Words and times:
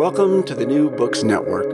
Welcome 0.00 0.44
to 0.44 0.54
the 0.54 0.64
New 0.64 0.88
Books 0.88 1.22
Network. 1.22 1.68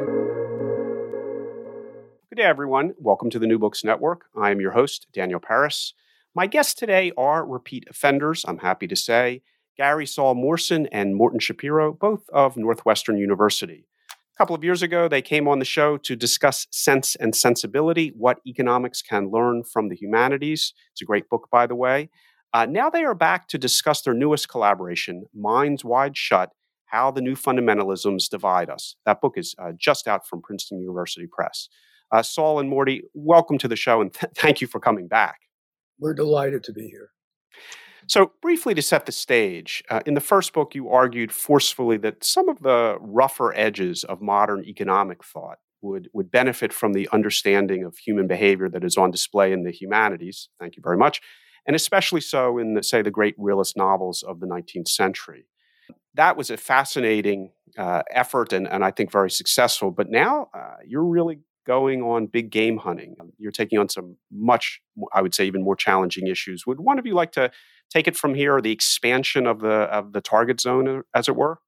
Good 2.28 2.38
day, 2.38 2.42
everyone. 2.42 2.94
Welcome 2.98 3.30
to 3.30 3.38
the 3.38 3.46
New 3.46 3.56
Books 3.56 3.84
Network. 3.84 4.24
I 4.36 4.50
am 4.50 4.60
your 4.60 4.72
host, 4.72 5.06
Daniel 5.12 5.38
Peris. 5.38 5.92
My 6.34 6.48
guests 6.48 6.74
today 6.74 7.12
are 7.16 7.46
repeat 7.46 7.84
offenders, 7.88 8.44
I'm 8.48 8.58
happy 8.58 8.88
to 8.88 8.96
say, 8.96 9.42
Gary 9.76 10.06
Saul 10.06 10.34
Morson 10.34 10.88
and 10.90 11.14
Morton 11.14 11.38
Schapiro, 11.38 11.96
both 11.96 12.28
of 12.30 12.56
Northwestern 12.56 13.16
University. 13.16 13.86
A 14.10 14.36
couple 14.36 14.56
of 14.56 14.64
years 14.64 14.82
ago, 14.82 15.06
they 15.06 15.22
came 15.22 15.46
on 15.46 15.60
the 15.60 15.64
show 15.64 15.96
to 15.98 16.16
discuss 16.16 16.66
Cents 16.72 17.14
and 17.14 17.32
Sensibility 17.32 18.08
What 18.08 18.40
Economics 18.44 19.02
Can 19.02 19.30
Learn 19.30 19.62
from 19.62 19.88
the 19.88 19.94
Humanities. 19.94 20.74
It's 20.90 21.02
a 21.02 21.04
great 21.04 21.28
book, 21.28 21.46
by 21.52 21.68
the 21.68 21.76
way. 21.76 22.10
Uh, 22.52 22.66
now 22.66 22.90
they 22.90 23.04
are 23.04 23.14
back 23.14 23.46
to 23.46 23.56
discuss 23.56 24.02
their 24.02 24.14
newest 24.14 24.48
collaboration, 24.48 25.26
Minds 25.32 25.84
Wide 25.84 26.16
Shut 26.16 26.50
how 26.86 27.10
the 27.10 27.20
New 27.20 27.34
Fundamentalisms 27.34 28.28
Divide 28.28 28.70
Us. 28.70 28.96
That 29.04 29.20
book 29.20 29.34
is 29.36 29.54
uh, 29.58 29.72
just 29.76 30.08
out 30.08 30.26
from 30.26 30.42
Princeton 30.42 30.80
University 30.80 31.26
Press. 31.26 31.68
Uh, 32.12 32.22
Saul 32.22 32.60
and 32.60 32.68
Morty, 32.68 33.02
welcome 33.14 33.58
to 33.58 33.68
the 33.68 33.76
show 33.76 34.00
and 34.00 34.12
th- 34.12 34.32
thank 34.36 34.60
you 34.60 34.66
for 34.66 34.80
coming 34.80 35.08
back. 35.08 35.40
We're 35.98 36.14
delighted 36.14 36.62
to 36.64 36.72
be 36.72 36.88
here. 36.88 37.10
So, 38.08 38.30
briefly 38.40 38.72
to 38.74 38.82
set 38.82 39.06
the 39.06 39.12
stage, 39.12 39.82
uh, 39.90 40.00
in 40.06 40.14
the 40.14 40.20
first 40.20 40.52
book, 40.52 40.76
you 40.76 40.88
argued 40.88 41.32
forcefully 41.32 41.96
that 41.98 42.22
some 42.22 42.48
of 42.48 42.60
the 42.60 42.98
rougher 43.00 43.52
edges 43.56 44.04
of 44.04 44.22
modern 44.22 44.64
economic 44.64 45.24
thought 45.24 45.58
would, 45.82 46.08
would 46.12 46.30
benefit 46.30 46.72
from 46.72 46.92
the 46.92 47.08
understanding 47.12 47.82
of 47.82 47.96
human 47.96 48.28
behavior 48.28 48.68
that 48.68 48.84
is 48.84 48.96
on 48.96 49.10
display 49.10 49.52
in 49.52 49.64
the 49.64 49.72
humanities. 49.72 50.48
Thank 50.60 50.76
you 50.76 50.82
very 50.84 50.96
much. 50.96 51.20
And 51.66 51.74
especially 51.74 52.20
so 52.20 52.58
in, 52.58 52.74
the, 52.74 52.82
say, 52.84 53.02
the 53.02 53.10
great 53.10 53.34
realist 53.38 53.76
novels 53.76 54.22
of 54.22 54.38
the 54.38 54.46
19th 54.46 54.88
century 54.88 55.46
that 56.16 56.36
was 56.36 56.50
a 56.50 56.56
fascinating 56.56 57.52
uh, 57.78 58.02
effort 58.10 58.52
and, 58.52 58.66
and 58.66 58.84
I 58.84 58.90
think 58.90 59.12
very 59.12 59.30
successful. 59.30 59.90
But 59.90 60.10
now 60.10 60.48
uh, 60.54 60.76
you're 60.86 61.04
really 61.04 61.40
going 61.66 62.02
on 62.02 62.26
big 62.26 62.50
game 62.50 62.78
hunting. 62.78 63.16
You're 63.38 63.52
taking 63.52 63.78
on 63.78 63.88
some 63.88 64.16
much, 64.30 64.80
I 65.12 65.20
would 65.20 65.34
say, 65.34 65.46
even 65.46 65.62
more 65.62 65.76
challenging 65.76 66.26
issues. 66.26 66.66
Would 66.66 66.80
one 66.80 66.98
of 66.98 67.06
you 67.06 67.14
like 67.14 67.32
to 67.32 67.50
take 67.90 68.08
it 68.08 68.16
from 68.16 68.34
here, 68.34 68.60
the 68.60 68.72
expansion 68.72 69.46
of 69.46 69.60
the 69.60 69.68
of 69.68 70.12
the 70.12 70.20
target 70.20 70.60
zone, 70.60 70.88
uh, 70.88 71.02
as 71.14 71.28
it 71.28 71.36
were? 71.36 71.58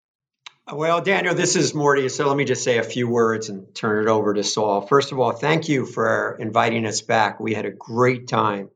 Well, 0.71 1.01
Daniel, 1.01 1.35
this 1.35 1.57
is 1.57 1.75
Morty. 1.75 2.09
So 2.11 2.29
let 2.29 2.37
me 2.37 2.45
just 2.45 2.63
say 2.63 2.77
a 2.77 2.83
few 2.83 3.09
words 3.09 3.49
and 3.49 3.75
turn 3.75 4.07
it 4.07 4.11
over 4.11 4.35
to 4.35 4.45
Saul. 4.45 4.83
First 4.83 5.13
of 5.13 5.19
all, 5.19 5.33
thank 5.33 5.69
you 5.69 5.87
for 5.87 6.37
inviting 6.39 6.85
us 6.85 7.01
back. 7.01 7.41
We 7.41 7.55
had 7.55 7.65
a 7.65 7.71
great 7.71 8.29
time 8.29 8.69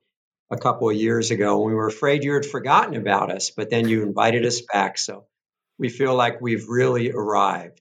a 0.51 0.57
couple 0.57 0.89
of 0.89 0.97
years 0.97 1.31
ago. 1.31 1.61
We 1.61 1.75
were 1.75 1.89
afraid 1.89 2.25
you 2.25 2.33
had 2.33 2.47
forgotten 2.47 2.97
about 2.97 3.31
us, 3.31 3.51
but 3.51 3.69
then 3.69 3.89
you 3.89 4.03
invited 4.03 4.47
us 4.47 4.63
back. 4.63 4.97
So 4.97 5.27
we 5.79 5.89
feel 5.89 6.15
like 6.15 6.41
we've 6.41 6.69
really 6.69 7.11
arrived. 7.11 7.81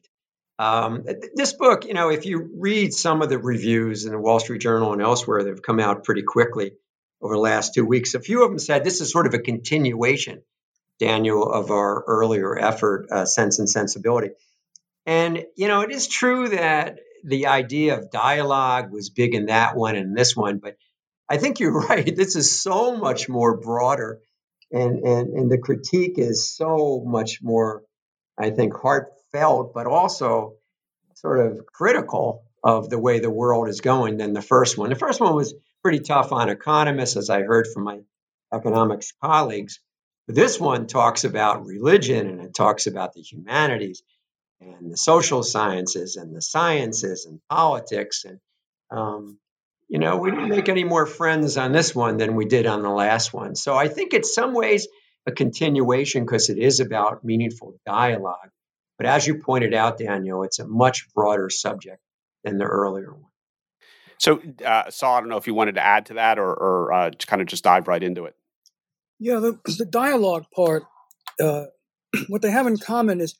Um, 0.60 1.06
this 1.34 1.54
book, 1.54 1.86
you 1.86 1.94
know, 1.94 2.10
if 2.10 2.26
you 2.26 2.50
read 2.56 2.94
some 2.94 3.22
of 3.22 3.30
the 3.30 3.40
reviews 3.40 4.06
in 4.06 4.12
the 4.12 4.20
Wall 4.20 4.40
Street 4.40 4.62
Journal 4.62 4.94
and 4.94 5.02
elsewhere 5.02 5.44
that 5.44 5.50
have 5.50 5.64
come 5.64 5.80
out 5.80 6.04
pretty 6.04 6.22
quickly 6.22 6.74
over 7.20 7.34
the 7.34 7.40
last 7.40 7.74
two 7.74 7.86
weeks, 7.86 8.14
a 8.14 8.20
few 8.20 8.44
of 8.44 8.50
them 8.52 8.60
said 8.60 8.84
this 8.84 9.02
is 9.02 9.12
sort 9.12 9.26
of 9.26 9.34
a 9.34 9.40
continuation, 9.40 10.44
Daniel, 11.00 11.52
of 11.52 11.72
our 11.72 12.04
earlier 12.06 12.58
effort, 12.58 13.08
uh, 13.12 13.26
Cents 13.26 13.58
and 13.58 13.70
Sensibility. 13.70 14.32
And, 15.06 15.46
you 15.56 15.68
know, 15.68 15.82
it 15.82 15.92
is 15.92 16.08
true 16.08 16.50
that 16.50 17.00
the 17.24 17.48
idea 17.48 17.98
of 17.98 18.12
dialogue 18.12 18.92
was 18.92 19.10
big 19.10 19.34
in 19.34 19.48
that 19.48 19.76
one 19.76 19.96
and 19.96 20.16
this 20.16 20.36
one, 20.36 20.60
but 20.60 20.78
I 21.28 21.38
think 21.38 21.60
you're 21.60 21.80
right. 21.88 22.16
This 22.16 22.36
is 22.36 22.62
so 22.62 22.96
much 22.98 23.30
more 23.30 23.58
broader. 23.58 24.20
And, 24.72 25.00
and, 25.00 25.34
and 25.34 25.52
the 25.52 25.58
critique 25.58 26.18
is 26.18 26.56
so 26.56 27.04
much 27.06 27.40
more 27.42 27.84
I 28.38 28.50
think, 28.50 28.74
heartfelt, 28.74 29.74
but 29.74 29.88
also 29.88 30.56
sort 31.16 31.46
of 31.46 31.66
critical 31.66 32.44
of 32.64 32.90
the 32.90 33.00
way 33.00 33.20
the 33.20 33.30
world 33.30 33.70
is 33.70 33.82
going 33.82 34.18
than 34.18 34.34
the 34.34 34.42
first 34.42 34.78
one. 34.78 34.90
The 34.90 34.96
first 34.96 35.20
one 35.20 35.36
was 35.36 35.54
pretty 35.84 36.00
tough 36.00 36.32
on 36.32 36.50
economists, 36.50 37.18
as 37.18 37.30
I 37.30 37.42
heard 37.42 37.68
from 37.74 37.84
my 37.84 38.00
economics 38.54 39.14
colleagues. 39.24 39.80
But 40.28 40.36
this 40.36 40.60
one 40.60 40.88
talks 40.88 41.24
about 41.24 41.66
religion 41.66 42.28
and 42.28 42.42
it 42.42 42.54
talks 42.54 42.88
about 42.88 43.14
the 43.14 43.22
humanities 43.22 44.04
and 44.60 44.92
the 44.92 44.98
social 44.98 45.44
sciences 45.44 46.16
and 46.16 46.36
the 46.36 46.42
sciences 46.42 47.26
and 47.26 47.40
politics. 47.50 48.26
And, 48.26 48.40
um, 48.92 49.40
you 49.92 50.00
know, 50.00 50.16
we 50.16 50.32
didn't 50.32 50.48
make 50.48 50.70
any 50.70 50.86
more 50.86 51.06
friends 51.06 51.58
on 51.58 51.74
this 51.74 51.94
one 51.94 52.16
than 52.16 52.36
we 52.36 52.46
did 52.46 52.66
on 52.66 52.82
the 52.82 52.90
last 52.90 53.34
one. 53.34 53.56
So 53.56 53.76
I 53.76 53.90
think 53.90 54.14
in 54.14 54.24
some 54.24 54.54
ways 54.54 54.88
a 55.28 55.34
continuation 55.34 56.24
because 56.24 56.50
it 56.50 56.58
is 56.58 56.80
about 56.80 57.26
meaningful 57.26 57.76
dialogue. 57.86 58.52
But 58.98 59.08
as 59.08 59.28
you 59.28 59.40
pointed 59.40 59.74
out, 59.74 59.98
Daniel, 59.98 60.44
it's 60.44 60.60
a 60.60 60.66
much 60.66 61.14
broader 61.14 61.50
subject 61.50 62.00
than 62.46 62.58
the 62.58 62.64
earlier 62.64 63.12
one. 63.12 63.32
So, 64.18 64.42
uh, 64.66 64.90
Saul, 64.90 65.16
I 65.16 65.20
don't 65.20 65.28
know 65.28 65.36
if 65.36 65.48
you 65.48 65.54
wanted 65.54 65.76
to 65.76 65.86
add 65.86 66.06
to 66.06 66.14
that 66.14 66.40
or, 66.40 66.54
or 66.54 66.94
uh, 66.94 67.12
kind 67.28 67.42
of 67.42 67.50
just 67.50 67.66
dive 67.66 67.90
right 67.90 68.02
into 68.02 68.24
it. 68.24 68.36
Yeah, 69.20 69.40
the, 69.40 69.60
the 69.78 69.86
dialogue 69.86 70.46
part, 70.56 70.84
uh, 71.38 71.66
what 72.30 72.42
they 72.42 72.52
have 72.52 72.66
in 72.66 72.78
common 72.78 73.20
is 73.20 73.34
if 73.34 73.40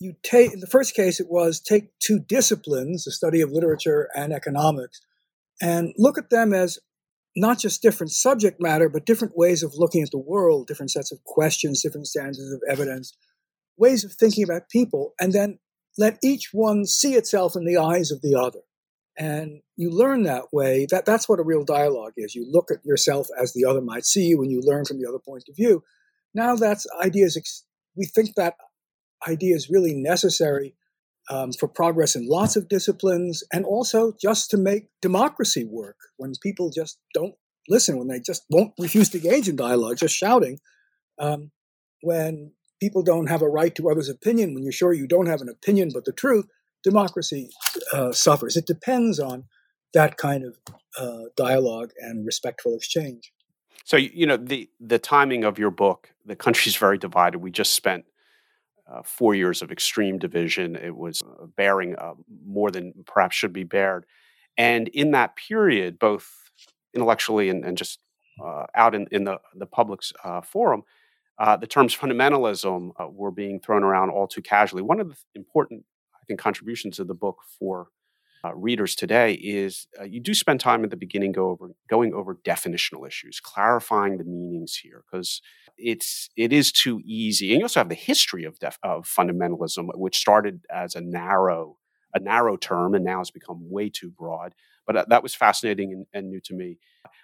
you 0.00 0.14
take, 0.22 0.52
in 0.52 0.60
the 0.60 0.66
first 0.66 0.94
case, 0.94 1.20
it 1.20 1.28
was 1.28 1.60
take 1.60 1.90
two 1.98 2.18
disciplines, 2.20 3.04
the 3.04 3.12
study 3.12 3.40
of 3.40 3.50
literature 3.50 4.08
and 4.14 4.32
economics, 4.32 5.00
and 5.60 5.92
look 5.96 6.18
at 6.18 6.30
them 6.30 6.52
as 6.52 6.78
not 7.36 7.58
just 7.58 7.82
different 7.82 8.12
subject 8.12 8.60
matter, 8.60 8.88
but 8.88 9.06
different 9.06 9.36
ways 9.36 9.62
of 9.62 9.74
looking 9.76 10.02
at 10.02 10.10
the 10.10 10.18
world, 10.18 10.66
different 10.66 10.90
sets 10.90 11.12
of 11.12 11.22
questions, 11.24 11.82
different 11.82 12.06
standards 12.06 12.52
of 12.52 12.60
evidence, 12.68 13.16
ways 13.76 14.04
of 14.04 14.12
thinking 14.12 14.44
about 14.44 14.68
people, 14.70 15.14
and 15.20 15.32
then 15.32 15.58
let 15.96 16.18
each 16.22 16.50
one 16.52 16.84
see 16.86 17.14
itself 17.14 17.56
in 17.56 17.64
the 17.64 17.76
eyes 17.76 18.10
of 18.10 18.22
the 18.22 18.34
other. 18.34 18.60
And 19.16 19.62
you 19.76 19.90
learn 19.90 20.22
that 20.24 20.52
way. 20.52 20.86
That, 20.90 21.04
that's 21.04 21.28
what 21.28 21.40
a 21.40 21.44
real 21.44 21.64
dialogue 21.64 22.12
is. 22.16 22.36
You 22.36 22.46
look 22.48 22.70
at 22.70 22.84
yourself 22.84 23.26
as 23.40 23.52
the 23.52 23.64
other 23.64 23.80
might 23.80 24.04
see 24.04 24.26
you, 24.26 24.40
and 24.42 24.50
you 24.50 24.60
learn 24.62 24.84
from 24.84 25.00
the 25.00 25.08
other 25.08 25.18
point 25.18 25.44
of 25.48 25.56
view. 25.56 25.82
Now 26.34 26.54
that's 26.54 26.86
ideas, 27.02 27.64
we 27.96 28.06
think 28.06 28.36
that 28.36 28.54
idea 29.26 29.54
is 29.54 29.70
really 29.70 29.94
necessary 29.94 30.74
um, 31.30 31.52
for 31.52 31.68
progress 31.68 32.14
in 32.14 32.26
lots 32.26 32.56
of 32.56 32.68
disciplines 32.68 33.42
and 33.52 33.64
also 33.64 34.12
just 34.20 34.50
to 34.50 34.56
make 34.56 34.88
democracy 35.02 35.64
work 35.64 35.96
when 36.16 36.32
people 36.42 36.70
just 36.70 36.98
don't 37.14 37.34
listen, 37.68 37.98
when 37.98 38.08
they 38.08 38.20
just 38.20 38.44
won't 38.50 38.72
refuse 38.78 39.10
to 39.10 39.18
engage 39.18 39.48
in 39.48 39.56
dialogue, 39.56 39.98
just 39.98 40.16
shouting. 40.16 40.58
Um, 41.18 41.50
when 42.02 42.52
people 42.80 43.02
don't 43.02 43.28
have 43.28 43.42
a 43.42 43.48
right 43.48 43.74
to 43.74 43.90
others' 43.90 44.08
opinion, 44.08 44.54
when 44.54 44.62
you're 44.62 44.72
sure 44.72 44.92
you 44.92 45.06
don't 45.06 45.26
have 45.26 45.40
an 45.40 45.48
opinion 45.48 45.90
but 45.92 46.04
the 46.04 46.12
truth, 46.12 46.46
democracy 46.82 47.50
uh, 47.92 48.12
suffers. 48.12 48.56
It 48.56 48.66
depends 48.66 49.18
on 49.18 49.44
that 49.94 50.16
kind 50.16 50.44
of 50.44 50.56
uh, 50.98 51.24
dialogue 51.36 51.90
and 51.98 52.24
respectful 52.24 52.74
exchange. 52.74 53.32
So 53.84 53.96
you 53.96 54.26
know 54.26 54.36
the 54.36 54.68
the 54.78 54.98
timing 54.98 55.44
of 55.44 55.58
your 55.58 55.70
book, 55.70 56.10
the 56.24 56.36
country's 56.36 56.76
very 56.76 56.98
divided. 56.98 57.38
We 57.38 57.50
just 57.50 57.72
spent 57.72 58.04
uh, 58.90 59.02
four 59.04 59.34
years 59.34 59.62
of 59.62 59.70
extreme 59.70 60.18
division. 60.18 60.76
It 60.76 60.96
was 60.96 61.20
uh, 61.22 61.46
bearing 61.56 61.96
uh, 61.96 62.14
more 62.44 62.70
than 62.70 62.92
perhaps 63.06 63.36
should 63.36 63.52
be 63.52 63.64
bared, 63.64 64.06
and 64.56 64.88
in 64.88 65.12
that 65.12 65.36
period, 65.36 65.98
both 65.98 66.28
intellectually 66.94 67.48
and, 67.48 67.64
and 67.64 67.76
just 67.76 68.00
uh, 68.42 68.66
out 68.74 68.94
in, 68.94 69.06
in 69.10 69.24
the 69.24 69.38
the 69.54 69.66
public's 69.66 70.12
uh, 70.24 70.40
forum, 70.40 70.82
uh, 71.38 71.56
the 71.56 71.66
terms 71.66 71.96
fundamentalism 71.96 72.92
were 73.12 73.30
being 73.30 73.60
thrown 73.60 73.84
around 73.84 74.10
all 74.10 74.26
too 74.26 74.42
casually. 74.42 74.82
One 74.82 75.00
of 75.00 75.08
the 75.08 75.16
important, 75.34 75.84
I 76.14 76.24
think, 76.26 76.40
contributions 76.40 76.98
of 76.98 77.08
the 77.08 77.14
book 77.14 77.38
for 77.58 77.88
uh, 78.44 78.54
readers 78.54 78.94
today 78.94 79.32
is 79.34 79.86
uh, 80.00 80.04
you 80.04 80.20
do 80.20 80.34
spend 80.34 80.60
time 80.60 80.84
at 80.84 80.90
the 80.90 80.96
beginning 80.96 81.32
go 81.32 81.50
over 81.50 81.70
going 81.88 82.14
over 82.14 82.36
definitional 82.36 83.06
issues, 83.06 83.40
clarifying 83.40 84.18
the 84.18 84.24
meanings 84.24 84.76
here 84.76 85.02
because 85.10 85.42
it's 85.76 86.28
it 86.36 86.52
is 86.52 86.70
too 86.72 87.00
easy. 87.04 87.52
And 87.52 87.60
you 87.60 87.64
also 87.64 87.80
have 87.80 87.88
the 87.88 87.94
history 87.94 88.44
of 88.44 88.58
def, 88.58 88.78
of 88.82 89.06
fundamentalism, 89.06 89.88
which 89.94 90.18
started 90.18 90.64
as 90.70 90.94
a 90.94 91.00
narrow 91.00 91.78
a 92.14 92.20
narrow 92.20 92.56
term 92.56 92.94
and 92.94 93.04
now 93.04 93.18
has 93.18 93.30
become 93.30 93.58
way 93.70 93.90
too 93.90 94.10
broad. 94.10 94.54
But 94.86 94.96
uh, 94.96 95.04
that 95.08 95.22
was 95.22 95.34
fascinating 95.34 95.92
and, 95.92 96.06
and, 96.14 96.30
new 96.30 96.40
to 96.44 96.54
me. 96.54 96.78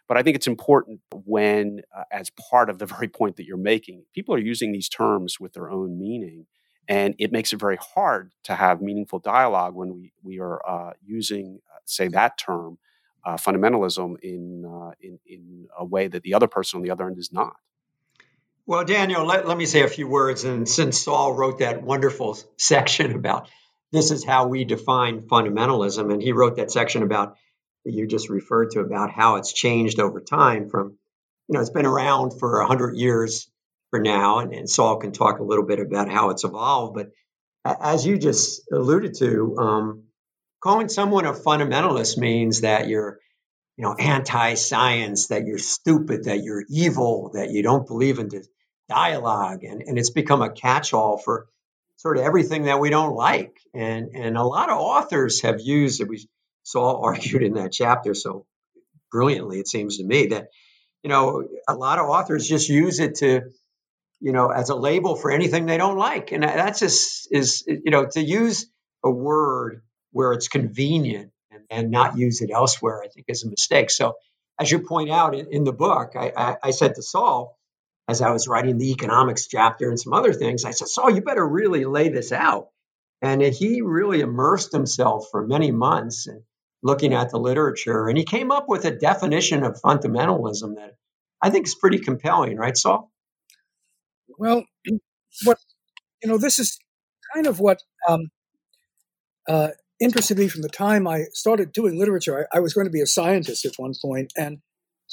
But 0.06 0.18
I 0.18 0.22
think 0.22 0.36
it's 0.36 0.46
important 0.46 1.00
when, 1.24 1.80
uh, 1.96 2.04
as 2.12 2.30
part 2.30 2.68
of 2.68 2.78
the 2.78 2.86
very 2.86 3.08
point 3.08 3.36
that 3.36 3.46
you're 3.46 3.56
making, 3.56 4.04
people 4.14 4.34
are 4.34 4.38
using 4.38 4.72
these 4.72 4.88
terms 4.88 5.40
with 5.40 5.54
their 5.54 5.70
own 5.70 5.98
meaning 5.98 6.46
and 6.88 7.14
it 7.18 7.32
makes 7.32 7.52
it 7.52 7.60
very 7.60 7.76
hard 7.76 8.32
to 8.44 8.54
have 8.54 8.82
meaningful 8.82 9.18
dialogue 9.18 9.74
when 9.74 9.94
we, 9.94 10.12
we 10.22 10.40
are 10.40 10.60
uh, 10.66 10.92
using, 11.04 11.60
uh, 11.72 11.78
say, 11.84 12.08
that 12.08 12.38
term, 12.38 12.78
uh, 13.24 13.36
fundamentalism, 13.36 14.16
in, 14.20 14.64
uh, 14.66 14.92
in, 15.00 15.18
in 15.26 15.68
a 15.78 15.84
way 15.84 16.08
that 16.08 16.22
the 16.22 16.34
other 16.34 16.46
person 16.46 16.78
on 16.78 16.82
the 16.82 16.90
other 16.90 17.06
end 17.06 17.18
is 17.18 17.32
not. 17.32 17.56
Well, 18.66 18.84
Daniel, 18.84 19.26
let, 19.26 19.46
let 19.46 19.58
me 19.58 19.66
say 19.66 19.82
a 19.82 19.88
few 19.88 20.08
words. 20.08 20.44
And 20.44 20.68
since 20.68 21.02
Saul 21.02 21.34
wrote 21.34 21.58
that 21.58 21.82
wonderful 21.82 22.38
section 22.56 23.14
about 23.14 23.48
this 23.92 24.10
is 24.10 24.24
how 24.24 24.48
we 24.48 24.64
define 24.64 25.22
fundamentalism, 25.22 26.12
and 26.12 26.22
he 26.22 26.32
wrote 26.32 26.56
that 26.56 26.70
section 26.70 27.02
about 27.02 27.36
you 27.84 28.06
just 28.06 28.30
referred 28.30 28.70
to 28.70 28.80
about 28.80 29.10
how 29.10 29.36
it's 29.36 29.52
changed 29.52 30.00
over 30.00 30.20
time 30.20 30.68
from, 30.70 30.96
you 31.48 31.52
know, 31.52 31.60
it's 31.60 31.70
been 31.70 31.86
around 31.86 32.32
for 32.38 32.58
100 32.60 32.96
years 32.96 33.48
for 33.94 34.00
now, 34.00 34.40
and, 34.40 34.52
and 34.52 34.68
Saul 34.68 34.96
can 34.96 35.12
talk 35.12 35.38
a 35.38 35.44
little 35.44 35.64
bit 35.64 35.78
about 35.78 36.10
how 36.10 36.30
it's 36.30 36.42
evolved. 36.42 36.96
But 36.96 37.10
as 37.64 38.04
you 38.04 38.18
just 38.18 38.62
alluded 38.72 39.14
to, 39.18 39.56
um, 39.56 40.02
calling 40.60 40.88
someone 40.88 41.26
a 41.26 41.32
fundamentalist 41.32 42.18
means 42.18 42.62
that 42.62 42.88
you're, 42.88 43.20
you 43.76 43.84
know, 43.84 43.94
anti-science, 43.94 45.28
that 45.28 45.46
you're 45.46 45.58
stupid, 45.58 46.24
that 46.24 46.42
you're 46.42 46.64
evil, 46.68 47.30
that 47.34 47.52
you 47.52 47.62
don't 47.62 47.86
believe 47.86 48.18
in 48.18 48.30
dialogue, 48.88 49.62
and 49.62 49.80
and 49.80 49.96
it's 49.96 50.10
become 50.10 50.42
a 50.42 50.50
catch-all 50.50 51.16
for 51.16 51.46
sort 51.98 52.16
of 52.16 52.24
everything 52.24 52.64
that 52.64 52.80
we 52.80 52.90
don't 52.90 53.14
like. 53.14 53.60
And 53.74 54.08
and 54.16 54.36
a 54.36 54.42
lot 54.42 54.70
of 54.70 54.78
authors 54.78 55.42
have 55.42 55.60
used 55.60 56.00
it. 56.00 56.08
We 56.08 56.26
Saul 56.64 57.00
argued 57.04 57.44
in 57.44 57.54
that 57.54 57.70
chapter 57.70 58.12
so 58.12 58.44
brilliantly, 59.12 59.60
it 59.60 59.68
seems 59.68 59.98
to 59.98 60.04
me 60.04 60.26
that 60.28 60.48
you 61.04 61.10
know 61.10 61.46
a 61.68 61.76
lot 61.76 62.00
of 62.00 62.08
authors 62.08 62.48
just 62.48 62.68
use 62.68 62.98
it 62.98 63.14
to 63.16 63.42
you 64.20 64.32
know, 64.32 64.48
as 64.48 64.70
a 64.70 64.74
label 64.74 65.16
for 65.16 65.30
anything 65.30 65.66
they 65.66 65.76
don't 65.76 65.98
like. 65.98 66.32
And 66.32 66.42
that's 66.42 66.80
just 66.80 67.28
is, 67.30 67.64
you 67.66 67.90
know, 67.90 68.06
to 68.06 68.20
use 68.20 68.66
a 69.04 69.10
word 69.10 69.82
where 70.12 70.32
it's 70.32 70.48
convenient 70.48 71.30
and, 71.50 71.64
and 71.70 71.90
not 71.90 72.16
use 72.16 72.40
it 72.40 72.50
elsewhere, 72.50 73.02
I 73.02 73.08
think 73.08 73.26
is 73.28 73.44
a 73.44 73.50
mistake. 73.50 73.90
So, 73.90 74.14
as 74.58 74.70
you 74.70 74.80
point 74.80 75.10
out 75.10 75.34
in, 75.34 75.48
in 75.50 75.64
the 75.64 75.72
book, 75.72 76.12
I, 76.16 76.32
I, 76.36 76.56
I, 76.62 76.70
said 76.70 76.94
to 76.94 77.02
Saul, 77.02 77.58
as 78.06 78.22
I 78.22 78.30
was 78.30 78.46
writing 78.46 78.78
the 78.78 78.92
economics 78.92 79.48
chapter 79.48 79.88
and 79.88 79.98
some 79.98 80.12
other 80.12 80.32
things, 80.32 80.64
I 80.64 80.70
said, 80.70 80.86
Saul, 80.86 81.10
you 81.10 81.22
better 81.22 81.46
really 81.46 81.84
lay 81.84 82.08
this 82.08 82.30
out. 82.30 82.68
And 83.20 83.42
he 83.42 83.80
really 83.80 84.20
immersed 84.20 84.72
himself 84.72 85.26
for 85.30 85.46
many 85.46 85.72
months 85.72 86.28
in 86.28 86.44
looking 86.82 87.14
at 87.14 87.30
the 87.30 87.38
literature. 87.38 88.06
And 88.06 88.16
he 88.16 88.24
came 88.24 88.52
up 88.52 88.68
with 88.68 88.84
a 88.84 88.90
definition 88.90 89.64
of 89.64 89.80
fundamentalism 89.80 90.76
that 90.76 90.96
I 91.42 91.50
think 91.50 91.66
is 91.66 91.74
pretty 91.74 91.98
compelling, 91.98 92.56
right, 92.56 92.76
Saul? 92.76 93.10
Well, 94.38 94.64
what 95.44 95.58
you 96.22 96.30
know, 96.30 96.38
this 96.38 96.58
is 96.58 96.78
kind 97.34 97.46
of 97.46 97.60
what 97.60 97.82
um, 98.08 98.30
uh, 99.48 99.68
interested 100.00 100.38
me 100.38 100.48
from 100.48 100.62
the 100.62 100.68
time 100.68 101.06
I 101.06 101.24
started 101.32 101.72
doing 101.72 101.98
literature. 101.98 102.48
I, 102.52 102.56
I, 102.56 102.60
was 102.60 102.72
going 102.72 102.86
to 102.86 102.90
be 102.90 103.02
a 103.02 103.06
scientist 103.06 103.64
at 103.64 103.74
one 103.76 103.92
point, 104.00 104.32
and 104.36 104.58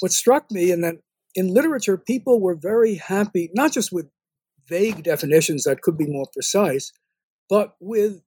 what 0.00 0.12
struck 0.12 0.50
me, 0.50 0.70
and 0.70 0.82
then 0.82 1.00
in 1.34 1.52
literature, 1.52 1.96
people 1.96 2.40
were 2.40 2.54
very 2.54 2.96
happy 2.96 3.50
not 3.54 3.72
just 3.72 3.92
with 3.92 4.06
vague 4.68 5.02
definitions 5.02 5.64
that 5.64 5.82
could 5.82 5.98
be 5.98 6.06
more 6.06 6.26
precise, 6.32 6.92
but 7.48 7.74
with, 7.80 8.22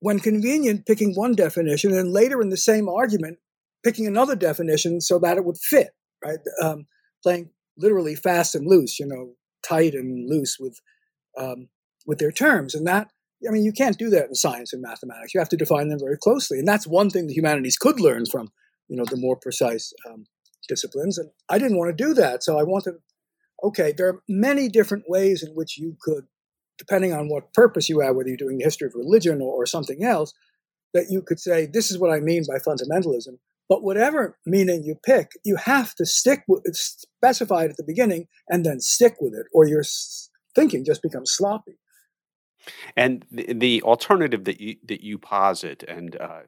when 0.00 0.20
convenient, 0.20 0.86
picking 0.86 1.14
one 1.14 1.34
definition, 1.34 1.92
and 1.92 2.12
later 2.12 2.40
in 2.40 2.48
the 2.48 2.56
same 2.56 2.88
argument, 2.88 3.38
picking 3.84 4.06
another 4.06 4.36
definition 4.36 5.00
so 5.00 5.18
that 5.18 5.36
it 5.36 5.44
would 5.44 5.58
fit. 5.58 5.88
Right, 6.24 6.38
um, 6.60 6.86
playing 7.22 7.50
literally 7.76 8.16
fast 8.16 8.54
and 8.54 8.66
loose. 8.66 8.98
You 8.98 9.06
know, 9.06 9.34
tight 9.68 9.94
and 9.94 10.28
loose 10.28 10.56
with 10.58 10.80
um, 11.38 11.68
with 12.06 12.18
their 12.18 12.32
terms, 12.32 12.74
and 12.74 12.86
that 12.86 13.10
I 13.46 13.52
mean 13.52 13.64
you 13.64 13.72
can't 13.72 13.98
do 13.98 14.10
that 14.10 14.28
in 14.28 14.34
science 14.34 14.72
and 14.72 14.82
mathematics. 14.82 15.34
You 15.34 15.40
have 15.40 15.48
to 15.50 15.56
define 15.56 15.88
them 15.88 16.00
very 16.00 16.16
closely, 16.16 16.58
and 16.58 16.66
that's 16.66 16.86
one 16.86 17.10
thing 17.10 17.26
the 17.26 17.34
humanities 17.34 17.76
could 17.76 18.00
learn 18.00 18.26
from 18.26 18.50
you 18.88 18.96
know 18.96 19.04
the 19.04 19.16
more 19.16 19.36
precise 19.36 19.92
um, 20.08 20.26
disciplines. 20.68 21.18
And 21.18 21.30
I 21.48 21.58
didn't 21.58 21.78
want 21.78 21.96
to 21.96 22.04
do 22.04 22.14
that, 22.14 22.42
so 22.42 22.58
I 22.58 22.62
wanted. 22.62 22.94
Okay, 23.62 23.92
there 23.96 24.08
are 24.08 24.22
many 24.28 24.68
different 24.68 25.04
ways 25.08 25.42
in 25.42 25.52
which 25.52 25.78
you 25.78 25.96
could, 26.00 26.26
depending 26.78 27.12
on 27.12 27.28
what 27.28 27.52
purpose 27.52 27.88
you 27.88 27.98
have, 28.00 28.14
whether 28.14 28.28
you're 28.28 28.36
doing 28.36 28.58
the 28.58 28.64
history 28.64 28.86
of 28.86 28.94
religion 28.94 29.40
or, 29.40 29.52
or 29.52 29.66
something 29.66 30.04
else, 30.04 30.32
that 30.94 31.06
you 31.10 31.22
could 31.22 31.40
say, 31.40 31.66
this 31.66 31.90
is 31.90 31.98
what 31.98 32.12
I 32.12 32.20
mean 32.20 32.44
by 32.46 32.58
fundamentalism. 32.58 33.38
But 33.68 33.82
whatever 33.82 34.38
meaning 34.46 34.82
you 34.82 34.94
pick, 34.94 35.32
you 35.44 35.56
have 35.56 35.94
to 35.96 36.06
stick 36.06 36.42
with 36.48 36.64
specify 36.74 37.64
it 37.64 37.70
at 37.70 37.76
the 37.76 37.84
beginning 37.84 38.28
and 38.48 38.64
then 38.64 38.80
stick 38.80 39.16
with 39.20 39.34
it, 39.34 39.46
or 39.52 39.66
your 39.66 39.84
thinking 40.54 40.84
just 40.84 41.02
becomes 41.02 41.30
sloppy. 41.32 41.78
And 42.96 43.24
the, 43.30 43.52
the 43.52 43.82
alternative 43.82 44.44
that 44.44 44.60
you 44.60 44.76
that 44.86 45.02
you 45.02 45.18
posit, 45.18 45.82
and 45.82 46.16
uh, 46.16 46.40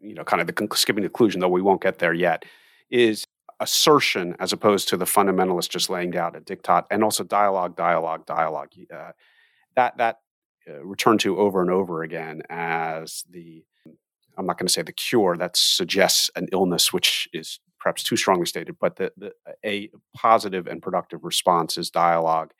you 0.00 0.14
know, 0.14 0.24
kind 0.24 0.40
of 0.40 0.46
the 0.46 0.68
skipping 0.74 1.02
the 1.02 1.08
conclusion, 1.08 1.40
though 1.40 1.48
we 1.48 1.62
won't 1.62 1.82
get 1.82 1.98
there 1.98 2.14
yet, 2.14 2.44
is 2.90 3.26
assertion 3.58 4.36
as 4.38 4.52
opposed 4.52 4.88
to 4.88 4.96
the 4.96 5.06
fundamentalist 5.06 5.70
just 5.70 5.88
laying 5.88 6.10
down 6.10 6.36
a 6.36 6.40
diktat, 6.40 6.84
and 6.90 7.02
also 7.02 7.24
dialogue, 7.24 7.76
dialogue, 7.76 8.26
dialogue. 8.26 8.68
Uh, 8.94 9.12
that 9.76 9.96
that 9.98 10.20
uh, 10.68 10.84
returned 10.84 11.20
to 11.20 11.38
over 11.38 11.60
and 11.62 11.70
over 11.70 12.02
again 12.02 12.42
as 12.50 13.24
the 13.30 13.64
I'm 14.36 14.46
not 14.46 14.58
going 14.58 14.66
to 14.66 14.72
say 14.72 14.82
the 14.82 14.92
cure 14.92 15.36
that 15.36 15.56
suggests 15.56 16.30
an 16.36 16.48
illness, 16.52 16.92
which 16.92 17.28
is 17.32 17.60
perhaps 17.80 18.02
too 18.02 18.16
strongly 18.16 18.46
stated, 18.46 18.76
but 18.80 18.96
the, 18.96 19.12
the 19.16 19.32
a 19.64 19.90
positive 20.14 20.66
and 20.66 20.82
productive 20.82 21.24
response 21.24 21.78
is 21.78 21.90
dialogue. 21.90 22.52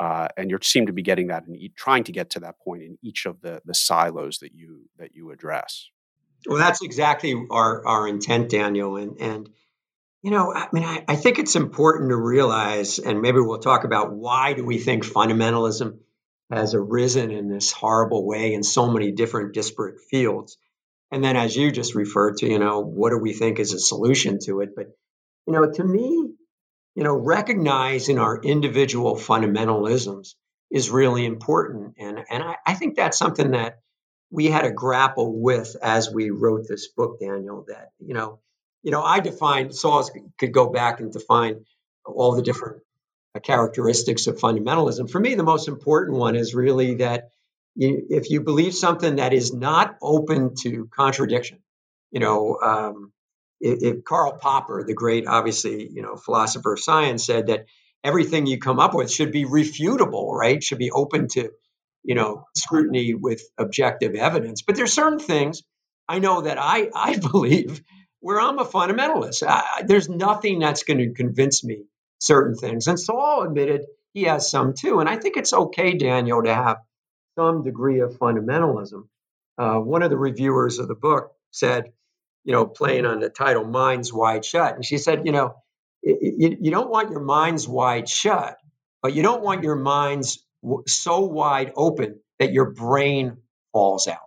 Uh, 0.00 0.26
and 0.36 0.50
you 0.50 0.58
seem 0.60 0.86
to 0.86 0.92
be 0.92 1.02
getting 1.02 1.28
that 1.28 1.46
and 1.46 1.56
trying 1.76 2.02
to 2.02 2.10
get 2.10 2.30
to 2.30 2.40
that 2.40 2.58
point 2.58 2.82
in 2.82 2.98
each 3.00 3.26
of 3.26 3.40
the 3.40 3.62
the 3.64 3.74
silos 3.74 4.38
that 4.38 4.52
you 4.52 4.88
that 4.98 5.14
you 5.14 5.30
address. 5.30 5.88
Well, 6.46 6.58
that's 6.58 6.82
exactly 6.82 7.34
our 7.50 7.86
our 7.86 8.08
intent, 8.08 8.50
Daniel. 8.50 8.96
And 8.96 9.20
and 9.20 9.48
you 10.22 10.30
know, 10.30 10.52
I 10.52 10.68
mean, 10.72 10.84
I, 10.84 11.04
I 11.06 11.16
think 11.16 11.38
it's 11.38 11.54
important 11.54 12.10
to 12.10 12.16
realize, 12.16 12.98
and 12.98 13.20
maybe 13.20 13.38
we'll 13.40 13.58
talk 13.58 13.84
about 13.84 14.12
why 14.12 14.54
do 14.54 14.64
we 14.64 14.78
think 14.78 15.04
fundamentalism 15.04 15.98
has 16.50 16.74
arisen 16.74 17.30
in 17.30 17.48
this 17.48 17.72
horrible 17.72 18.26
way 18.26 18.54
in 18.54 18.62
so 18.62 18.88
many 18.88 19.12
different 19.12 19.54
disparate 19.54 20.00
fields. 20.00 20.56
And 21.14 21.22
then, 21.22 21.36
as 21.36 21.54
you 21.54 21.70
just 21.70 21.94
referred 21.94 22.38
to, 22.38 22.48
you 22.48 22.58
know, 22.58 22.80
what 22.80 23.10
do 23.10 23.18
we 23.18 23.34
think 23.34 23.60
is 23.60 23.72
a 23.72 23.78
solution 23.78 24.40
to 24.46 24.62
it? 24.62 24.70
But, 24.74 24.88
you 25.46 25.52
know, 25.52 25.70
to 25.70 25.84
me, 25.84 26.34
you 26.96 27.04
know, 27.04 27.14
recognizing 27.14 28.18
our 28.18 28.42
individual 28.42 29.14
fundamentalisms 29.14 30.34
is 30.72 30.90
really 30.90 31.24
important. 31.24 31.94
And, 32.00 32.18
and 32.28 32.42
I, 32.42 32.56
I 32.66 32.74
think 32.74 32.96
that's 32.96 33.16
something 33.16 33.52
that 33.52 33.78
we 34.32 34.46
had 34.46 34.62
to 34.62 34.72
grapple 34.72 35.40
with 35.40 35.76
as 35.80 36.12
we 36.12 36.30
wrote 36.30 36.66
this 36.68 36.88
book, 36.88 37.20
Daniel, 37.20 37.64
that, 37.68 37.90
you 38.00 38.14
know, 38.14 38.40
you 38.82 38.90
know, 38.90 39.04
I 39.04 39.20
defined, 39.20 39.72
Saul 39.72 40.04
could 40.36 40.52
go 40.52 40.70
back 40.70 40.98
and 40.98 41.12
define 41.12 41.64
all 42.04 42.34
the 42.34 42.42
different 42.42 42.82
characteristics 43.44 44.26
of 44.26 44.38
fundamentalism. 44.38 45.08
For 45.08 45.20
me, 45.20 45.36
the 45.36 45.44
most 45.44 45.68
important 45.68 46.18
one 46.18 46.34
is 46.34 46.56
really 46.56 46.96
that 46.96 47.30
you, 47.74 48.06
if 48.10 48.30
you 48.30 48.40
believe 48.40 48.74
something 48.74 49.16
that 49.16 49.32
is 49.32 49.52
not 49.52 49.96
open 50.02 50.54
to 50.62 50.88
contradiction, 50.94 51.58
you 52.10 52.20
know, 52.20 52.58
um, 52.62 53.12
if, 53.60 53.82
if, 53.82 54.04
Karl 54.04 54.38
Popper, 54.38 54.84
the 54.86 54.94
great, 54.94 55.26
obviously, 55.26 55.88
you 55.90 56.02
know, 56.02 56.16
philosopher 56.16 56.74
of 56.74 56.80
science, 56.80 57.24
said 57.24 57.48
that 57.48 57.66
everything 58.02 58.46
you 58.46 58.58
come 58.58 58.78
up 58.78 58.94
with 58.94 59.10
should 59.10 59.32
be 59.32 59.44
refutable, 59.44 60.32
right? 60.32 60.62
Should 60.62 60.78
be 60.78 60.90
open 60.90 61.28
to, 61.28 61.50
you 62.02 62.14
know, 62.14 62.44
scrutiny 62.56 63.14
with 63.14 63.42
objective 63.58 64.14
evidence. 64.14 64.62
But 64.62 64.76
there's 64.76 64.92
certain 64.92 65.18
things 65.18 65.62
I 66.08 66.18
know 66.18 66.42
that 66.42 66.58
I 66.60 66.90
I 66.94 67.16
believe 67.32 67.82
where 68.20 68.40
I'm 68.40 68.58
a 68.58 68.64
fundamentalist. 68.64 69.42
I, 69.46 69.82
there's 69.86 70.08
nothing 70.08 70.58
that's 70.58 70.84
going 70.84 70.98
to 70.98 71.12
convince 71.12 71.64
me 71.64 71.84
certain 72.18 72.56
things. 72.56 72.86
And 72.86 72.98
Saul 72.98 73.42
admitted 73.42 73.82
he 74.12 74.24
has 74.24 74.50
some 74.50 74.74
too. 74.74 75.00
And 75.00 75.08
I 75.08 75.16
think 75.16 75.36
it's 75.36 75.52
okay, 75.52 75.94
Daniel, 75.94 76.42
to 76.42 76.54
have 76.54 76.78
some 77.36 77.64
degree 77.64 78.00
of 78.00 78.18
fundamentalism. 78.18 79.06
Uh, 79.58 79.78
one 79.78 80.02
of 80.02 80.10
the 80.10 80.16
reviewers 80.16 80.78
of 80.78 80.88
the 80.88 80.94
book 80.94 81.32
said, 81.50 81.92
you 82.44 82.52
know, 82.52 82.66
playing 82.66 83.06
on 83.06 83.20
the 83.20 83.30
title 83.30 83.64
Minds 83.64 84.12
Wide 84.12 84.44
Shut. 84.44 84.74
And 84.74 84.84
she 84.84 84.98
said, 84.98 85.26
you 85.26 85.32
know, 85.32 85.54
you, 86.04 86.56
you 86.60 86.70
don't 86.70 86.90
want 86.90 87.10
your 87.10 87.20
minds 87.20 87.66
wide 87.66 88.08
shut, 88.08 88.58
but 89.02 89.14
you 89.14 89.22
don't 89.22 89.42
want 89.42 89.62
your 89.62 89.76
minds 89.76 90.44
so 90.86 91.20
wide 91.20 91.72
open 91.76 92.20
that 92.38 92.52
your 92.52 92.70
brain 92.70 93.38
falls 93.72 94.06
out. 94.06 94.18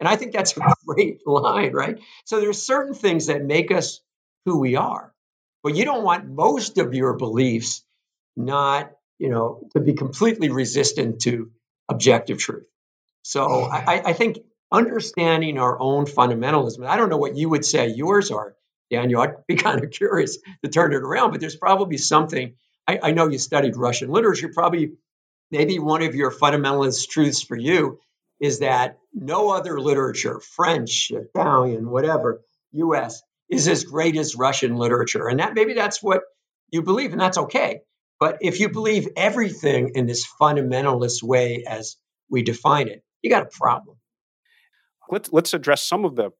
And 0.00 0.08
I 0.08 0.16
think 0.16 0.32
that's 0.32 0.56
a 0.56 0.60
great 0.86 1.26
line, 1.26 1.72
right? 1.72 1.98
So 2.24 2.40
there's 2.40 2.62
certain 2.62 2.94
things 2.94 3.26
that 3.26 3.44
make 3.44 3.70
us 3.70 4.00
who 4.46 4.58
we 4.58 4.76
are, 4.76 5.12
but 5.62 5.74
you 5.74 5.84
don't 5.84 6.04
want 6.04 6.26
most 6.28 6.78
of 6.78 6.94
your 6.94 7.14
beliefs 7.14 7.84
not, 8.36 8.92
you 9.18 9.28
know, 9.28 9.68
to 9.72 9.80
be 9.80 9.92
completely 9.94 10.48
resistant 10.48 11.20
to 11.22 11.50
objective 11.88 12.38
truth. 12.38 12.66
So 13.22 13.66
hmm. 13.66 13.72
I, 13.72 14.02
I 14.06 14.12
think 14.12 14.38
understanding 14.70 15.58
our 15.58 15.80
own 15.80 16.04
fundamentalism. 16.04 16.86
I 16.86 16.96
don't 16.96 17.08
know 17.08 17.16
what 17.16 17.36
you 17.36 17.48
would 17.48 17.64
say 17.64 17.88
yours 17.88 18.30
are, 18.30 18.54
Daniel. 18.90 19.22
I'd 19.22 19.46
be 19.46 19.56
kind 19.56 19.82
of 19.82 19.90
curious 19.90 20.38
to 20.64 20.70
turn 20.70 20.92
it 20.92 21.02
around, 21.02 21.30
but 21.30 21.40
there's 21.40 21.56
probably 21.56 21.98
something. 21.98 22.54
I, 22.86 22.98
I 23.02 23.12
know 23.12 23.28
you 23.28 23.38
studied 23.38 23.76
Russian 23.76 24.10
literature. 24.10 24.50
Probably, 24.52 24.92
maybe 25.50 25.78
one 25.78 26.02
of 26.02 26.14
your 26.14 26.30
fundamentalist 26.30 27.08
truths 27.08 27.42
for 27.42 27.56
you 27.56 28.00
is 28.40 28.60
that 28.60 28.98
no 29.12 29.50
other 29.50 29.80
literature, 29.80 30.40
French, 30.40 31.10
Italian, 31.10 31.90
whatever, 31.90 32.40
U.S., 32.72 33.22
is 33.50 33.66
as 33.66 33.84
great 33.84 34.16
as 34.16 34.36
Russian 34.36 34.76
literature, 34.76 35.26
and 35.26 35.40
that 35.40 35.54
maybe 35.54 35.72
that's 35.72 36.02
what 36.02 36.20
you 36.70 36.82
believe, 36.82 37.12
and 37.12 37.20
that's 37.20 37.38
okay. 37.38 37.80
But 38.20 38.38
if 38.40 38.58
you 38.58 38.68
believe 38.68 39.08
everything 39.16 39.92
in 39.94 40.06
this 40.06 40.26
fundamentalist 40.40 41.22
way 41.22 41.64
as 41.66 41.96
we 42.28 42.42
define 42.42 42.88
it, 42.88 43.02
you 43.22 43.30
got 43.30 43.42
a 43.44 43.50
problem. 43.58 43.96
Let's 45.10 45.32
let's 45.32 45.54
address 45.54 45.82
some 45.82 46.04
of 46.04 46.16
the 46.16 46.30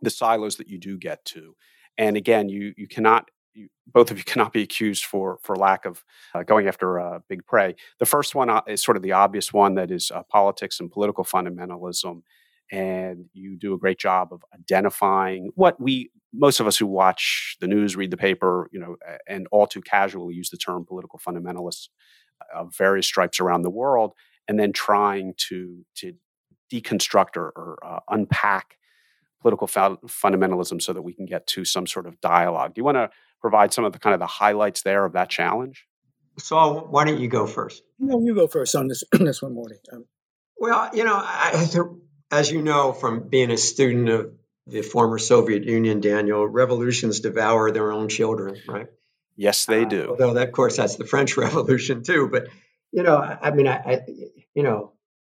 the 0.00 0.10
silos 0.10 0.56
that 0.56 0.68
you 0.68 0.78
do 0.78 0.98
get 0.98 1.24
to. 1.26 1.56
And 1.98 2.16
again, 2.16 2.48
you 2.48 2.74
you 2.76 2.86
cannot 2.86 3.30
you, 3.54 3.68
both 3.86 4.10
of 4.10 4.18
you 4.18 4.24
cannot 4.26 4.52
be 4.52 4.62
accused 4.62 5.04
for 5.04 5.38
for 5.42 5.56
lack 5.56 5.86
of 5.86 6.04
uh, 6.34 6.42
going 6.42 6.68
after 6.68 7.00
uh, 7.00 7.20
big 7.28 7.46
prey. 7.46 7.74
The 7.98 8.06
first 8.06 8.34
one 8.34 8.50
uh, 8.50 8.62
is 8.66 8.82
sort 8.82 8.96
of 8.96 9.02
the 9.02 9.12
obvious 9.12 9.52
one 9.52 9.74
that 9.74 9.90
is 9.90 10.10
uh, 10.10 10.22
politics 10.24 10.80
and 10.80 10.90
political 10.90 11.24
fundamentalism, 11.24 12.22
and 12.70 13.26
you 13.32 13.56
do 13.56 13.74
a 13.74 13.78
great 13.78 13.98
job 13.98 14.32
of 14.32 14.42
identifying 14.54 15.50
what 15.54 15.80
we 15.80 16.10
most 16.32 16.58
of 16.58 16.66
us 16.66 16.76
who 16.76 16.86
watch 16.86 17.56
the 17.60 17.68
news, 17.68 17.94
read 17.94 18.10
the 18.10 18.16
paper, 18.16 18.68
you 18.72 18.80
know, 18.80 18.96
and 19.28 19.46
all 19.52 19.66
too 19.66 19.80
casually 19.80 20.34
use 20.34 20.50
the 20.50 20.56
term 20.56 20.84
political 20.84 21.18
fundamentalists 21.18 21.88
of 22.52 22.74
various 22.76 23.06
stripes 23.06 23.38
around 23.38 23.62
the 23.62 23.70
world, 23.70 24.12
and 24.48 24.58
then 24.58 24.72
trying 24.72 25.34
to 25.36 25.84
to 25.96 26.14
deconstruct 26.72 27.36
or, 27.36 27.52
or 27.56 27.78
uh, 27.84 28.00
unpack 28.10 28.76
political 29.40 29.68
fundamentalism 29.68 30.80
so 30.80 30.92
that 30.92 31.02
we 31.02 31.12
can 31.12 31.26
get 31.26 31.46
to 31.46 31.64
some 31.64 31.86
sort 31.86 32.06
of 32.06 32.18
dialogue. 32.20 32.74
Do 32.74 32.80
you 32.80 32.84
want 32.84 32.96
to 32.96 33.10
provide 33.40 33.72
some 33.74 33.84
of 33.84 33.92
the 33.92 33.98
kind 33.98 34.14
of 34.14 34.20
the 34.20 34.26
highlights 34.26 34.82
there 34.82 35.04
of 35.04 35.12
that 35.12 35.28
challenge? 35.28 35.86
So 36.38 36.86
why 36.90 37.04
don't 37.04 37.20
you 37.20 37.28
go 37.28 37.46
first? 37.46 37.82
No, 37.98 38.20
you 38.20 38.34
go 38.34 38.48
first 38.48 38.74
on 38.74 38.88
this 38.88 39.04
this 39.12 39.42
one 39.42 39.54
Morty. 39.54 39.76
Um, 39.92 40.06
well, 40.56 40.90
you 40.94 41.04
know, 41.04 41.16
I, 41.16 41.66
as 42.30 42.50
you 42.50 42.62
know 42.62 42.92
from 42.92 43.28
being 43.28 43.50
a 43.50 43.56
student 43.56 44.08
of 44.08 44.32
the 44.66 44.82
former 44.82 45.18
Soviet 45.18 45.64
Union, 45.64 46.00
Daniel, 46.00 46.46
revolutions 46.46 47.20
devour 47.20 47.70
their 47.70 47.92
own 47.92 48.08
children, 48.08 48.56
right? 48.66 48.86
Yes, 49.36 49.66
they 49.66 49.84
uh, 49.84 49.88
do. 49.88 50.04
Uh, 50.04 50.10
although, 50.10 50.34
that, 50.34 50.48
of 50.48 50.52
course, 50.52 50.76
that's 50.76 50.96
the 50.96 51.04
French 51.04 51.36
Revolution 51.36 52.02
too. 52.02 52.28
But 52.30 52.48
you 52.92 53.02
know, 53.02 53.16
I, 53.16 53.38
I 53.42 53.50
mean, 53.50 53.66
I, 53.66 53.76
I, 53.76 54.00
you 54.54 54.62
know, 54.62 54.92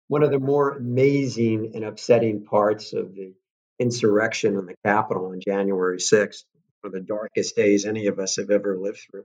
one 0.08 0.22
of 0.22 0.30
the 0.30 0.38
more 0.38 0.76
amazing 0.76 1.72
and 1.74 1.84
upsetting 1.84 2.44
parts 2.44 2.92
of 2.92 3.14
the 3.14 3.34
insurrection 3.78 4.56
in 4.56 4.66
the 4.66 4.74
Capitol 4.84 5.26
on 5.32 5.40
January 5.40 5.98
6th, 5.98 6.44
one 6.80 6.88
of 6.88 6.92
the 6.92 7.00
darkest 7.00 7.56
days 7.56 7.84
any 7.84 8.06
of 8.06 8.18
us 8.18 8.36
have 8.36 8.50
ever 8.50 8.78
lived 8.78 9.00
through, 9.10 9.24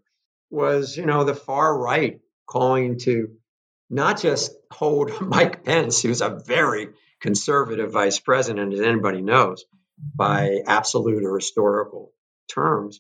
was, 0.49 0.97
you 0.97 1.05
know, 1.05 1.23
the 1.23 1.35
far 1.35 1.77
right 1.77 2.19
calling 2.47 2.97
to 2.99 3.31
not 3.89 4.19
just 4.19 4.53
hold 4.71 5.11
Mike 5.21 5.63
Pence, 5.63 6.01
who's 6.01 6.21
a 6.21 6.41
very 6.45 6.89
conservative 7.21 7.91
vice 7.91 8.19
president, 8.19 8.73
as 8.73 8.81
anybody 8.81 9.21
knows, 9.21 9.65
by 10.15 10.61
absolute 10.67 11.23
or 11.23 11.35
historical 11.35 12.11
terms, 12.53 12.99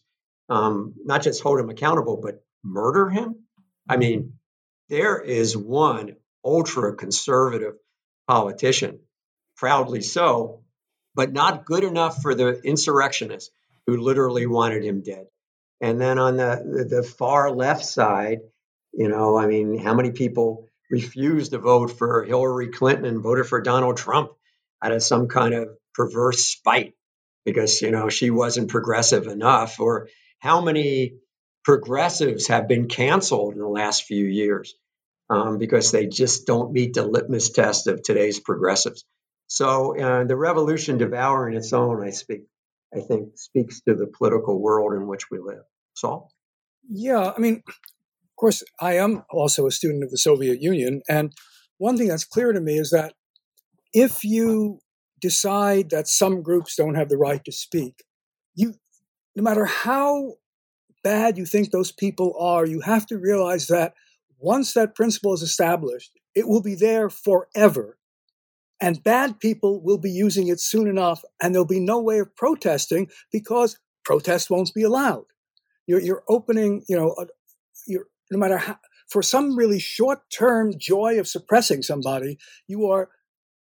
um, 0.49 0.93
not 1.03 1.23
just 1.23 1.41
hold 1.41 1.59
him 1.59 1.69
accountable, 1.69 2.17
but 2.17 2.43
murder 2.63 3.09
him. 3.09 3.35
I 3.89 3.97
mean, 3.97 4.33
there 4.89 5.19
is 5.19 5.57
one 5.57 6.15
ultra 6.45 6.95
conservative 6.95 7.75
politician, 8.27 8.99
proudly 9.57 10.01
so, 10.01 10.63
but 11.15 11.33
not 11.33 11.65
good 11.65 11.83
enough 11.83 12.21
for 12.21 12.35
the 12.35 12.61
insurrectionists 12.61 13.51
who 13.87 13.97
literally 13.97 14.45
wanted 14.45 14.83
him 14.83 15.01
dead. 15.01 15.27
And 15.81 15.99
then 15.99 16.19
on 16.19 16.37
the, 16.37 16.63
the, 16.89 16.95
the 16.97 17.03
far 17.03 17.51
left 17.51 17.83
side, 17.83 18.39
you 18.93 19.07
know, 19.07 19.37
I 19.37 19.47
mean, 19.47 19.79
how 19.79 19.93
many 19.93 20.11
people 20.11 20.67
refused 20.91 21.51
to 21.51 21.57
vote 21.57 21.97
for 21.97 22.23
Hillary 22.23 22.67
Clinton 22.67 23.05
and 23.05 23.23
voted 23.23 23.47
for 23.47 23.61
Donald 23.61 23.97
Trump 23.97 24.31
out 24.83 24.91
of 24.91 25.01
some 25.01 25.27
kind 25.27 25.53
of 25.53 25.69
perverse 25.93 26.45
spite 26.45 26.93
because, 27.45 27.81
you 27.81 27.91
know, 27.91 28.09
she 28.09 28.29
wasn't 28.29 28.69
progressive 28.69 29.27
enough? 29.27 29.79
Or 29.79 30.09
how 30.39 30.61
many 30.61 31.15
progressives 31.63 32.47
have 32.47 32.67
been 32.67 32.87
canceled 32.87 33.53
in 33.53 33.59
the 33.59 33.67
last 33.67 34.03
few 34.03 34.25
years 34.25 34.73
um, 35.29 35.57
because 35.57 35.91
they 35.91 36.07
just 36.07 36.45
don't 36.45 36.73
meet 36.73 36.93
the 36.93 37.05
litmus 37.05 37.51
test 37.51 37.87
of 37.87 38.03
today's 38.03 38.39
progressives? 38.39 39.05
So 39.47 39.99
uh, 39.99 40.23
the 40.23 40.35
revolution 40.35 40.97
devouring 40.97 41.55
its 41.55 41.73
own, 41.73 42.03
I 42.03 42.11
speak, 42.11 42.43
I 42.95 42.99
think, 42.99 43.37
speaks 43.37 43.81
to 43.81 43.95
the 43.95 44.07
political 44.07 44.59
world 44.59 44.93
in 44.93 45.07
which 45.07 45.29
we 45.29 45.39
live. 45.39 45.63
Saul? 45.93 46.31
Yeah, 46.89 47.31
I 47.35 47.39
mean, 47.39 47.63
course, 48.41 48.63
I 48.79 48.97
am 48.97 49.23
also 49.29 49.65
a 49.65 49.71
student 49.71 50.03
of 50.03 50.11
the 50.11 50.17
Soviet 50.17 50.61
Union, 50.61 51.01
and 51.07 51.33
one 51.77 51.97
thing 51.97 52.07
that's 52.07 52.25
clear 52.25 52.51
to 52.51 52.59
me 52.59 52.77
is 52.77 52.89
that 52.89 53.13
if 53.93 54.23
you 54.23 54.79
decide 55.19 55.89
that 55.91 56.07
some 56.07 56.41
groups 56.41 56.75
don't 56.75 56.95
have 56.95 57.09
the 57.09 57.17
right 57.17 57.43
to 57.45 57.51
speak, 57.51 58.03
you, 58.55 58.73
no 59.35 59.43
matter 59.43 59.65
how 59.65 60.33
bad 61.03 61.37
you 61.37 61.45
think 61.45 61.71
those 61.71 61.91
people 61.91 62.35
are, 62.39 62.65
you 62.65 62.81
have 62.81 63.05
to 63.07 63.17
realize 63.17 63.67
that 63.67 63.93
once 64.39 64.73
that 64.73 64.95
principle 64.95 65.33
is 65.33 65.41
established, 65.41 66.11
it 66.35 66.47
will 66.47 66.61
be 66.61 66.75
there 66.75 67.09
forever 67.09 67.97
and 68.81 69.03
bad 69.03 69.39
people 69.39 69.79
will 69.79 69.99
be 69.99 70.11
using 70.11 70.47
it 70.47 70.59
soon 70.59 70.87
enough, 70.87 71.23
and 71.41 71.53
there'll 71.53 71.67
be 71.67 71.79
no 71.79 72.01
way 72.01 72.17
of 72.17 72.35
protesting 72.35 73.07
because 73.31 73.77
protest 74.03 74.49
won't 74.49 74.73
be 74.73 74.81
allowed. 74.81 75.25
You're, 75.85 76.01
you're 76.01 76.23
opening, 76.27 76.83
you 76.89 76.97
know, 76.97 77.15
you're, 77.85 78.07
no 78.31 78.39
matter 78.39 78.57
how, 78.57 78.77
for 79.09 79.21
some 79.21 79.55
really 79.55 79.79
short 79.79 80.19
term 80.35 80.73
joy 80.77 81.19
of 81.19 81.27
suppressing 81.27 81.83
somebody, 81.83 82.37
you 82.67 82.89
are, 82.89 83.09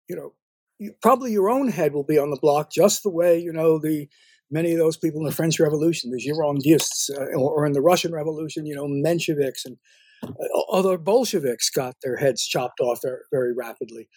you 0.09 0.17
know, 0.17 0.33
you, 0.79 0.95
probably 1.03 1.33
your 1.33 1.51
own 1.51 1.69
head 1.69 1.93
will 1.93 2.05
be 2.05 2.19
on 2.19 2.31
the 2.31 2.39
block 2.41 2.71
just 2.73 3.03
the 3.03 3.11
way, 3.11 3.39
you 3.39 3.53
know, 3.53 3.79
the 3.79 4.09
many 4.51 4.73
of 4.73 4.79
those 4.79 4.97
people 4.97 5.21
in 5.21 5.27
the 5.27 5.33
French 5.33 5.61
Revolution, 5.61 6.11
the 6.11 6.19
Girondists, 6.19 7.11
uh, 7.11 7.37
or, 7.37 7.53
or 7.53 7.67
in 7.67 7.73
the 7.73 7.83
Russian 7.83 8.13
Revolution, 8.13 8.67
you 8.67 8.75
know, 8.75 8.87
Mensheviks 8.87 9.65
and 9.65 9.77
uh, 10.25 10.61
other 10.73 10.99
Bolsheviks 10.99 11.71
got 11.71 11.97
their 12.03 12.17
heads 12.17 12.47
chopped 12.47 12.81
off 12.81 13.01
very, 13.03 13.21
very 13.31 13.55
rapidly 13.55 14.09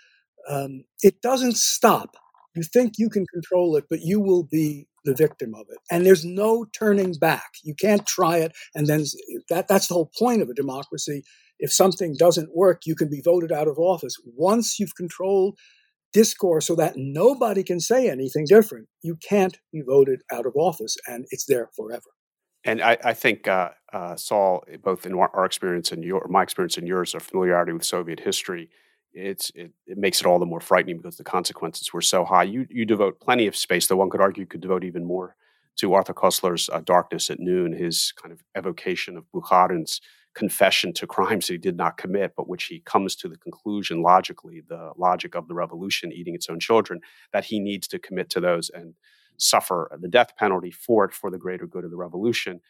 um, 0.49 0.83
it 1.01 1.21
doesn't 1.21 1.57
stop. 1.57 2.15
You 2.55 2.63
think 2.63 2.93
you 2.97 3.09
can 3.09 3.25
control 3.33 3.75
it, 3.75 3.85
but 3.89 4.01
you 4.01 4.19
will 4.19 4.43
be 4.43 4.87
the 5.05 5.15
victim 5.15 5.53
of 5.53 5.65
it. 5.69 5.77
And 5.91 6.05
there's 6.05 6.23
no 6.25 6.65
turning 6.77 7.13
back. 7.13 7.51
You 7.63 7.75
can't 7.75 8.05
try 8.05 8.37
it. 8.37 8.53
And 8.73 8.87
then 8.87 9.03
that, 9.49 9.67
that's 9.67 9.87
the 9.87 9.95
whole 9.95 10.11
point 10.17 10.41
of 10.41 10.49
a 10.49 10.53
democracy. 10.53 11.23
If 11.59 11.73
something 11.73 12.15
doesn't 12.17 12.55
work, 12.55 12.81
you 12.85 12.95
can 12.95 13.09
be 13.09 13.21
voted 13.23 13.51
out 13.51 13.67
of 13.67 13.77
office. 13.77 14.15
Once 14.25 14.79
you've 14.79 14.95
controlled 14.95 15.57
discourse 16.13 16.67
so 16.67 16.75
that 16.75 16.93
nobody 16.95 17.63
can 17.63 17.79
say 17.79 18.09
anything 18.09 18.45
different, 18.47 18.87
you 19.01 19.17
can't 19.17 19.57
be 19.71 19.81
voted 19.81 20.21
out 20.31 20.45
of 20.45 20.53
office 20.55 20.95
and 21.07 21.25
it's 21.31 21.45
there 21.45 21.69
forever. 21.75 22.11
And 22.65 22.81
I, 22.81 22.97
I 23.03 23.13
think 23.13 23.47
uh, 23.47 23.71
uh, 23.91 24.15
Saul, 24.15 24.63
both 24.81 25.05
in 25.05 25.13
our 25.13 25.45
experience 25.45 25.91
and 25.91 26.03
your, 26.03 26.25
my 26.29 26.43
experience 26.43 26.77
and 26.77 26.87
yours, 26.87 27.13
of 27.13 27.23
familiarity 27.23 27.73
with 27.73 27.83
Soviet 27.83 28.21
history, 28.21 28.69
it's 29.13 29.51
it, 29.55 29.71
it 29.85 29.97
makes 29.97 30.19
it 30.19 30.25
all 30.25 30.39
the 30.39 30.45
more 30.45 30.59
frightening 30.59 30.97
because 30.97 31.17
the 31.17 31.23
consequences 31.23 31.93
were 31.93 32.01
so 32.01 32.25
high. 32.25 32.43
You 32.43 32.67
you 32.69 32.85
devote 32.85 33.19
plenty 33.19 33.47
of 33.47 33.55
space, 33.55 33.87
though 33.87 33.97
one 33.97 34.09
could 34.09 34.21
argue 34.21 34.41
you 34.41 34.47
could 34.47 34.61
devote 34.61 34.83
even 34.83 35.05
more 35.05 35.35
to 35.77 35.93
Arthur 35.93 36.13
Koestler's 36.13 36.69
uh, 36.71 36.81
Darkness 36.81 37.29
at 37.29 37.39
Noon, 37.39 37.73
his 37.73 38.13
kind 38.21 38.31
of 38.31 38.43
evocation 38.55 39.17
of 39.17 39.25
Bukharin's 39.33 40.01
confession 40.33 40.93
to 40.93 41.07
crimes 41.07 41.47
he 41.47 41.57
did 41.57 41.77
not 41.77 41.97
commit, 41.97 42.33
but 42.35 42.47
which 42.47 42.65
he 42.65 42.79
comes 42.79 43.15
to 43.15 43.27
the 43.27 43.37
conclusion 43.37 44.01
logically, 44.01 44.61
the 44.67 44.91
logic 44.97 45.35
of 45.35 45.47
the 45.47 45.53
revolution 45.53 46.11
eating 46.11 46.35
its 46.35 46.49
own 46.49 46.59
children, 46.59 46.99
that 47.31 47.45
he 47.45 47.59
needs 47.59 47.87
to 47.87 47.99
commit 47.99 48.29
to 48.31 48.39
those 48.39 48.69
and 48.69 48.95
suffer 49.37 49.91
the 49.99 50.07
death 50.07 50.35
penalty 50.37 50.71
for 50.71 51.05
it 51.05 51.13
for 51.13 51.29
the 51.29 51.37
greater 51.37 51.67
good 51.67 51.83
of 51.83 51.91
the 51.91 51.97
revolution. 51.97 52.61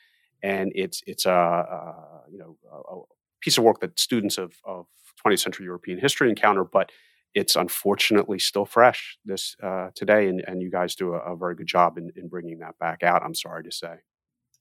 And 0.41 0.71
it's 0.75 1.01
it's 1.07 1.25
a, 1.25 1.31
a 1.31 2.21
you 2.29 2.37
know 2.37 2.57
a, 2.71 2.99
piece 3.39 3.57
of 3.57 3.63
work 3.65 3.81
that 3.81 3.99
students 3.99 4.37
of, 4.37 4.53
of 4.63 4.85
20th 5.25 5.39
century 5.39 5.65
European 5.65 5.99
history 5.99 6.29
encounter, 6.29 6.63
but 6.63 6.91
it's 7.33 7.55
unfortunately 7.55 8.39
still 8.39 8.65
fresh 8.65 9.17
this 9.25 9.55
uh, 9.63 9.89
today, 9.95 10.27
and, 10.27 10.43
and 10.45 10.61
you 10.61 10.69
guys 10.69 10.95
do 10.95 11.13
a, 11.13 11.33
a 11.33 11.35
very 11.35 11.55
good 11.55 11.67
job 11.67 11.97
in, 11.97 12.11
in 12.15 12.27
bringing 12.27 12.59
that 12.59 12.77
back 12.79 13.01
out. 13.03 13.23
I'm 13.23 13.35
sorry 13.35 13.63
to 13.63 13.71
say. 13.71 13.95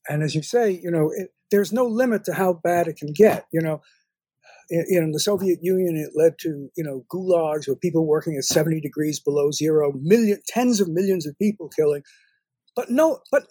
And 0.09 0.23
as 0.23 0.35
you 0.35 0.43
say, 0.43 0.81
you 0.83 0.91
know, 0.91 1.11
it, 1.15 1.29
there's 1.51 1.73
no 1.73 1.85
limit 1.85 2.25
to 2.25 2.35
how 2.35 2.55
bad 2.55 2.89
it 2.89 2.97
can 2.97 3.13
get. 3.13 3.47
You 3.53 3.61
know, 3.61 3.83
in, 4.71 4.85
in, 4.89 5.13
the 5.13 5.21
Soviet 5.21 5.59
Union, 5.63 5.97
it 5.97 6.19
led 6.19 6.39
to 6.41 6.71
you 6.77 6.83
know 6.83 7.05
gulags 7.13 7.69
where 7.69 7.77
people 7.77 8.07
working 8.07 8.37
at 8.37 8.45
70 8.45 8.81
degrees 8.81 9.21
below 9.21 9.51
zero, 9.51 9.93
million, 10.01 10.41
tens 10.47 10.81
of 10.81 10.89
millions 10.89 11.27
of 11.27 11.39
people 11.39 11.69
killing. 11.69 12.03
But 12.75 12.91
no, 12.91 13.21
but 13.31 13.45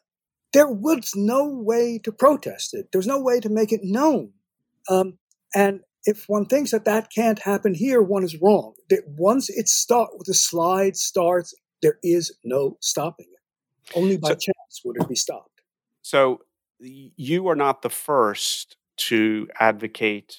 there 0.52 0.68
was 0.68 1.12
no 1.16 1.48
way 1.48 2.00
to 2.04 2.12
protest 2.12 2.74
it. 2.74 2.88
There's 2.92 3.08
no 3.08 3.22
way 3.22 3.40
to 3.40 3.50
make 3.50 3.72
it 3.72 3.82
known. 3.84 4.34
Um, 4.90 5.20
and 5.54 5.82
if 6.06 6.26
one 6.28 6.46
thinks 6.46 6.72
that 6.72 6.86
that 6.86 7.12
can't 7.14 7.40
happen 7.40 7.74
here, 7.74 8.02
one 8.02 8.24
is 8.24 8.42
wrong. 8.42 8.74
That 8.90 9.04
once 9.08 9.50
it 9.50 9.68
start, 9.68 10.10
the 10.26 10.34
slide 10.34 10.96
starts, 10.96 11.54
there 11.82 12.00
is 12.04 12.34
no 12.44 12.78
stopping 12.80 13.28
it. 13.32 13.98
Only 13.98 14.18
by 14.18 14.30
so, 14.30 14.36
chance 14.36 14.82
would 14.86 14.98
it 14.98 15.08
be 15.08 15.16
stopped. 15.16 15.62
So 16.02 16.42
you 16.80 17.48
are 17.48 17.56
not 17.56 17.82
the 17.82 17.90
first 17.90 18.78
to 18.98 19.48
advocate 19.60 20.38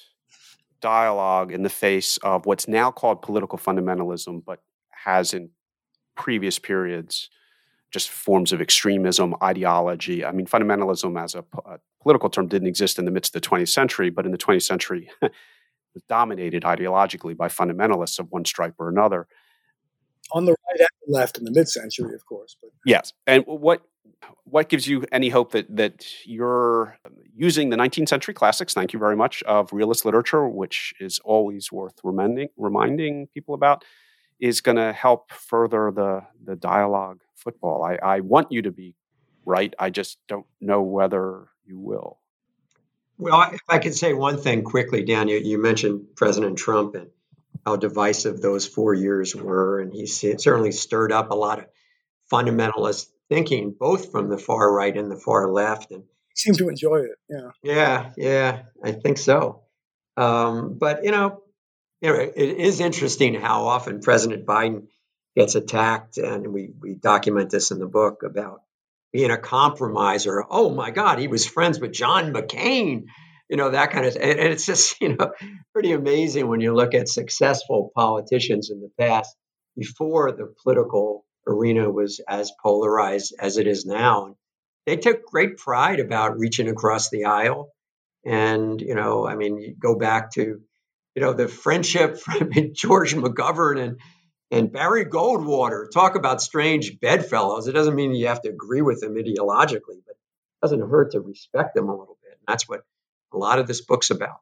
dialogue 0.81 1.51
in 1.51 1.63
the 1.63 1.69
face 1.69 2.17
of 2.17 2.45
what's 2.45 2.67
now 2.67 2.91
called 2.91 3.21
political 3.21 3.57
fundamentalism, 3.57 4.43
but 4.45 4.59
has 5.05 5.33
in 5.33 5.49
previous 6.15 6.59
periods 6.59 7.29
just 7.91 8.09
forms 8.09 8.51
of 8.51 8.59
extremism, 8.59 9.35
ideology. 9.41 10.25
I 10.25 10.31
mean, 10.31 10.47
fundamentalism 10.47 11.21
as 11.21 11.35
a, 11.35 11.45
a, 11.65 11.79
political 12.03 12.29
term 12.29 12.47
didn't 12.47 12.67
exist 12.67 12.99
in 12.99 13.05
the 13.05 13.11
midst 13.11 13.35
of 13.35 13.41
the 13.41 13.47
20th 13.47 13.69
century, 13.69 14.09
but 14.09 14.25
in 14.25 14.31
the 14.31 14.37
20th 14.37 14.63
century, 14.63 15.09
was 15.93 16.03
dominated 16.09 16.63
ideologically 16.63 17.35
by 17.35 17.47
fundamentalists 17.47 18.19
of 18.19 18.31
one 18.31 18.45
stripe 18.45 18.75
or 18.79 18.89
another. 18.89 19.27
On 20.31 20.45
the 20.45 20.51
right 20.51 20.79
and 20.79 20.87
the 21.07 21.13
left 21.13 21.37
in 21.37 21.43
the 21.43 21.51
mid-century, 21.51 22.13
of 22.15 22.25
course. 22.25 22.55
But 22.61 22.71
yes, 22.85 23.13
and 23.27 23.43
what 23.45 23.81
what 24.45 24.69
gives 24.69 24.87
you 24.87 25.03
any 25.11 25.29
hope 25.29 25.51
that 25.51 25.75
that 25.75 26.05
you're 26.25 26.97
using 27.35 27.69
the 27.69 27.77
19th 27.77 28.09
century 28.09 28.33
classics? 28.33 28.73
Thank 28.73 28.93
you 28.93 28.99
very 28.99 29.15
much 29.15 29.43
of 29.43 29.73
realist 29.73 30.05
literature, 30.05 30.47
which 30.47 30.93
is 30.99 31.19
always 31.23 31.71
worth 31.71 31.95
reminding 32.03 32.49
reminding 32.57 33.27
people 33.33 33.53
about, 33.53 33.83
is 34.39 34.61
going 34.61 34.77
to 34.77 34.93
help 34.93 35.31
further 35.31 35.91
the 35.91 36.21
the 36.43 36.55
dialogue 36.55 37.21
football. 37.35 37.83
I, 37.83 37.95
I 37.95 38.19
want 38.21 38.51
you 38.51 38.61
to 38.61 38.71
be 38.71 38.95
right. 39.45 39.73
I 39.77 39.89
just 39.89 40.19
don't 40.27 40.45
know 40.61 40.81
whether 40.81 41.49
you 41.65 41.79
will. 41.79 42.19
Well, 43.17 43.51
if 43.53 43.61
I 43.69 43.79
could 43.79 43.95
say 43.95 44.13
one 44.13 44.37
thing 44.37 44.63
quickly, 44.63 45.03
Dan, 45.03 45.27
you, 45.27 45.37
you 45.37 45.61
mentioned 45.61 46.15
President 46.15 46.57
Trump 46.57 46.95
and 46.95 47.09
how 47.65 47.75
divisive 47.75 48.41
those 48.41 48.67
four 48.67 48.93
years 48.93 49.35
were, 49.35 49.79
and 49.79 49.93
he 49.93 50.05
certainly 50.07 50.71
stirred 50.71 51.11
up 51.11 51.31
a 51.31 51.35
lot 51.35 51.59
of 51.59 51.65
fundamentalist 52.31 53.07
thinking, 53.29 53.75
both 53.77 54.11
from 54.11 54.29
the 54.29 54.37
far 54.37 54.71
right 54.71 54.95
and 54.95 55.09
the 55.09 55.15
far 55.15 55.51
left. 55.51 55.91
And 55.91 56.03
seem 56.35 56.55
to 56.55 56.69
enjoy 56.69 57.01
it. 57.01 57.17
Yeah. 57.29 57.51
Yeah, 57.61 58.11
yeah, 58.17 58.61
I 58.83 58.91
think 58.91 59.17
so. 59.17 59.61
Um, 60.17 60.77
but 60.77 61.03
you 61.03 61.11
know, 61.11 61.41
you 62.01 62.09
know, 62.09 62.19
it 62.19 62.35
is 62.35 62.79
interesting 62.79 63.33
how 63.35 63.67
often 63.67 64.01
President 64.01 64.45
Biden 64.45 64.87
gets 65.35 65.55
attacked, 65.55 66.17
and 66.17 66.47
we 66.47 66.71
we 66.79 66.95
document 66.95 67.49
this 67.49 67.71
in 67.71 67.79
the 67.79 67.87
book 67.87 68.23
about 68.23 68.61
being 69.13 69.31
a 69.31 69.37
compromiser. 69.37 70.43
Oh 70.49 70.73
my 70.73 70.91
God, 70.91 71.19
he 71.19 71.27
was 71.27 71.45
friends 71.45 71.79
with 71.79 71.93
John 71.93 72.33
McCain. 72.33 73.05
You 73.49 73.57
know 73.57 73.69
that 73.69 73.91
kind 73.91 74.05
of, 74.05 74.15
and 74.15 74.39
it's 74.39 74.65
just 74.65 74.99
you 75.01 75.15
know 75.15 75.31
pretty 75.71 75.93
amazing 75.93 76.47
when 76.47 76.59
you 76.59 76.73
look 76.73 76.93
at 76.95 77.07
successful 77.07 77.91
politicians 77.95 78.71
in 78.71 78.81
the 78.81 78.89
past 78.99 79.35
before 79.77 80.31
the 80.31 80.53
political 80.63 81.25
arena 81.47 81.89
was 81.89 82.19
as 82.27 82.51
polarized 82.61 83.35
as 83.39 83.57
it 83.57 83.67
is 83.67 83.85
now. 83.85 84.35
They 84.85 84.97
took 84.97 85.25
great 85.25 85.57
pride 85.57 85.99
about 85.99 86.39
reaching 86.39 86.67
across 86.67 87.09
the 87.09 87.25
aisle, 87.25 87.69
and 88.25 88.81
you 88.81 88.95
know, 88.95 89.27
I 89.27 89.35
mean, 89.35 89.59
you 89.59 89.75
go 89.79 89.95
back 89.95 90.31
to 90.31 90.59
you 91.15 91.21
know 91.21 91.33
the 91.33 91.47
friendship 91.47 92.17
from 92.19 92.49
George 92.73 93.13
McGovern 93.13 93.79
and 93.79 93.99
and 94.51 94.71
Barry 94.71 95.05
Goldwater, 95.05 95.89
talk 95.91 96.15
about 96.15 96.41
strange 96.41 96.99
bedfellows. 96.99 97.67
It 97.67 97.73
doesn't 97.73 97.95
mean 97.95 98.13
you 98.13 98.27
have 98.27 98.41
to 98.41 98.49
agree 98.49 98.81
with 98.81 99.01
them 99.01 99.15
ideologically, 99.15 100.01
but 100.05 100.15
it 100.15 100.61
doesn't 100.61 100.89
hurt 100.89 101.11
to 101.11 101.21
respect 101.21 101.75
them 101.75 101.89
a 101.89 101.95
little 101.95 102.17
bit. 102.23 102.33
And 102.33 102.45
that's 102.47 102.67
what 102.67 102.81
a 103.33 103.37
lot 103.37 103.59
of 103.59 103.67
this 103.67 103.81
book's 103.81 104.11
about. 104.11 104.41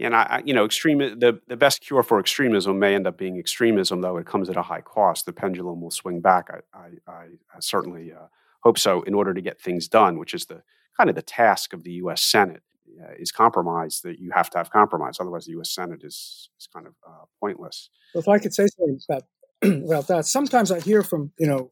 And 0.00 0.16
I, 0.16 0.42
you 0.44 0.54
know, 0.54 0.64
extreme 0.64 0.98
the, 0.98 1.40
the 1.46 1.56
best 1.56 1.82
cure 1.82 2.02
for 2.02 2.18
extremism 2.18 2.78
may 2.78 2.94
end 2.94 3.06
up 3.06 3.16
being 3.16 3.38
extremism, 3.38 4.00
though 4.00 4.16
it 4.16 4.26
comes 4.26 4.50
at 4.50 4.56
a 4.56 4.62
high 4.62 4.80
cost. 4.80 5.26
The 5.26 5.32
pendulum 5.32 5.80
will 5.80 5.90
swing 5.90 6.20
back. 6.20 6.50
I, 6.74 6.78
I, 7.08 7.12
I 7.12 7.60
certainly 7.60 8.12
uh, 8.12 8.26
hope 8.60 8.78
so. 8.78 9.02
In 9.02 9.14
order 9.14 9.32
to 9.32 9.40
get 9.40 9.60
things 9.60 9.86
done, 9.86 10.18
which 10.18 10.34
is 10.34 10.46
the 10.46 10.62
kind 10.96 11.08
of 11.08 11.14
the 11.14 11.22
task 11.22 11.72
of 11.72 11.84
the 11.84 11.92
U.S. 11.92 12.22
Senate, 12.22 12.62
uh, 13.02 13.12
is 13.18 13.32
compromised, 13.32 14.02
that 14.04 14.18
you 14.18 14.30
have 14.34 14.50
to 14.50 14.58
have 14.58 14.70
compromise. 14.70 15.16
Otherwise, 15.20 15.46
the 15.46 15.52
U.S. 15.52 15.74
Senate 15.74 16.00
is, 16.02 16.50
is 16.58 16.68
kind 16.72 16.86
of 16.86 16.94
uh, 17.06 17.24
pointless. 17.40 17.90
Well, 18.14 18.22
if 18.22 18.28
I 18.28 18.38
could 18.38 18.54
say 18.54 18.66
something 18.66 19.00
about 19.08 19.24
about 19.84 20.06
that, 20.08 20.26
sometimes 20.26 20.70
I 20.70 20.80
hear 20.80 21.02
from 21.02 21.32
you 21.38 21.46
know 21.46 21.70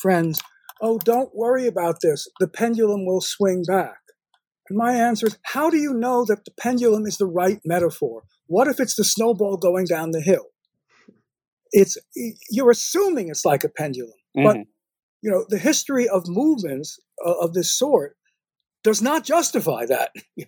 friends, 0.00 0.40
"Oh, 0.80 0.98
don't 0.98 1.34
worry 1.34 1.66
about 1.66 1.96
this. 2.02 2.28
The 2.40 2.48
pendulum 2.48 3.06
will 3.06 3.20
swing 3.20 3.64
back." 3.66 3.98
And 4.68 4.76
my 4.76 4.92
answer 4.92 5.26
is, 5.26 5.38
how 5.44 5.70
do 5.70 5.78
you 5.78 5.94
know 5.94 6.24
that 6.26 6.44
the 6.44 6.50
pendulum 6.60 7.06
is 7.06 7.16
the 7.16 7.26
right 7.26 7.60
metaphor? 7.64 8.24
What 8.46 8.68
if 8.68 8.80
it's 8.80 8.96
the 8.96 9.04
snowball 9.04 9.56
going 9.56 9.86
down 9.86 10.10
the 10.10 10.20
hill? 10.20 10.46
It's 11.70 11.98
you're 12.50 12.70
assuming 12.70 13.28
it's 13.28 13.44
like 13.44 13.64
a 13.64 13.68
pendulum, 13.68 14.12
mm-hmm. 14.36 14.46
but 14.46 14.56
you 15.20 15.30
know 15.30 15.44
the 15.48 15.58
history 15.58 16.08
of 16.08 16.26
movements 16.26 16.98
uh, 17.24 17.34
of 17.40 17.52
this 17.52 17.72
sort 17.72 18.16
does 18.82 19.02
not 19.02 19.24
justify 19.24 19.84
that 19.84 20.12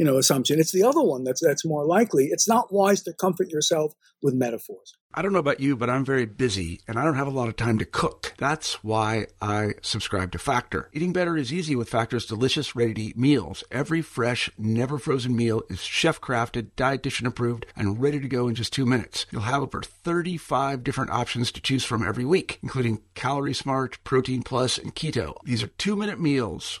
you 0.00 0.06
know 0.06 0.16
assumption. 0.16 0.58
It's 0.58 0.72
the 0.72 0.82
other 0.82 1.02
one 1.02 1.24
that's 1.24 1.42
that's 1.46 1.62
more 1.62 1.84
likely. 1.84 2.28
It's 2.32 2.48
not 2.48 2.72
wise 2.72 3.02
to 3.02 3.12
comfort 3.12 3.50
yourself 3.50 3.92
with 4.22 4.32
metaphors. 4.32 4.96
I 5.12 5.20
don't 5.20 5.34
know 5.34 5.40
about 5.40 5.60
you, 5.60 5.76
but 5.76 5.90
I'm 5.90 6.06
very 6.06 6.24
busy 6.24 6.80
and 6.88 6.98
I 6.98 7.04
don't 7.04 7.16
have 7.16 7.26
a 7.26 7.30
lot 7.30 7.48
of 7.48 7.56
time 7.56 7.78
to 7.80 7.84
cook. 7.84 8.32
That's 8.38 8.82
why 8.82 9.26
I 9.42 9.74
subscribe 9.82 10.32
to 10.32 10.38
Factor. 10.38 10.88
Eating 10.94 11.12
better 11.12 11.36
is 11.36 11.52
easy 11.52 11.76
with 11.76 11.90
Factor's 11.90 12.24
delicious, 12.24 12.74
ready 12.74 12.94
to 12.94 13.00
eat 13.02 13.18
meals. 13.18 13.62
Every 13.70 14.00
fresh, 14.00 14.48
never 14.56 14.98
frozen 14.98 15.36
meal 15.36 15.64
is 15.68 15.80
chef 15.80 16.18
crafted, 16.18 16.70
dietitian 16.78 17.26
approved, 17.26 17.66
and 17.76 18.00
ready 18.00 18.20
to 18.20 18.28
go 18.28 18.48
in 18.48 18.54
just 18.54 18.72
two 18.72 18.86
minutes. 18.86 19.26
You'll 19.30 19.42
have 19.42 19.62
over 19.62 19.82
35 19.82 20.82
different 20.82 21.10
options 21.10 21.52
to 21.52 21.60
choose 21.60 21.84
from 21.84 22.08
every 22.08 22.24
week, 22.24 22.58
including 22.62 23.02
Calorie 23.14 23.52
Smart, 23.52 23.98
Protein 24.02 24.42
Plus, 24.44 24.78
and 24.78 24.94
Keto. 24.94 25.36
These 25.44 25.62
are 25.62 25.68
two 25.68 25.94
minute 25.94 26.20
meals 26.20 26.80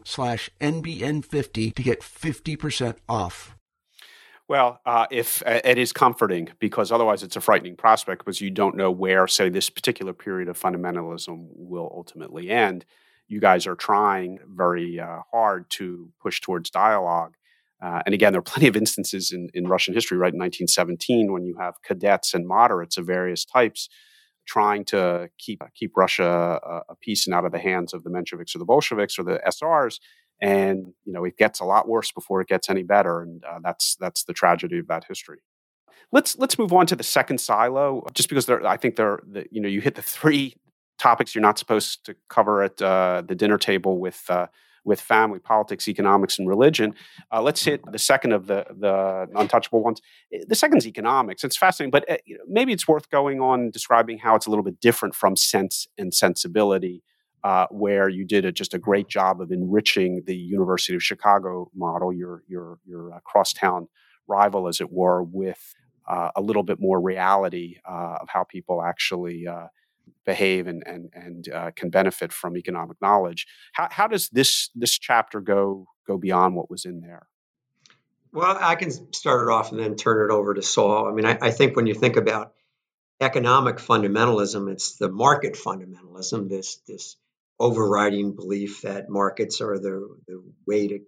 slash 0.05 0.49
NBN50 0.59 1.75
to 1.75 1.83
get 1.83 2.01
50% 2.01 2.97
off. 3.07 3.55
Well, 4.47 4.81
uh, 4.85 5.07
if 5.09 5.41
uh, 5.45 5.61
it 5.63 5.77
is 5.77 5.93
comforting 5.93 6.49
because 6.59 6.91
otherwise 6.91 7.23
it's 7.23 7.37
a 7.37 7.41
frightening 7.41 7.77
prospect 7.77 8.25
because 8.25 8.41
you 8.41 8.49
don't 8.49 8.75
know 8.75 8.91
where, 8.91 9.25
say, 9.27 9.47
this 9.47 9.69
particular 9.69 10.11
period 10.11 10.49
of 10.49 10.59
fundamentalism 10.59 11.47
will 11.55 11.89
ultimately 11.95 12.49
end. 12.49 12.83
You 13.29 13.39
guys 13.39 13.65
are 13.65 13.75
trying 13.75 14.39
very 14.45 14.99
uh, 14.99 15.19
hard 15.31 15.69
to 15.71 16.11
push 16.21 16.41
towards 16.41 16.69
dialogue. 16.69 17.35
Uh, 17.81 18.01
and 18.05 18.13
again, 18.13 18.33
there 18.33 18.39
are 18.39 18.43
plenty 18.53 18.67
of 18.67 18.75
instances 18.75 19.31
in, 19.31 19.49
in 19.53 19.69
Russian 19.69 19.93
history, 19.93 20.17
right 20.17 20.33
in 20.33 20.39
1917, 20.39 21.31
when 21.31 21.45
you 21.45 21.55
have 21.57 21.81
cadets 21.81 22.33
and 22.33 22.45
moderates 22.45 22.97
of 22.97 23.05
various 23.05 23.45
types 23.45 23.87
trying 24.45 24.85
to 24.85 25.29
keep 25.37 25.61
keep 25.75 25.95
Russia 25.95 26.59
a, 26.63 26.81
a 26.89 26.95
peace 26.95 27.27
and 27.27 27.33
out 27.33 27.45
of 27.45 27.51
the 27.51 27.59
hands 27.59 27.93
of 27.93 28.03
the 28.03 28.09
Mensheviks 28.09 28.55
or 28.55 28.59
the 28.59 28.65
Bolsheviks 28.65 29.17
or 29.17 29.23
the 29.23 29.41
SRs. 29.47 29.99
And 30.41 30.93
you 31.05 31.13
know, 31.13 31.23
it 31.23 31.37
gets 31.37 31.59
a 31.59 31.65
lot 31.65 31.87
worse 31.87 32.11
before 32.11 32.41
it 32.41 32.47
gets 32.47 32.69
any 32.69 32.83
better, 32.83 33.21
and 33.21 33.43
uh, 33.43 33.59
that's 33.63 33.95
that's 33.95 34.23
the 34.23 34.33
tragedy 34.33 34.79
of 34.79 34.87
that 34.87 35.05
history. 35.07 35.39
Let's 36.11 36.37
let's 36.37 36.57
move 36.57 36.73
on 36.73 36.87
to 36.87 36.95
the 36.95 37.03
second 37.03 37.39
silo, 37.39 38.05
just 38.13 38.27
because 38.27 38.47
there, 38.47 38.65
I 38.65 38.77
think 38.77 38.95
there, 38.95 39.19
the, 39.25 39.45
you 39.51 39.61
know, 39.61 39.69
you 39.69 39.81
hit 39.81 39.95
the 39.95 40.01
three 40.01 40.55
topics 40.97 41.33
you're 41.33 41.41
not 41.41 41.57
supposed 41.57 42.05
to 42.05 42.15
cover 42.29 42.63
at 42.63 42.81
uh, 42.81 43.23
the 43.25 43.35
dinner 43.35 43.57
table 43.57 43.99
with 43.99 44.23
uh, 44.29 44.47
with 44.83 44.99
family, 44.99 45.39
politics, 45.39 45.87
economics, 45.87 46.39
and 46.39 46.47
religion. 46.47 46.93
Uh, 47.31 47.41
let's 47.41 47.63
hit 47.63 47.81
the 47.91 47.99
second 47.99 48.31
of 48.31 48.47
the 48.47 48.65
the 48.77 49.27
untouchable 49.35 49.83
ones. 49.83 50.01
The 50.47 50.55
second 50.55 50.77
is 50.79 50.87
economics. 50.87 51.43
It's 51.43 51.57
fascinating, 51.57 51.91
but 51.91 52.09
uh, 52.09 52.17
you 52.25 52.37
know, 52.37 52.43
maybe 52.47 52.73
it's 52.73 52.87
worth 52.87 53.09
going 53.09 53.41
on 53.41 53.71
describing 53.71 54.19
how 54.19 54.35
it's 54.35 54.45
a 54.45 54.49
little 54.49 54.63
bit 54.63 54.79
different 54.79 55.15
from 55.15 55.35
cents 55.35 55.87
and 55.97 56.13
sensibility. 56.13 57.03
Uh, 57.43 57.65
where 57.71 58.07
you 58.07 58.23
did 58.23 58.45
a, 58.45 58.51
just 58.51 58.75
a 58.75 58.77
great 58.77 59.07
job 59.07 59.41
of 59.41 59.51
enriching 59.51 60.21
the 60.27 60.35
University 60.35 60.93
of 60.93 61.01
Chicago 61.01 61.71
model, 61.73 62.13
your 62.13 62.43
your 62.47 62.77
your 62.85 63.13
uh, 63.15 63.19
crosstown 63.21 63.87
rival, 64.27 64.67
as 64.67 64.79
it 64.79 64.91
were, 64.91 65.23
with 65.23 65.73
uh, 66.07 66.29
a 66.35 66.41
little 66.41 66.61
bit 66.61 66.79
more 66.79 67.01
reality 67.01 67.77
uh, 67.89 68.17
of 68.21 68.29
how 68.29 68.43
people 68.43 68.83
actually 68.83 69.47
behave 70.25 70.67
and 70.67 70.83
and 70.85 71.09
and 71.13 71.49
uh, 71.49 71.71
can 71.75 71.89
benefit 71.89 72.31
from 72.31 72.57
economic 72.57 72.97
knowledge. 73.01 73.47
How 73.73 73.87
how 73.91 74.07
does 74.07 74.29
this 74.29 74.69
this 74.75 74.97
chapter 74.97 75.41
go 75.41 75.85
go 76.07 76.17
beyond 76.17 76.55
what 76.55 76.69
was 76.69 76.85
in 76.85 77.01
there? 77.01 77.27
Well, 78.33 78.57
I 78.59 78.75
can 78.75 78.91
start 79.13 79.47
it 79.47 79.51
off 79.51 79.71
and 79.71 79.79
then 79.79 79.95
turn 79.95 80.29
it 80.29 80.33
over 80.33 80.53
to 80.53 80.61
Saul. 80.61 81.07
I 81.07 81.11
mean, 81.11 81.25
I, 81.25 81.37
I 81.41 81.51
think 81.51 81.75
when 81.75 81.85
you 81.87 81.93
think 81.93 82.15
about 82.15 82.53
economic 83.19 83.77
fundamentalism, 83.77 84.71
it's 84.71 84.95
the 84.95 85.09
market 85.09 85.53
fundamentalism. 85.53 86.49
This 86.49 86.77
this 86.87 87.17
overriding 87.59 88.35
belief 88.35 88.81
that 88.81 89.09
markets 89.09 89.61
are 89.61 89.77
the, 89.77 90.17
the 90.27 90.43
way 90.65 90.87
to 90.87 90.99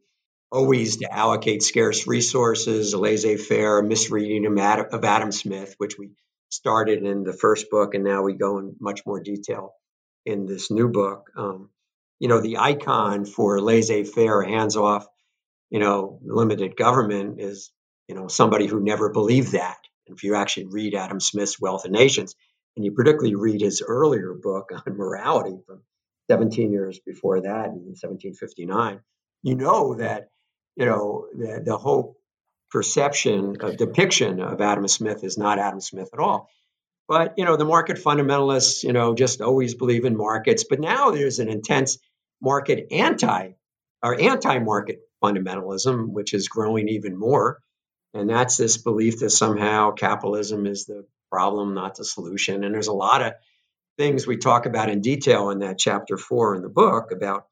always 0.52 0.98
to 0.98 1.12
allocate 1.12 1.64
scarce 1.64 2.06
resources, 2.06 2.94
laissez-faire, 2.94 3.82
misreading 3.82 4.46
of 4.46 4.56
Adam, 4.60 4.86
of 4.92 5.04
Adam 5.04 5.32
Smith, 5.32 5.74
which 5.80 5.98
we 5.98 6.12
started 6.54 7.04
in 7.04 7.24
the 7.24 7.34
first 7.34 7.70
book, 7.70 7.96
and 7.96 8.04
now 8.04 8.24
we 8.24 8.34
go 8.34 8.60
in 8.60 8.76
much 8.80 9.06
more 9.06 9.20
detail 9.20 9.74
in 10.26 10.46
this 10.46 10.72
new 10.72 10.88
book. 10.90 11.30
Um, 11.36 11.70
you 12.20 12.28
know, 12.28 12.40
the 12.40 12.58
icon 12.58 13.26
for 13.26 13.60
laissez-faire, 13.60 14.44
hands-off, 14.44 15.06
you 15.70 15.80
know, 15.80 16.20
limited 16.24 16.76
government 16.76 17.42
is, 17.42 17.72
you 18.08 18.16
know, 18.16 18.28
somebody 18.28 18.68
who 18.68 18.80
never 18.80 19.10
believed 19.10 19.54
that. 19.54 19.78
And 20.08 20.16
if 20.16 20.24
you 20.24 20.36
actually 20.36 20.68
read 20.68 20.96
Adam 20.96 21.20
Smith's 21.20 21.60
Wealth 21.60 21.86
of 21.86 21.92
Nations, 21.92 22.36
and 22.76 22.86
you 22.86 22.92
particularly 22.92 23.36
read 23.36 23.62
his 23.62 23.82
earlier 23.86 24.34
book 24.34 24.72
on 24.88 24.98
morality 24.98 25.58
from 25.66 25.82
17 26.30 26.72
years 26.72 27.00
before 27.06 27.42
that, 27.42 27.66
in 27.66 27.96
1759, 27.96 29.02
you 29.42 29.56
know 29.56 29.96
that, 29.96 30.30
you 30.76 30.86
know, 30.86 31.28
the, 31.36 31.62
the 31.66 31.78
whole 31.78 32.18
perception, 32.74 33.56
of 33.62 33.78
depiction 33.78 34.42
of 34.42 34.60
Adam 34.60 34.88
Smith 34.88 35.24
is 35.24 35.38
not 35.38 35.60
Adam 35.60 35.80
Smith 35.80 36.10
at 36.12 36.20
all. 36.20 36.50
But 37.08 37.36
you 37.38 37.46
know, 37.46 37.56
the 37.56 37.66
market 37.66 37.98
fundamentalists, 37.98 38.84
you 38.84 38.94
know, 38.94 39.14
just 39.14 39.42
always 39.42 39.76
believe 39.76 40.06
in 40.06 40.18
markets. 40.18 40.66
But 40.68 40.80
now 40.80 41.12
there's 41.12 41.38
an 41.38 41.50
intense 41.50 42.00
market 42.42 42.88
anti 42.92 43.52
or 44.02 44.20
anti-market 44.20 45.02
fundamentalism, 45.24 46.10
which 46.10 46.34
is 46.34 46.50
growing 46.50 46.90
even 46.90 47.16
more. 47.18 47.62
And 48.16 48.28
that's 48.28 48.58
this 48.58 48.78
belief 48.78 49.20
that 49.20 49.30
somehow 49.30 49.92
capitalism 49.92 50.66
is 50.66 50.86
the 50.86 51.06
problem, 51.32 51.76
not 51.76 51.96
the 51.96 52.06
solution. 52.06 52.64
And 52.64 52.74
there's 52.74 52.88
a 52.88 52.94
lot 52.94 53.22
of 53.22 53.34
things 53.98 54.26
we 54.26 54.38
talk 54.38 54.66
about 54.66 54.90
in 54.90 55.02
detail 55.02 55.52
in 55.52 55.60
that 55.60 55.78
chapter 55.78 56.18
four 56.18 56.56
in 56.56 56.64
the 56.64 56.70
book 56.70 57.12
about 57.12 57.46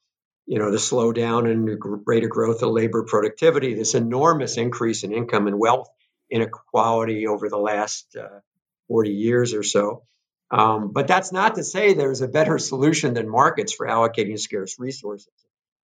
you 0.46 0.60
know, 0.60 0.72
the 0.72 0.78
slowdown 0.78 1.50
and 1.50 1.80
rate 2.06 2.24
of 2.24 2.30
growth 2.30 2.62
of 2.62 2.72
labor 2.72 3.04
productivity, 3.04 3.74
this 3.74 3.96
enormous 3.96 4.58
increase 4.58 5.04
in 5.04 5.12
income 5.12 5.48
and 5.48 5.60
wealth 5.60 5.90
inequality 6.30 7.28
over 7.28 7.50
the 7.50 7.58
last 7.58 8.16
uh, 8.16 8.40
40 8.88 9.12
years 9.12 9.54
or 9.54 9.64
so. 9.64 10.04
Um, 10.50 10.92
but 10.92 11.08
that's 11.08 11.32
not 11.32 11.56
to 11.56 11.64
say 11.64 11.94
there's 11.94 12.22
a 12.22 12.28
better 12.28 12.58
solution 12.58 13.14
than 13.14 13.30
markets 13.30 13.74
for 13.74 13.88
allocating 13.88 14.38
scarce 14.38 14.78
resources. 14.80 15.32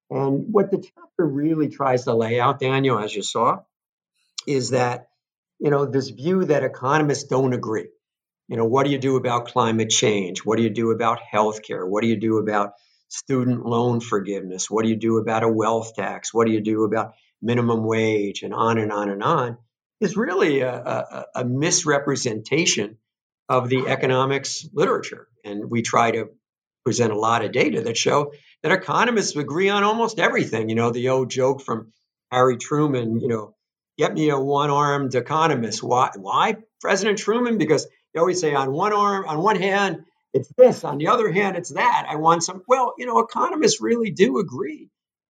And 0.10 0.52
what 0.52 0.72
the 0.72 0.78
chapter 0.78 1.26
really 1.26 1.70
tries 1.70 2.06
to 2.06 2.14
lay 2.14 2.40
out, 2.40 2.60
Daniel, 2.60 3.00
as 3.00 3.16
you 3.16 3.24
saw, 3.24 3.60
is 4.46 4.72
that, 4.72 5.08
you 5.60 5.70
know, 5.70 5.86
this 5.86 6.10
view 6.10 6.46
that 6.46 6.64
economists 6.64 7.26
don't 7.26 7.54
agree. 7.54 7.88
You 8.48 8.56
know, 8.56 8.66
what 8.66 8.86
do 8.86 8.92
you 8.92 8.98
do 8.98 9.18
about 9.18 9.48
climate 9.48 9.90
change? 9.90 10.40
What 10.40 10.58
do 10.58 10.64
you 10.64 10.70
do 10.70 10.92
about 10.92 11.20
healthcare? 11.34 11.88
What 11.88 12.02
do 12.02 12.08
you 12.08 12.18
do 12.18 12.38
about 12.38 12.74
student 13.10 13.66
loan 13.66 14.00
forgiveness? 14.00 14.70
What 14.70 14.84
do 14.84 14.90
you 14.90 14.96
do 14.98 15.18
about 15.18 15.44
a 15.44 15.50
wealth 15.50 15.96
tax? 15.96 16.34
What 16.34 16.48
do 16.48 16.54
you 16.54 16.62
do 16.62 16.84
about 16.84 17.14
minimum 17.42 17.86
wage? 17.86 18.44
And 18.44 18.54
on 18.54 18.78
and 18.78 18.92
on 18.92 19.10
and 19.10 19.24
on 19.24 19.58
is 20.00 20.18
really 20.18 20.62
a, 20.62 20.74
a, 20.76 21.26
a 21.36 21.46
misrepresentation 21.46 22.98
of 23.50 23.70
the 23.70 23.88
economics 23.88 24.68
literature. 24.74 25.28
And 25.44 25.70
we 25.70 25.82
try 25.82 26.12
to 26.12 26.30
present 26.84 27.12
a 27.12 27.18
lot 27.20 27.44
of 27.44 27.52
data 27.52 27.82
that 27.82 27.98
show 27.98 28.34
that 28.64 28.72
economists 28.72 29.36
agree 29.36 29.70
on 29.70 29.84
almost 29.84 30.20
everything. 30.20 30.70
You 30.70 30.76
know, 30.76 30.92
the 30.92 31.10
old 31.10 31.30
joke 31.30 31.62
from 31.62 31.94
Harry 32.32 32.58
Truman, 32.58 33.20
you 33.20 33.28
know, 33.28 33.56
get 33.98 34.14
me 34.14 34.30
a 34.30 34.40
one-armed 34.40 35.16
economist. 35.16 35.82
Why? 35.82 36.12
Why 36.16 36.58
President 36.82 37.20
Truman? 37.20 37.58
Because 37.58 37.88
they 38.14 38.20
always 38.20 38.40
say 38.40 38.54
on 38.54 38.72
one 38.72 38.94
arm, 38.94 39.26
on 39.28 39.42
one 39.42 39.56
hand, 39.56 40.04
it's 40.38 40.52
this. 40.58 40.84
On 40.84 40.98
the 40.98 41.08
other 41.08 41.32
hand, 41.32 41.58
it's 41.58 41.74
that. 41.74 42.08
I 42.10 42.16
want 42.16 42.44
some. 42.44 42.64
Well, 42.68 42.94
you 42.98 43.06
know, 43.06 43.20
economists 43.20 43.82
really 43.82 44.12
do 44.12 44.40
agree 44.40 44.90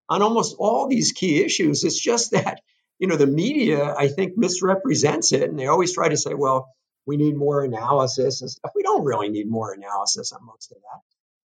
on 0.09 0.23
almost 0.23 0.57
all 0.59 0.89
these 0.89 1.13
key 1.13 1.43
issues. 1.43 1.83
It's 1.85 1.99
just 1.99 2.33
that, 2.33 2.61
you 2.99 3.09
know, 3.09 3.17
the 3.17 3.27
media, 3.27 3.95
I 3.97 4.09
think, 4.09 4.37
misrepresents 4.37 5.33
it. 5.33 5.49
And 5.49 5.59
they 5.59 5.67
always 5.67 5.95
try 5.95 6.09
to 6.09 6.17
say, 6.17 6.35
well, 6.35 6.69
we 7.07 7.17
need 7.17 7.37
more 7.37 7.65
analysis 7.65 8.41
and 8.41 8.51
stuff. 8.51 8.73
We 8.75 8.83
don't 8.83 9.05
really 9.05 9.29
need 9.29 9.49
more 9.49 9.73
analysis 9.73 10.33
on 10.33 10.45
most 10.45 10.73
of 10.73 10.79
that. 10.79 11.01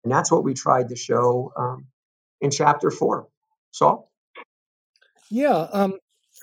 And 0.05 0.12
that's 0.12 0.31
what 0.33 0.44
we 0.44 0.55
tried 0.55 0.88
to 0.88 0.96
show 0.96 1.53
um, 1.57 1.87
in 2.40 2.51
chapter 2.51 2.90
four. 2.90 3.29
Saul? 3.70 4.11
Yeah. 5.31 5.68
Um, 5.73 5.99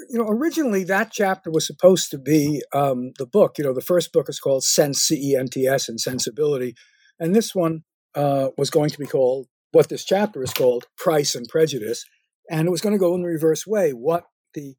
you 0.10 0.17
know, 0.19 0.27
originally 0.30 0.84
that 0.86 1.12
chapter 1.12 1.49
was 1.49 1.65
supposed 1.65 2.12
to 2.12 2.17
be 2.17 2.62
um, 2.73 3.12
the 3.17 3.25
book. 3.25 3.58
You 3.58 3.63
know, 3.63 3.73
the 3.73 3.82
first 3.82 4.13
book 4.13 4.30
is 4.30 4.39
called 4.39 4.63
Cents, 4.63 5.01
C 5.01 5.32
E 5.32 5.36
N 5.36 5.47
T 5.47 5.67
S, 5.67 5.89
and 5.89 5.99
Sensibility. 5.99 6.75
And 7.19 7.36
this 7.36 7.56
one 7.56 7.84
uh, 8.15 8.49
was 8.58 8.69
going 8.69 8.89
to 8.89 8.99
be 8.99 9.06
called 9.06 9.47
what 9.71 9.89
this 9.89 10.06
chapter 10.06 10.43
is 10.43 10.53
called 10.53 10.86
Price 10.97 11.36
and 11.36 11.47
Prejudice. 11.47 12.06
And 12.49 12.67
it 12.67 12.71
was 12.71 12.82
going 12.82 12.93
to 12.93 12.99
go 12.99 13.13
in 13.15 13.21
the 13.21 13.27
reverse 13.27 13.67
way 13.67 13.91
what 13.91 14.25
the 14.53 14.75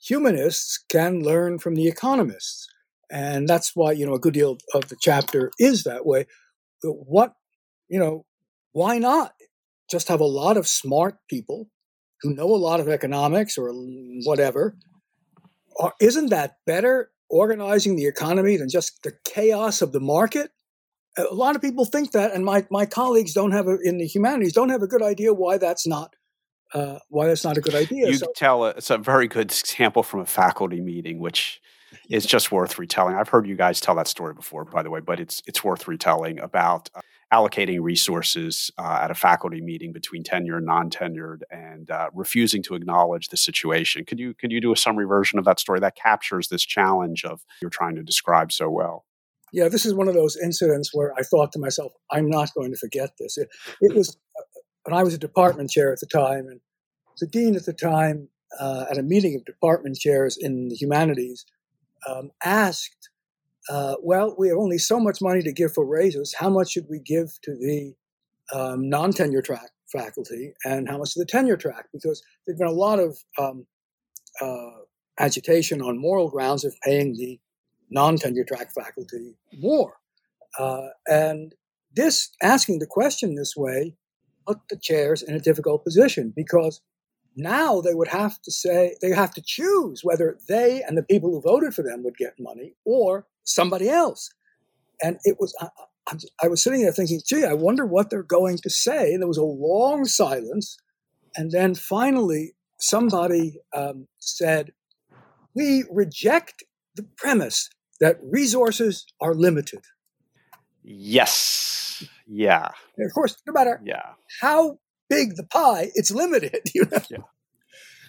humanists 0.00 0.84
can 0.88 1.22
learn 1.22 1.58
from 1.58 1.74
the 1.74 1.86
economists. 1.86 2.66
And 3.10 3.48
that's 3.48 3.72
why, 3.74 3.92
you 3.92 4.06
know, 4.06 4.14
a 4.14 4.18
good 4.18 4.34
deal 4.34 4.58
of 4.74 4.88
the 4.88 4.96
chapter 5.00 5.50
is 5.58 5.84
that 5.84 6.06
way. 6.06 6.26
What, 6.82 7.34
you 7.88 7.98
know, 7.98 8.24
why 8.72 8.98
not 8.98 9.32
just 9.90 10.08
have 10.08 10.20
a 10.20 10.24
lot 10.24 10.56
of 10.56 10.66
smart 10.66 11.18
people 11.28 11.68
who 12.22 12.34
know 12.34 12.46
a 12.46 12.56
lot 12.56 12.80
of 12.80 12.88
economics 12.88 13.58
or 13.58 13.72
whatever? 14.24 14.76
Or 15.76 15.92
isn't 16.00 16.30
that 16.30 16.56
better 16.66 17.10
organizing 17.28 17.96
the 17.96 18.06
economy 18.06 18.56
than 18.56 18.68
just 18.68 19.02
the 19.02 19.12
chaos 19.24 19.82
of 19.82 19.92
the 19.92 20.00
market? 20.00 20.50
A 21.16 21.34
lot 21.34 21.56
of 21.56 21.62
people 21.62 21.84
think 21.84 22.12
that, 22.12 22.32
and 22.32 22.44
my, 22.44 22.66
my 22.70 22.86
colleagues 22.86 23.34
don't 23.34 23.52
have 23.52 23.68
a, 23.68 23.78
in 23.82 23.98
the 23.98 24.06
humanities 24.06 24.52
don't 24.52 24.70
have 24.70 24.82
a 24.82 24.86
good 24.86 25.02
idea 25.02 25.32
why 25.32 25.58
that's 25.58 25.86
not 25.86 26.14
uh, 26.74 26.98
why 27.08 27.26
that's 27.26 27.44
not 27.44 27.58
a 27.58 27.60
good 27.60 27.74
idea. 27.74 28.08
You 28.08 28.14
so, 28.14 28.32
tell 28.34 28.64
a, 28.64 28.70
it's 28.70 28.90
a 28.90 28.98
very 28.98 29.28
good 29.28 29.50
example 29.50 30.02
from 30.02 30.20
a 30.20 30.26
faculty 30.26 30.80
meeting, 30.80 31.18
which 31.18 31.60
is 32.08 32.24
just 32.24 32.50
worth 32.50 32.78
retelling. 32.78 33.14
I've 33.14 33.28
heard 33.28 33.46
you 33.46 33.56
guys 33.56 33.80
tell 33.80 33.94
that 33.96 34.08
story 34.08 34.32
before, 34.32 34.64
by 34.64 34.82
the 34.82 34.90
way, 34.90 35.00
but 35.00 35.20
it's 35.20 35.42
it's 35.46 35.62
worth 35.62 35.86
retelling 35.86 36.38
about 36.38 36.88
uh, 36.94 37.00
allocating 37.32 37.82
resources 37.82 38.70
uh, 38.78 39.00
at 39.02 39.10
a 39.10 39.14
faculty 39.14 39.60
meeting 39.60 39.92
between 39.92 40.22
tenured 40.22 40.58
and 40.58 40.66
non-tenured, 40.66 41.42
and 41.50 41.90
uh, 41.90 42.08
refusing 42.14 42.62
to 42.62 42.74
acknowledge 42.74 43.28
the 43.28 43.36
situation. 43.36 44.04
Could 44.06 44.18
you 44.18 44.32
could 44.32 44.50
you 44.50 44.60
do 44.60 44.72
a 44.72 44.76
summary 44.76 45.06
version 45.06 45.38
of 45.38 45.44
that 45.44 45.60
story 45.60 45.80
that 45.80 45.94
captures 45.94 46.48
this 46.48 46.62
challenge 46.62 47.24
of 47.24 47.44
you're 47.60 47.70
trying 47.70 47.96
to 47.96 48.02
describe 48.02 48.50
so 48.50 48.70
well? 48.70 49.04
Yeah, 49.52 49.68
this 49.68 49.84
is 49.84 49.94
one 49.94 50.08
of 50.08 50.14
those 50.14 50.36
incidents 50.36 50.90
where 50.92 51.12
I 51.18 51.22
thought 51.22 51.52
to 51.52 51.58
myself, 51.58 51.92
I'm 52.10 52.28
not 52.28 52.54
going 52.54 52.70
to 52.70 52.78
forget 52.78 53.10
this. 53.18 53.36
It, 53.36 53.48
it 53.80 53.94
was, 53.94 54.16
uh, 54.38 54.42
and 54.86 54.94
I 54.94 55.02
was 55.02 55.14
a 55.14 55.18
department 55.18 55.70
chair 55.70 55.92
at 55.92 56.00
the 56.00 56.06
time, 56.06 56.46
and 56.48 56.60
the 57.20 57.26
dean 57.26 57.54
at 57.54 57.66
the 57.66 57.74
time, 57.74 58.28
uh, 58.58 58.86
at 58.90 58.98
a 58.98 59.02
meeting 59.02 59.36
of 59.36 59.44
department 59.44 59.98
chairs 59.98 60.38
in 60.40 60.68
the 60.68 60.74
humanities, 60.74 61.44
um, 62.08 62.30
asked, 62.42 63.10
uh, 63.68 63.96
"Well, 64.02 64.34
we 64.38 64.48
have 64.48 64.58
only 64.58 64.78
so 64.78 64.98
much 64.98 65.20
money 65.20 65.42
to 65.42 65.52
give 65.52 65.74
for 65.74 65.86
raises. 65.86 66.34
How 66.38 66.48
much 66.48 66.72
should 66.72 66.86
we 66.88 66.98
give 66.98 67.38
to 67.42 67.54
the 67.54 67.94
um, 68.52 68.88
non-tenure 68.88 69.42
track 69.42 69.70
faculty, 69.92 70.54
and 70.64 70.88
how 70.88 70.98
much 70.98 71.12
to 71.12 71.20
the 71.20 71.26
tenure 71.26 71.58
track? 71.58 71.88
Because 71.92 72.22
there'd 72.46 72.58
been 72.58 72.66
a 72.66 72.72
lot 72.72 72.98
of 72.98 73.18
um, 73.38 73.66
uh, 74.40 74.80
agitation 75.18 75.82
on 75.82 76.00
moral 76.00 76.30
grounds 76.30 76.64
of 76.64 76.74
paying 76.82 77.14
the 77.14 77.38
non-tenure 77.92 78.44
track 78.44 78.72
faculty 78.74 79.36
more. 79.58 79.94
Uh, 80.58 80.88
and 81.06 81.54
this 81.94 82.30
asking 82.42 82.78
the 82.78 82.86
question 82.86 83.34
this 83.34 83.54
way 83.56 83.94
put 84.46 84.58
the 84.68 84.76
chairs 84.76 85.22
in 85.22 85.34
a 85.34 85.40
difficult 85.40 85.84
position 85.84 86.32
because 86.34 86.80
now 87.36 87.80
they 87.80 87.94
would 87.94 88.08
have 88.08 88.40
to 88.42 88.50
say 88.50 88.96
they 89.00 89.10
have 89.10 89.32
to 89.34 89.42
choose 89.44 90.02
whether 90.02 90.38
they 90.48 90.82
and 90.82 90.98
the 90.98 91.02
people 91.02 91.30
who 91.30 91.40
voted 91.40 91.74
for 91.74 91.82
them 91.82 92.02
would 92.02 92.16
get 92.16 92.34
money 92.38 92.74
or 92.84 93.26
somebody 93.44 93.88
else. 93.88 94.30
And 95.02 95.18
it 95.24 95.36
was 95.38 95.54
I, 95.60 96.16
I 96.42 96.48
was 96.48 96.62
sitting 96.62 96.82
there 96.82 96.92
thinking, 96.92 97.20
gee, 97.26 97.44
I 97.44 97.54
wonder 97.54 97.86
what 97.86 98.10
they're 98.10 98.22
going 98.22 98.58
to 98.58 98.70
say. 98.70 99.16
There 99.16 99.28
was 99.28 99.38
a 99.38 99.44
long 99.44 100.04
silence, 100.04 100.76
and 101.36 101.50
then 101.50 101.74
finally 101.74 102.54
somebody 102.78 103.60
um, 103.74 104.08
said, 104.18 104.72
"We 105.54 105.84
reject 105.90 106.64
the 106.96 107.04
premise 107.16 107.70
that 108.02 108.18
resources 108.22 109.06
are 109.18 109.34
limited." 109.34 109.80
Yes. 110.82 112.04
Yeah. 112.26 112.68
And 112.96 113.06
of 113.06 113.14
course, 113.14 113.36
no 113.46 113.52
matter 113.54 113.80
yeah. 113.84 114.14
how 114.40 114.78
big 115.08 115.36
the 115.36 115.44
pie, 115.44 115.90
it's 115.94 116.10
limited. 116.10 116.60
You 116.74 116.86
know? 116.90 116.98
Yeah. 117.10 117.18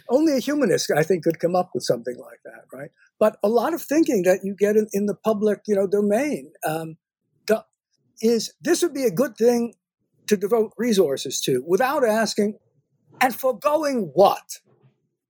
Only 0.10 0.36
a 0.36 0.40
humanist, 0.40 0.92
I 0.92 1.04
think, 1.04 1.24
could 1.24 1.40
come 1.40 1.56
up 1.56 1.70
with 1.74 1.84
something 1.84 2.18
like 2.18 2.42
that, 2.44 2.66
right? 2.74 2.92
But 3.20 3.38
a 3.42 3.48
lot 3.48 3.74
of 3.74 3.82
thinking 3.82 4.24
that 4.24 4.42
you 4.44 4.54
get 4.54 4.76
in, 4.76 4.88
in 4.92 5.06
the 5.06 5.16
public, 5.16 5.62
you 5.66 5.76
know, 5.76 5.88
domain 5.88 6.52
um, 6.68 6.98
is 8.24 8.54
this 8.62 8.82
would 8.82 8.94
be 8.94 9.06
a 9.06 9.12
good 9.12 9.36
thing 9.38 9.74
to 10.28 10.38
devote 10.38 10.72
resources 10.78 11.40
to 11.42 11.64
without 11.68 12.06
asking, 12.06 12.58
and 13.22 13.36
foregoing 13.36 14.12
what? 14.14 14.60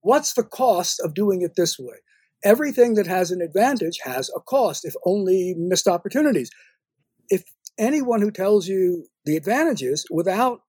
What's 0.01 0.33
the 0.33 0.43
cost 0.43 1.01
of 1.03 1.13
doing 1.13 1.41
it 1.41 1.55
this 1.55 1.79
way? 1.79 1.97
Everything 2.43 2.95
that 2.95 3.07
has 3.07 3.31
an 3.31 3.41
advantage 3.41 3.99
has 4.03 4.29
a 4.35 4.39
cost, 4.39 4.85
if 4.85 4.95
only 5.05 5.55
missed 5.57 5.87
opportunities. 5.87 6.49
If 7.29 7.43
anyone 7.77 8.21
who 8.21 8.31
tells 8.31 8.67
you 8.67 9.05
the 9.25 9.37
advantages 9.37 10.05
without 10.11 10.61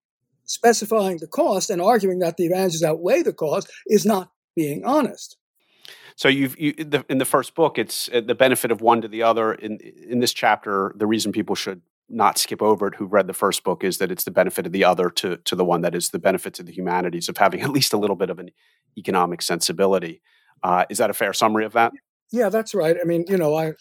specifying 0.44 1.18
the 1.18 1.26
cost 1.26 1.70
and 1.70 1.80
arguing 1.80 2.18
that 2.20 2.36
the 2.36 2.46
advantages 2.46 2.82
outweigh 2.82 3.22
the 3.22 3.32
cost 3.32 3.70
is 3.86 4.04
not 4.04 4.30
being 4.54 4.84
honest. 4.84 5.36
So 6.16 6.28
you've 6.28 6.58
you, 6.58 6.72
the, 6.74 7.04
in 7.08 7.18
the 7.18 7.24
first 7.24 7.54
book, 7.54 7.78
it's 7.78 8.08
uh, 8.12 8.20
the 8.20 8.34
benefit 8.34 8.70
of 8.70 8.80
one 8.80 9.00
to 9.02 9.08
the 9.08 9.22
other. 9.22 9.52
In 9.52 9.78
in 9.78 10.20
this 10.20 10.32
chapter, 10.32 10.94
the 10.96 11.06
reason 11.06 11.32
people 11.32 11.56
should 11.56 11.82
not 12.08 12.38
skip 12.38 12.62
over 12.62 12.88
it 12.88 12.94
who 12.96 13.06
read 13.06 13.26
the 13.26 13.32
first 13.32 13.64
book 13.64 13.82
is 13.82 13.98
that 13.98 14.12
it's 14.12 14.24
the 14.24 14.30
benefit 14.30 14.66
of 14.66 14.72
the 14.72 14.84
other 14.84 15.10
to 15.10 15.38
to 15.38 15.56
the 15.56 15.64
one 15.64 15.80
that 15.80 15.94
is 15.94 16.10
the 16.10 16.18
benefit 16.18 16.54
to 16.54 16.62
the 16.62 16.72
humanities 16.72 17.28
of 17.28 17.36
having 17.38 17.60
at 17.62 17.70
least 17.70 17.92
a 17.92 17.96
little 17.98 18.16
bit 18.16 18.30
of 18.30 18.38
an 18.38 18.50
economic 18.96 19.42
sensibility. 19.42 20.22
Uh, 20.64 20.84
is 20.88 20.98
that 20.98 21.10
a 21.10 21.14
fair 21.14 21.32
summary 21.32 21.64
of 21.64 21.74
that? 21.74 21.92
Yeah, 22.32 22.48
that's 22.48 22.74
right. 22.74 22.96
I 23.00 23.04
mean, 23.04 23.24
you 23.28 23.36
know, 23.36 23.54
I, 23.54 23.74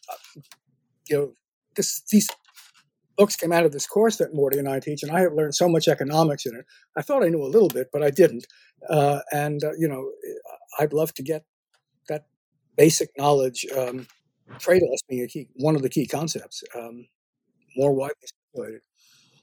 you 1.10 1.18
know, 1.18 1.34
this 1.76 2.04
these 2.12 2.30
books 3.18 3.36
came 3.36 3.52
out 3.52 3.66
of 3.66 3.72
this 3.72 3.88
course 3.88 4.18
that 4.18 4.34
Morty 4.34 4.60
and 4.60 4.68
I 4.68 4.80
teach, 4.80 5.02
and 5.02 5.12
I 5.12 5.22
have 5.22 5.34
learned 5.34 5.56
so 5.56 5.70
much 5.70 5.88
economics 5.88 6.46
in 6.46 6.56
it. 6.56 6.66
I 6.98 7.02
thought 7.02 7.24
I 7.24 7.30
knew 7.30 7.44
a 7.44 7.48
little 7.48 7.70
bit, 7.70 7.88
but 7.92 8.04
I 8.04 8.12
didn't. 8.12 8.46
Uh, 8.90 9.20
and 9.32 9.64
uh, 9.64 9.72
you 9.78 9.88
know, 9.88 10.12
I'd 10.80 10.94
love 10.94 11.14
to 11.16 11.24
get 11.24 11.46
that 12.10 12.26
basic 12.78 13.10
knowledge. 13.18 13.66
Um, 13.76 14.08
trade-offs 14.60 15.04
being 15.10 15.24
a 15.24 15.28
key, 15.28 15.48
one 15.56 15.76
of 15.76 15.82
the 15.82 15.90
key 15.90 16.06
concepts, 16.06 16.64
um, 16.76 17.08
more 17.78 17.94
widely 17.94 18.28
circulated. 18.54 18.82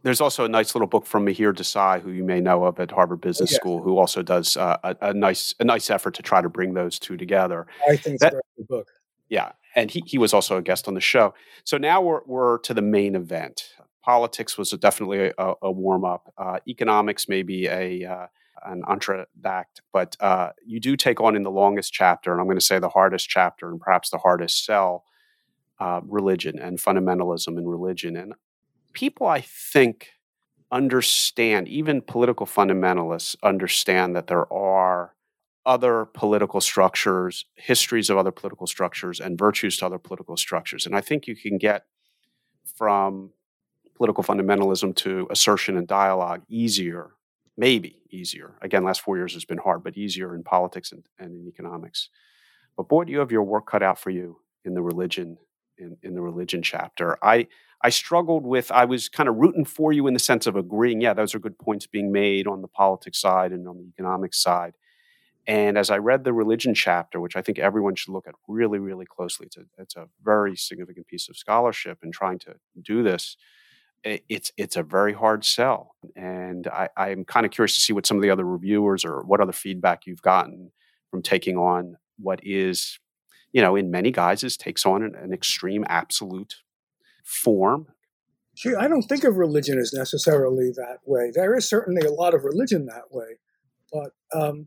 There's 0.02 0.20
also 0.20 0.44
a 0.44 0.48
nice 0.48 0.74
little 0.74 0.88
book 0.88 1.04
from 1.04 1.26
Mihir 1.26 1.52
Desai, 1.52 2.00
who 2.00 2.10
you 2.10 2.24
may 2.24 2.40
know 2.40 2.64
of 2.64 2.80
at 2.80 2.90
Harvard 2.90 3.20
Business 3.20 3.50
School, 3.50 3.82
who 3.82 3.98
also 3.98 4.22
does 4.22 4.56
uh, 4.56 4.78
a, 4.82 4.96
a, 5.02 5.14
nice 5.14 5.54
a 5.60 5.64
nice 5.64 5.90
effort 5.90 6.14
to 6.14 6.22
try 6.22 6.40
to 6.40 6.48
bring 6.48 6.74
those 6.74 6.98
two 6.98 7.16
together. 7.16 7.66
I 7.88 7.96
think 7.96 8.20
that, 8.20 8.34
a 8.34 8.62
book. 8.62 8.88
Yeah, 9.28 9.52
and 9.76 9.90
he, 9.90 10.02
he 10.06 10.16
was 10.16 10.32
also 10.32 10.56
a 10.56 10.62
guest 10.62 10.88
on 10.88 10.94
the 10.94 11.00
show. 11.00 11.34
So 11.64 11.76
now 11.76 12.00
we're, 12.00 12.20
we're 12.26 12.58
to 12.58 12.74
the 12.74 12.82
main 12.82 13.14
event. 13.14 13.74
Politics 14.02 14.56
was 14.56 14.70
definitely 14.70 15.32
a, 15.36 15.54
a 15.60 15.70
warm 15.70 16.04
up. 16.04 16.32
Uh, 16.38 16.58
economics 16.66 17.28
maybe 17.28 17.66
a 17.66 18.04
uh, 18.04 18.26
an 18.64 18.82
entr'acte, 18.88 19.80
but 19.92 20.16
uh, 20.20 20.50
you 20.64 20.80
do 20.80 20.96
take 20.96 21.20
on 21.20 21.36
in 21.36 21.42
the 21.42 21.50
longest 21.50 21.92
chapter, 21.92 22.32
and 22.32 22.40
I'm 22.40 22.46
going 22.46 22.58
to 22.58 22.64
say 22.64 22.78
the 22.78 22.88
hardest 22.88 23.28
chapter, 23.28 23.70
and 23.70 23.80
perhaps 23.80 24.10
the 24.10 24.18
hardest 24.18 24.64
sell, 24.64 25.04
uh, 25.78 26.00
religion 26.04 26.58
and 26.58 26.78
fundamentalism 26.78 27.58
in 27.58 27.66
religion. 27.66 28.16
And 28.16 28.34
people, 28.92 29.26
I 29.26 29.40
think, 29.40 30.08
understand, 30.70 31.68
even 31.68 32.00
political 32.00 32.46
fundamentalists 32.46 33.36
understand 33.42 34.14
that 34.16 34.28
there 34.28 34.50
are 34.52 35.14
other 35.66 36.06
political 36.06 36.60
structures, 36.60 37.44
histories 37.54 38.08
of 38.08 38.16
other 38.16 38.30
political 38.30 38.66
structures, 38.66 39.20
and 39.20 39.38
virtues 39.38 39.76
to 39.78 39.86
other 39.86 39.98
political 39.98 40.36
structures. 40.36 40.86
And 40.86 40.96
I 40.96 41.00
think 41.00 41.26
you 41.26 41.36
can 41.36 41.58
get 41.58 41.84
from 42.64 43.30
political 43.94 44.24
fundamentalism 44.24 44.94
to 44.96 45.26
assertion 45.30 45.76
and 45.76 45.86
dialogue 45.86 46.42
easier, 46.48 47.10
maybe 47.56 48.02
easier. 48.10 48.54
Again, 48.62 48.84
last 48.84 49.02
four 49.02 49.16
years 49.16 49.34
has 49.34 49.44
been 49.44 49.58
hard, 49.58 49.84
but 49.84 49.98
easier 49.98 50.34
in 50.34 50.42
politics 50.42 50.92
and, 50.92 51.04
and 51.18 51.42
in 51.42 51.48
economics. 51.48 52.08
But 52.76 52.88
boy, 52.88 53.04
do 53.04 53.12
you 53.12 53.18
have 53.18 53.32
your 53.32 53.42
work 53.42 53.66
cut 53.66 53.82
out 53.82 53.98
for 53.98 54.10
you 54.10 54.38
in 54.64 54.74
the 54.74 54.82
religion 54.82 55.36
in, 55.80 55.96
in 56.02 56.14
the 56.14 56.20
religion 56.20 56.62
chapter. 56.62 57.16
I 57.22 57.48
I 57.82 57.90
struggled 57.90 58.44
with 58.44 58.70
I 58.70 58.84
was 58.84 59.08
kind 59.08 59.28
of 59.28 59.36
rooting 59.36 59.64
for 59.64 59.92
you 59.92 60.06
in 60.06 60.14
the 60.14 60.20
sense 60.20 60.46
of 60.46 60.56
agreeing, 60.56 61.00
yeah, 61.00 61.14
those 61.14 61.34
are 61.34 61.38
good 61.38 61.58
points 61.58 61.86
being 61.86 62.12
made 62.12 62.46
on 62.46 62.62
the 62.62 62.68
politics 62.68 63.20
side 63.20 63.52
and 63.52 63.66
on 63.66 63.78
the 63.78 63.88
economic 63.88 64.34
side. 64.34 64.74
And 65.46 65.78
as 65.78 65.90
I 65.90 65.96
read 65.96 66.24
the 66.24 66.32
religion 66.32 66.74
chapter, 66.74 67.20
which 67.20 67.36
I 67.36 67.42
think 67.42 67.58
everyone 67.58 67.94
should 67.94 68.12
look 68.12 68.28
at 68.28 68.34
really, 68.46 68.78
really 68.78 69.06
closely, 69.06 69.46
it's 69.46 69.56
a, 69.56 69.62
it's 69.78 69.96
a 69.96 70.08
very 70.22 70.54
significant 70.56 71.06
piece 71.06 71.28
of 71.28 71.36
scholarship 71.36 71.98
in 72.02 72.12
trying 72.12 72.38
to 72.40 72.56
do 72.80 73.02
this. 73.02 73.36
It's 74.02 74.50
it's 74.56 74.76
a 74.76 74.82
very 74.82 75.12
hard 75.12 75.44
sell, 75.44 75.94
and 76.16 76.66
I, 76.68 76.88
I'm 76.96 77.26
kind 77.26 77.44
of 77.44 77.52
curious 77.52 77.74
to 77.74 77.82
see 77.82 77.92
what 77.92 78.06
some 78.06 78.16
of 78.16 78.22
the 78.22 78.30
other 78.30 78.46
reviewers 78.46 79.04
or 79.04 79.22
what 79.24 79.40
other 79.40 79.52
feedback 79.52 80.06
you've 80.06 80.22
gotten 80.22 80.72
from 81.10 81.20
taking 81.20 81.58
on 81.58 81.98
what 82.18 82.40
is, 82.42 82.98
you 83.52 83.60
know, 83.60 83.76
in 83.76 83.90
many 83.90 84.10
guises 84.10 84.56
takes 84.56 84.86
on 84.86 85.02
an, 85.02 85.14
an 85.16 85.34
extreme 85.34 85.84
absolute 85.86 86.56
form. 87.30 87.86
Gee, 88.56 88.74
I 88.74 88.88
don't 88.88 89.02
think 89.02 89.24
of 89.24 89.36
religion 89.36 89.78
as 89.78 89.92
necessarily 89.92 90.70
that 90.72 90.98
way. 91.06 91.30
There 91.32 91.56
is 91.56 91.68
certainly 91.68 92.06
a 92.06 92.12
lot 92.12 92.34
of 92.34 92.44
religion 92.44 92.86
that 92.86 93.10
way, 93.10 93.38
but 93.92 94.12
um, 94.38 94.66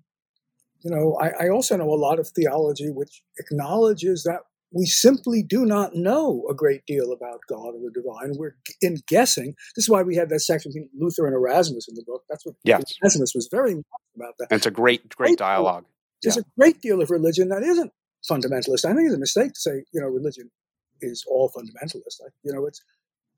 you 0.84 0.92
know, 0.92 1.18
I, 1.22 1.46
I 1.46 1.50
also 1.50 1.78
know 1.78 1.90
a 1.90 1.96
lot 1.96 2.20
of 2.20 2.30
theology 2.30 2.90
which 2.90 3.22
acknowledges 3.38 4.24
that 4.24 4.42
we 4.72 4.86
simply 4.86 5.44
do 5.44 5.66
not 5.66 5.96
know 5.96 6.44
a 6.50 6.54
great 6.56 6.86
deal 6.88 7.12
about 7.12 7.42
God 7.48 7.76
or 7.76 7.80
the 7.80 7.92
divine. 7.94 8.34
We're 8.38 8.56
in 8.82 8.98
guessing. 9.08 9.56
This 9.76 9.86
is 9.86 9.90
why 9.90 10.02
we 10.02 10.16
had 10.16 10.30
that 10.30 10.40
section 10.40 10.72
between 10.72 10.90
Luther 10.98 11.28
and 11.28 11.36
Erasmus 11.36 11.88
in 11.88 11.96
the 11.96 12.04
book. 12.06 12.24
That's 12.28 12.46
what 12.46 12.56
yes. 12.64 12.84
Erasmus 13.02 13.34
was 13.36 13.48
very 13.52 13.76
much 13.76 13.86
about 14.16 14.34
that. 14.40 14.48
And 14.50 14.58
it's 14.58 14.66
a 14.66 14.72
great, 14.72 15.10
great, 15.10 15.28
great 15.28 15.38
dialogue. 15.38 15.86
There's 16.24 16.38
yeah. 16.38 16.42
a 16.42 16.60
great 16.60 16.82
deal 16.82 17.02
of 17.02 17.12
religion 17.12 17.50
that 17.50 17.62
isn't 17.62 17.92
fundamentalist. 18.30 18.86
I 18.86 18.96
think 18.96 19.06
it's 19.06 19.16
a 19.16 19.20
mistake 19.20 19.54
to 19.54 19.60
say, 19.60 19.84
you 19.94 20.02
know, 20.02 20.08
religion 20.08 20.50
is 21.04 21.26
all 21.28 21.52
fundamentalist. 21.52 22.22
I, 22.26 22.30
you 22.44 22.54
know, 22.54 22.66
it's. 22.66 22.82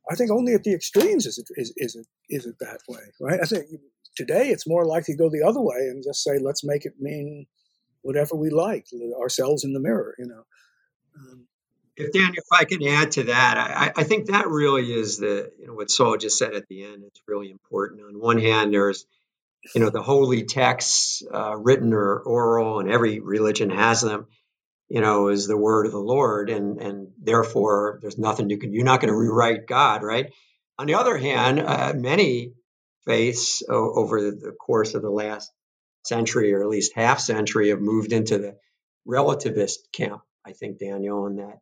I 0.09 0.13
think 0.13 0.29
only 0.29 0.53
at 0.53 0.63
the 0.63 0.75
extremes 0.75 1.25
is 1.25 1.39
it 1.39 1.47
is, 1.55 1.73
is 1.77 1.95
it 1.95 2.05
is 2.29 2.45
it 2.45 2.55
that 2.59 2.79
way, 2.87 3.01
right? 3.19 3.39
I 3.41 3.45
think 3.45 3.65
today 4.15 4.49
it's 4.49 4.67
more 4.67 4.85
likely 4.85 5.15
to 5.15 5.17
go 5.17 5.29
the 5.29 5.43
other 5.43 5.61
way 5.61 5.87
and 5.89 6.03
just 6.03 6.23
say, 6.23 6.37
let's 6.39 6.63
make 6.63 6.85
it 6.85 6.93
mean 6.99 7.47
whatever 8.01 8.35
we 8.35 8.51
like, 8.51 8.85
ourselves 9.19 9.63
in 9.63 9.73
the 9.73 9.79
mirror, 9.79 10.15
you 10.19 10.27
know. 10.27 10.43
Um, 11.17 11.47
if 11.97 12.11
Daniel, 12.11 12.33
if 12.37 12.45
I 12.51 12.65
can 12.65 12.85
add 12.85 13.11
to 13.11 13.23
that, 13.23 13.57
I, 13.57 14.01
I, 14.01 14.03
think 14.03 14.27
that 14.27 14.47
really 14.47 14.93
is 14.93 15.17
the, 15.17 15.51
you 15.57 15.67
know, 15.67 15.73
what 15.73 15.89
Saul 15.89 16.17
just 16.17 16.37
said 16.37 16.53
at 16.53 16.67
the 16.67 16.83
end. 16.83 17.03
It's 17.05 17.21
really 17.25 17.49
important. 17.49 18.01
On 18.01 18.19
one 18.19 18.37
hand, 18.37 18.73
there's, 18.73 19.05
you 19.73 19.81
know, 19.81 19.89
the 19.89 20.03
holy 20.03 20.43
texts, 20.43 21.23
uh, 21.33 21.55
written 21.55 21.93
or 21.93 22.19
oral, 22.19 22.79
and 22.79 22.91
every 22.91 23.21
religion 23.21 23.69
has 23.69 24.01
them. 24.01 24.27
You 24.89 25.01
know, 25.01 25.29
is 25.29 25.47
the 25.47 25.57
word 25.57 25.87
of 25.87 25.91
the 25.91 25.99
Lord, 25.99 26.49
and 26.49 26.79
and 26.79 27.07
therefore 27.21 27.99
there's 28.01 28.19
nothing 28.19 28.49
you 28.49 28.57
can. 28.57 28.71
You're 28.73 28.85
not 28.85 29.01
going 29.01 29.11
to 29.11 29.17
rewrite 29.17 29.67
God, 29.67 30.03
right? 30.03 30.31
On 30.77 30.85
the 30.87 30.95
other 30.95 31.17
hand, 31.17 31.59
uh, 31.59 31.93
many 31.95 32.53
faiths 33.05 33.63
over 33.69 34.31
the 34.31 34.51
course 34.59 34.93
of 34.93 35.01
the 35.01 35.09
last 35.09 35.51
century 36.03 36.53
or 36.53 36.61
at 36.61 36.69
least 36.69 36.93
half 36.95 37.19
century 37.19 37.69
have 37.69 37.81
moved 37.81 38.13
into 38.13 38.37
the 38.37 38.55
relativist 39.07 39.77
camp 39.93 40.21
i 40.45 40.51
think 40.51 40.79
daniel 40.79 41.25
and 41.27 41.39
that 41.39 41.59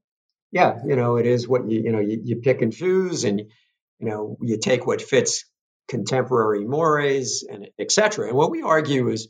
yeah 0.52 0.80
you 0.86 0.96
know 0.96 1.18
it 1.18 1.26
is 1.26 1.48
what 1.48 1.70
you 1.70 1.82
you 1.82 1.92
know 1.92 2.00
you, 2.00 2.22
you 2.24 2.36
pick 2.38 2.62
and 2.62 2.74
choose 2.74 3.24
and 3.24 3.40
you 3.40 4.08
know 4.08 4.38
you 4.42 4.58
take 4.58 4.86
what 4.86 5.02
fits 5.02 5.46
contemporary 5.88 6.64
mores 6.66 7.44
and 7.50 7.68
etc 7.80 8.28
and 8.28 8.38
what 8.38 8.52
we 8.52 8.62
argue 8.62 9.10
is 9.10 9.28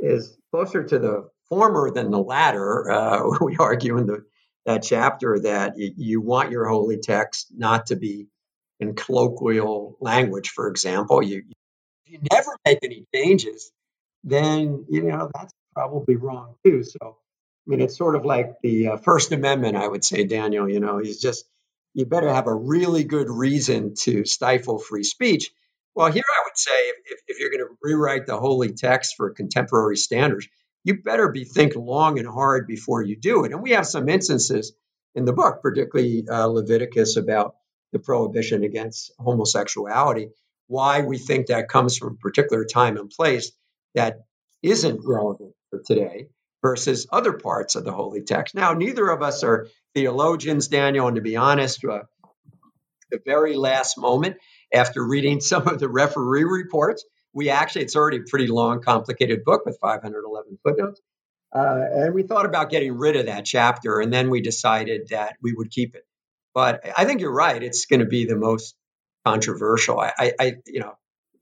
is 0.00 0.36
closer 0.50 0.82
to 0.82 0.98
the 0.98 1.28
former 1.48 1.90
than 1.90 2.10
the 2.10 2.18
latter 2.18 2.90
uh, 2.90 3.30
we 3.40 3.56
argue 3.56 3.98
in 3.98 4.06
the 4.06 4.24
that 4.66 4.82
chapter 4.82 5.40
that 5.40 5.74
you, 5.76 6.22
want 6.22 6.50
your 6.50 6.66
holy 6.66 6.96
text 6.96 7.48
not 7.54 7.86
to 7.86 7.96
be 7.96 8.28
in 8.80 8.94
colloquial 8.94 9.96
language, 10.00 10.48
for 10.48 10.68
example, 10.68 11.22
you, 11.22 11.42
you 12.06 12.18
never 12.32 12.50
make 12.66 12.78
any 12.82 13.04
changes, 13.14 13.70
then 14.22 14.86
you 14.88 15.02
know 15.02 15.30
that's 15.34 15.52
probably 15.74 16.16
wrong 16.16 16.54
too. 16.64 16.82
So 16.82 17.18
I 17.66 17.70
mean, 17.70 17.80
it's 17.80 17.96
sort 17.96 18.16
of 18.16 18.24
like 18.24 18.60
the 18.62 18.88
uh, 18.88 18.96
First 18.98 19.32
Amendment, 19.32 19.76
I 19.76 19.88
would 19.88 20.04
say, 20.04 20.24
Daniel. 20.24 20.68
You 20.68 20.80
know, 20.80 20.98
he's 20.98 21.20
just, 21.20 21.46
you 21.94 22.04
better 22.04 22.32
have 22.32 22.46
a 22.46 22.54
really 22.54 23.04
good 23.04 23.30
reason 23.30 23.94
to 24.00 24.24
stifle 24.24 24.78
free 24.78 25.04
speech. 25.04 25.50
Well, 25.94 26.10
here 26.10 26.24
I 26.26 26.42
would 26.46 26.58
say 26.58 26.92
if, 27.10 27.20
if 27.28 27.40
you're 27.40 27.50
going 27.50 27.66
to 27.66 27.76
rewrite 27.82 28.26
the 28.26 28.38
holy 28.38 28.72
text 28.72 29.14
for 29.16 29.30
contemporary 29.30 29.96
standards, 29.96 30.48
you 30.84 31.02
better 31.02 31.30
be 31.30 31.44
think 31.44 31.74
long 31.74 32.18
and 32.18 32.28
hard 32.28 32.66
before 32.66 33.02
you 33.02 33.16
do 33.16 33.44
it. 33.44 33.52
And 33.52 33.62
we 33.62 33.70
have 33.70 33.86
some 33.86 34.08
instances 34.08 34.72
in 35.14 35.24
the 35.24 35.32
book, 35.32 35.62
particularly 35.62 36.26
uh, 36.28 36.46
Leviticus, 36.46 37.16
about 37.16 37.56
the 37.92 37.98
prohibition 37.98 38.64
against 38.64 39.12
homosexuality. 39.18 40.28
Why 40.66 41.02
we 41.02 41.18
think 41.18 41.46
that 41.46 41.68
comes 41.68 41.96
from 41.96 42.14
a 42.14 42.16
particular 42.16 42.64
time 42.64 42.96
and 42.96 43.10
place 43.10 43.52
that 43.94 44.20
isn't 44.62 45.00
relevant 45.04 45.54
for 45.70 45.80
today 45.84 46.28
versus 46.62 47.06
other 47.12 47.34
parts 47.34 47.76
of 47.76 47.84
the 47.84 47.92
holy 47.92 48.22
text. 48.22 48.54
Now, 48.54 48.72
neither 48.72 49.08
of 49.08 49.22
us 49.22 49.44
are 49.44 49.68
theologians, 49.94 50.68
Daniel, 50.68 51.06
and 51.06 51.16
to 51.16 51.22
be 51.22 51.36
honest, 51.36 51.84
uh, 51.84 52.02
the 53.10 53.20
very 53.24 53.54
last 53.56 53.98
moment 53.98 54.36
after 54.72 55.06
reading 55.06 55.40
some 55.42 55.68
of 55.68 55.78
the 55.78 55.88
referee 55.88 56.44
reports, 56.44 57.04
we 57.34 57.50
actually, 57.50 57.82
it's 57.82 57.96
already 57.96 58.18
a 58.18 58.22
pretty 58.28 58.46
long, 58.46 58.80
complicated 58.80 59.44
book 59.44 59.66
with 59.66 59.78
511 59.80 60.58
footnotes. 60.62 61.00
Uh, 61.54 61.84
and 61.92 62.14
we 62.14 62.24
thought 62.24 62.46
about 62.46 62.70
getting 62.70 62.96
rid 62.96 63.16
of 63.16 63.26
that 63.26 63.44
chapter, 63.44 64.00
and 64.00 64.12
then 64.12 64.28
we 64.28 64.40
decided 64.40 65.08
that 65.10 65.36
we 65.40 65.52
would 65.52 65.70
keep 65.70 65.94
it. 65.94 66.04
But 66.52 66.84
I 66.96 67.04
think 67.04 67.20
you're 67.20 67.32
right; 67.32 67.62
it's 67.62 67.86
going 67.86 68.00
to 68.00 68.06
be 68.06 68.24
the 68.24 68.36
most 68.36 68.74
controversial. 69.24 70.00
I, 70.00 70.12
I, 70.18 70.32
I 70.40 70.52
you 70.66 70.80
know, 70.80 70.96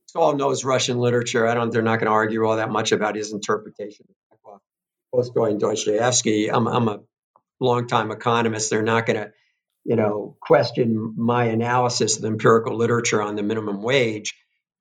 Saul 0.06 0.36
knows 0.36 0.64
Russian 0.64 0.98
literature. 0.98 1.46
I 1.46 1.54
don't. 1.54 1.70
They're 1.70 1.80
not 1.80 1.98
going 1.98 2.06
to 2.06 2.12
argue 2.12 2.44
all 2.44 2.56
that 2.56 2.70
much 2.70 2.92
about 2.92 3.16
his 3.16 3.32
interpretation 3.32 4.06
of 4.44 4.60
Tolstoy 5.14 5.52
and 5.52 5.60
Dostoevsky. 5.60 6.50
I'm, 6.50 6.66
I'm 6.66 6.88
a 6.88 7.00
longtime 7.60 8.10
economist. 8.10 8.68
They're 8.68 8.82
not 8.82 9.06
going 9.06 9.18
to, 9.18 9.32
you 9.84 9.96
know, 9.96 10.36
question 10.40 11.14
my 11.16 11.44
analysis 11.44 12.16
of 12.16 12.22
the 12.22 12.28
empirical 12.28 12.76
literature 12.76 13.22
on 13.22 13.36
the 13.36 13.42
minimum 13.42 13.82
wage. 13.82 14.34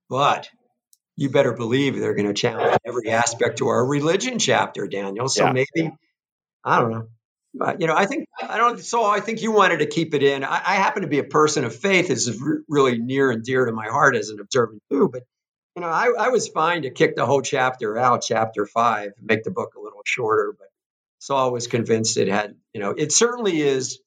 But 0.10 0.50
you 1.18 1.30
better 1.30 1.54
believe 1.54 2.00
they're 2.00 2.16
going 2.16 2.28
to 2.28 2.34
challenge 2.34 2.78
every 2.86 3.10
aspect 3.10 3.60
to 3.60 3.68
our 3.68 3.86
religion 3.86 4.40
chapter, 4.40 4.88
Daniel. 4.88 5.28
So 5.28 5.46
yeah. 5.46 5.52
maybe, 5.52 5.92
I 6.64 6.80
don't 6.80 6.92
know. 6.92 7.08
But, 7.54 7.82
you 7.82 7.88
know, 7.88 7.96
I 7.96 8.06
think, 8.06 8.28
I 8.42 8.58
don't, 8.58 8.80
so 8.80 9.04
I 9.04 9.20
think 9.20 9.42
you 9.42 9.52
wanted 9.52 9.80
to 9.80 9.86
keep 9.86 10.14
it 10.14 10.24
in. 10.24 10.44
I, 10.46 10.62
I 10.66 10.76
happen 10.76 11.02
to 11.02 11.10
be 11.10 11.20
a 11.20 11.24
person 11.24 11.66
of 11.66 11.76
faith. 11.76 12.10
is 12.10 12.42
really 12.70 12.98
near 12.98 13.30
and 13.30 13.44
dear 13.44 13.66
to 13.66 13.74
my 13.74 13.88
heart 13.88 14.16
as 14.16 14.30
an 14.30 14.40
observant 14.40 14.82
too. 14.90 15.10
But, 15.12 15.24
you 15.76 15.82
know, 15.82 15.90
I, 15.90 16.14
I 16.18 16.30
was 16.30 16.48
fine 16.48 16.84
to 16.84 16.92
kick 16.92 17.16
the 17.16 17.26
whole 17.26 17.42
chapter 17.42 17.98
out, 17.98 18.24
chapter 18.26 18.66
five, 18.66 19.12
make 19.22 19.44
the 19.44 19.52
book 19.52 19.74
a 19.76 19.82
little 19.82 20.02
shorter. 20.06 20.56
But 20.58 20.70
Saul 21.20 21.52
was 21.52 21.68
convinced 21.68 22.18
it 22.18 22.30
had, 22.30 22.56
you 22.74 22.80
know, 22.80 22.92
it 22.92 23.12
certainly 23.12 23.62
is 23.62 24.00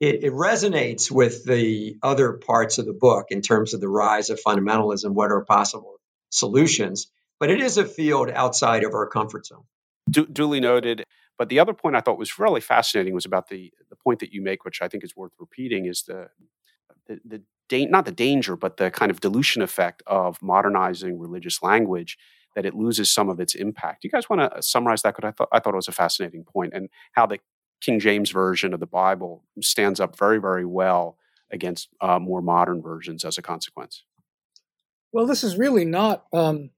it, 0.00 0.24
it, 0.24 0.32
resonates 0.32 1.10
with 1.10 1.44
the 1.44 1.96
other 2.02 2.34
parts 2.34 2.78
of 2.78 2.86
the 2.86 2.92
book 2.92 3.26
in 3.30 3.42
terms 3.42 3.74
of 3.74 3.80
the 3.80 3.88
rise 3.88 4.30
of 4.30 4.40
fundamentalism, 4.44 5.10
what 5.10 5.32
are 5.32 5.44
possible 5.44 5.97
solutions, 6.30 7.10
but 7.40 7.50
it 7.50 7.60
is 7.60 7.78
a 7.78 7.84
field 7.84 8.30
outside 8.30 8.84
of 8.84 8.94
our 8.94 9.06
comfort 9.08 9.46
zone. 9.46 9.64
Du- 10.10 10.26
duly 10.26 10.60
noted. 10.60 11.04
But 11.38 11.48
the 11.48 11.60
other 11.60 11.72
point 11.72 11.94
I 11.94 12.00
thought 12.00 12.18
was 12.18 12.38
really 12.38 12.60
fascinating 12.60 13.14
was 13.14 13.24
about 13.24 13.48
the 13.48 13.72
the 13.90 13.96
point 13.96 14.18
that 14.20 14.32
you 14.32 14.42
make, 14.42 14.64
which 14.64 14.82
I 14.82 14.88
think 14.88 15.04
is 15.04 15.16
worth 15.16 15.32
repeating, 15.38 15.86
is 15.86 16.02
the 16.02 16.28
the, 17.06 17.20
the 17.24 17.42
da- 17.68 17.86
not 17.86 18.04
the 18.04 18.12
danger, 18.12 18.56
but 18.56 18.76
the 18.76 18.90
kind 18.90 19.10
of 19.10 19.20
dilution 19.20 19.62
effect 19.62 20.02
of 20.06 20.42
modernizing 20.42 21.18
religious 21.18 21.62
language 21.62 22.18
that 22.56 22.66
it 22.66 22.74
loses 22.74 23.12
some 23.12 23.28
of 23.28 23.38
its 23.38 23.54
impact. 23.54 24.02
You 24.02 24.10
guys 24.10 24.28
want 24.28 24.52
to 24.52 24.62
summarize 24.62 25.02
that? 25.02 25.14
Because 25.14 25.28
I 25.28 25.32
thought 25.32 25.48
I 25.52 25.60
thought 25.60 25.74
it 25.74 25.76
was 25.76 25.88
a 25.88 25.92
fascinating 25.92 26.44
point, 26.44 26.72
and 26.74 26.88
how 27.12 27.26
the 27.26 27.38
King 27.80 28.00
James 28.00 28.30
version 28.30 28.74
of 28.74 28.80
the 28.80 28.86
Bible 28.86 29.44
stands 29.62 30.00
up 30.00 30.18
very, 30.18 30.38
very 30.40 30.64
well 30.64 31.16
against 31.50 31.88
uh, 32.00 32.18
more 32.18 32.42
modern 32.42 32.82
versions 32.82 33.24
as 33.24 33.38
a 33.38 33.42
consequence. 33.42 34.04
Well, 35.12 35.26
this 35.26 35.42
is 35.42 35.56
really 35.56 35.84
not, 35.84 36.24
um, 36.32 36.70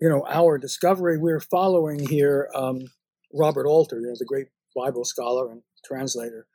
you 0.00 0.08
know, 0.08 0.24
our 0.28 0.58
discovery. 0.58 1.18
We're 1.18 1.40
following 1.40 2.06
here 2.08 2.48
um, 2.54 2.86
Robert 3.32 3.66
Alter, 3.66 4.00
you 4.00 4.06
know, 4.06 4.14
the 4.18 4.24
great 4.24 4.48
Bible 4.74 5.04
scholar 5.04 5.50
and 5.50 5.62
translator, 5.84 6.46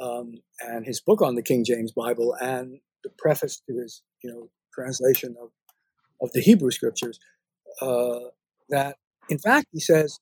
um, 0.00 0.34
and 0.60 0.84
his 0.84 1.00
book 1.00 1.22
on 1.22 1.36
the 1.36 1.42
King 1.42 1.64
James 1.64 1.92
Bible 1.92 2.34
and 2.40 2.80
the 3.04 3.10
preface 3.18 3.60
to 3.68 3.78
his, 3.78 4.02
you 4.22 4.30
know, 4.30 4.50
translation 4.72 5.36
of 5.40 5.50
of 6.20 6.32
the 6.32 6.40
Hebrew 6.40 6.70
Scriptures. 6.70 7.18
Uh, 7.80 8.18
that, 8.68 8.96
in 9.28 9.38
fact, 9.38 9.66
he 9.72 9.80
says 9.80 10.18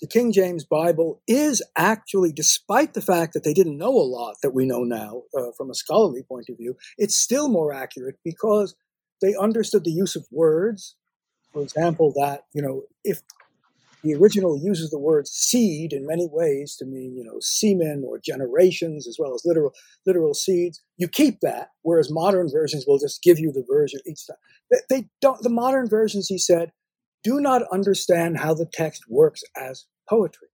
the 0.00 0.08
King 0.08 0.32
James 0.32 0.64
Bible 0.64 1.22
is 1.26 1.62
actually, 1.76 2.32
despite 2.32 2.92
the 2.92 3.00
fact 3.00 3.32
that 3.32 3.44
they 3.44 3.54
didn't 3.54 3.78
know 3.78 3.94
a 3.94 4.04
lot 4.04 4.36
that 4.42 4.52
we 4.52 4.66
know 4.66 4.84
now 4.84 5.22
uh, 5.36 5.52
from 5.56 5.70
a 5.70 5.74
scholarly 5.74 6.22
point 6.22 6.46
of 6.50 6.58
view, 6.58 6.76
it's 6.98 7.16
still 7.16 7.48
more 7.48 7.72
accurate 7.72 8.16
because 8.22 8.74
they 9.24 9.34
understood 9.34 9.84
the 9.84 9.90
use 9.90 10.16
of 10.16 10.26
words. 10.30 10.96
For 11.52 11.62
example, 11.62 12.12
that, 12.16 12.42
you 12.52 12.60
know, 12.60 12.82
if 13.04 13.22
the 14.02 14.14
original 14.14 14.60
uses 14.62 14.90
the 14.90 14.98
word 14.98 15.26
seed 15.26 15.94
in 15.94 16.06
many 16.06 16.28
ways 16.30 16.76
to 16.76 16.84
mean, 16.84 17.16
you 17.16 17.24
know, 17.24 17.38
semen 17.40 18.04
or 18.06 18.20
generations 18.22 19.08
as 19.08 19.16
well 19.18 19.34
as 19.34 19.42
literal 19.46 19.72
literal 20.04 20.34
seeds. 20.34 20.82
You 20.98 21.08
keep 21.08 21.40
that, 21.40 21.68
whereas 21.82 22.12
modern 22.12 22.50
versions 22.50 22.84
will 22.86 22.98
just 22.98 23.22
give 23.22 23.38
you 23.38 23.50
the 23.50 23.64
version 23.66 24.00
each 24.06 24.26
time. 24.26 24.36
They, 24.70 24.78
they 24.90 25.08
don't. 25.22 25.40
The 25.42 25.48
modern 25.48 25.88
versions, 25.88 26.28
he 26.28 26.36
said, 26.36 26.72
do 27.22 27.40
not 27.40 27.62
understand 27.72 28.36
how 28.36 28.52
the 28.52 28.66
text 28.70 29.04
works 29.08 29.42
as 29.56 29.86
poetry. 30.08 30.48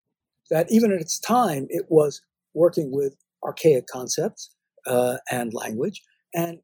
That 0.51 0.71
even 0.71 0.93
at 0.93 1.01
its 1.01 1.19
time, 1.19 1.67
it 1.71 1.87
was 1.89 2.23
working 2.55 2.93
with 2.93 3.17
archaic 3.43 3.89
concepts 3.89 4.55
uh, 4.87 5.17
and 5.29 5.53
language, 5.53 6.03
and 6.33 6.61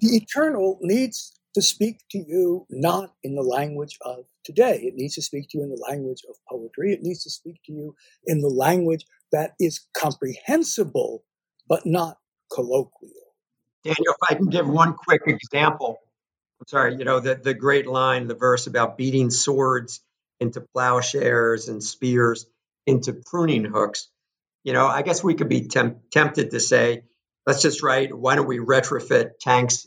the 0.00 0.16
eternal 0.16 0.78
needs 0.82 1.32
to 1.54 1.62
speak 1.62 2.00
to 2.10 2.18
you 2.18 2.66
not 2.68 3.14
in 3.22 3.34
the 3.34 3.42
language 3.42 3.96
of 4.02 4.26
today. 4.44 4.80
It 4.82 4.94
needs 4.94 5.14
to 5.14 5.22
speak 5.22 5.48
to 5.50 5.58
you 5.58 5.64
in 5.64 5.70
the 5.70 5.84
language 5.88 6.22
of 6.28 6.36
poetry. 6.48 6.92
It 6.92 7.02
needs 7.02 7.22
to 7.24 7.30
speak 7.30 7.56
to 7.66 7.72
you 7.72 7.94
in 8.26 8.40
the 8.40 8.48
language 8.48 9.06
that 9.32 9.52
is 9.58 9.86
comprehensible, 9.96 11.24
but 11.68 11.86
not 11.86 12.18
colloquial. 12.52 13.12
Daniel, 13.84 14.14
if 14.20 14.30
I 14.30 14.34
can 14.34 14.46
give 14.46 14.68
one 14.68 14.94
quick 14.94 15.22
example. 15.26 15.98
I'm 16.60 16.66
sorry, 16.68 16.96
you 16.96 17.04
know, 17.04 17.20
the, 17.20 17.34
the 17.34 17.54
great 17.54 17.86
line, 17.86 18.28
the 18.28 18.34
verse 18.34 18.66
about 18.66 18.96
beating 18.96 19.30
swords 19.30 20.00
into 20.40 20.60
plowshares 20.60 21.68
and 21.68 21.82
spears 21.82 22.46
into 22.86 23.12
pruning 23.12 23.64
hooks. 23.64 24.08
You 24.64 24.72
know, 24.72 24.86
I 24.86 25.02
guess 25.02 25.22
we 25.22 25.34
could 25.34 25.48
be 25.48 25.68
temp- 25.68 26.10
tempted 26.10 26.50
to 26.50 26.60
say, 26.60 27.04
let's 27.46 27.62
just 27.62 27.82
write, 27.82 28.16
why 28.16 28.36
don't 28.36 28.46
we 28.46 28.58
retrofit 28.58 29.38
tanks 29.40 29.86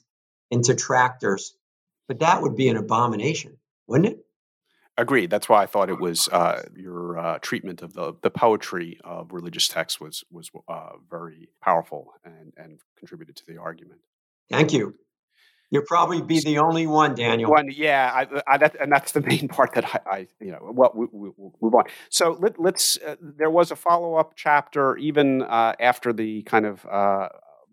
into 0.50 0.76
tractors? 0.76 1.54
But 2.08 2.19
that 2.19 2.41
would 2.41 2.56
be 2.56 2.69
an 2.69 2.78
abomination, 2.78 3.58
wouldn't 3.88 4.13
it? 4.13 4.26
Agreed. 4.98 5.30
That's 5.30 5.48
why 5.48 5.63
I 5.63 5.65
thought 5.65 5.89
it 5.89 6.00
was 6.00 6.28
uh, 6.28 6.63
your 6.76 7.17
uh, 7.17 7.39
treatment 7.39 7.82
of 7.82 7.93
the, 7.93 8.15
the 8.22 8.30
poetry 8.30 9.00
of 9.04 9.32
religious 9.32 9.69
texts 9.69 10.02
was 10.02 10.26
was 10.30 10.52
uh, 10.67 10.89
very 11.10 11.48
powerful 11.63 12.13
and, 12.26 12.52
and 12.58 12.80
contributed 12.98 13.38
to 13.38 13.45
the 13.48 13.58
argument. 13.58 14.02
Thank 14.50 14.74
you. 14.74 14.95
You'll 15.72 15.84
probably 15.88 16.22
be 16.22 16.39
the 16.39 16.58
only 16.58 16.88
one, 16.88 17.13
Daniel. 17.13 17.52
One, 17.52 17.69
yeah, 17.72 18.12
I, 18.13 18.56
I, 18.56 18.58
that, 18.58 18.76
and 18.82 18.91
that's 18.91 19.12
the 19.12 19.22
main 19.22 19.48
part 19.50 19.76
that 19.76 19.86
I, 19.86 20.00
I 20.06 20.28
you 20.41 20.52
know, 20.52 20.72
well, 20.74 20.91
we, 20.95 21.08
will 21.12 21.34
we, 21.38 21.50
move 21.62 21.76
on. 21.76 21.84
So 22.10 22.38
let, 22.39 22.60
us 22.76 22.98
uh, 23.06 23.15
there 23.22 23.52
was 23.52 23.72
a 23.72 23.76
follow 23.76 24.15
up 24.15 24.34
chapter 24.36 24.98
even 24.98 25.43
uh, 25.43 25.76
after 25.80 26.12
the 26.12 26.41
kind 26.41 26.65
of 26.65 26.86
uh, 26.88 27.30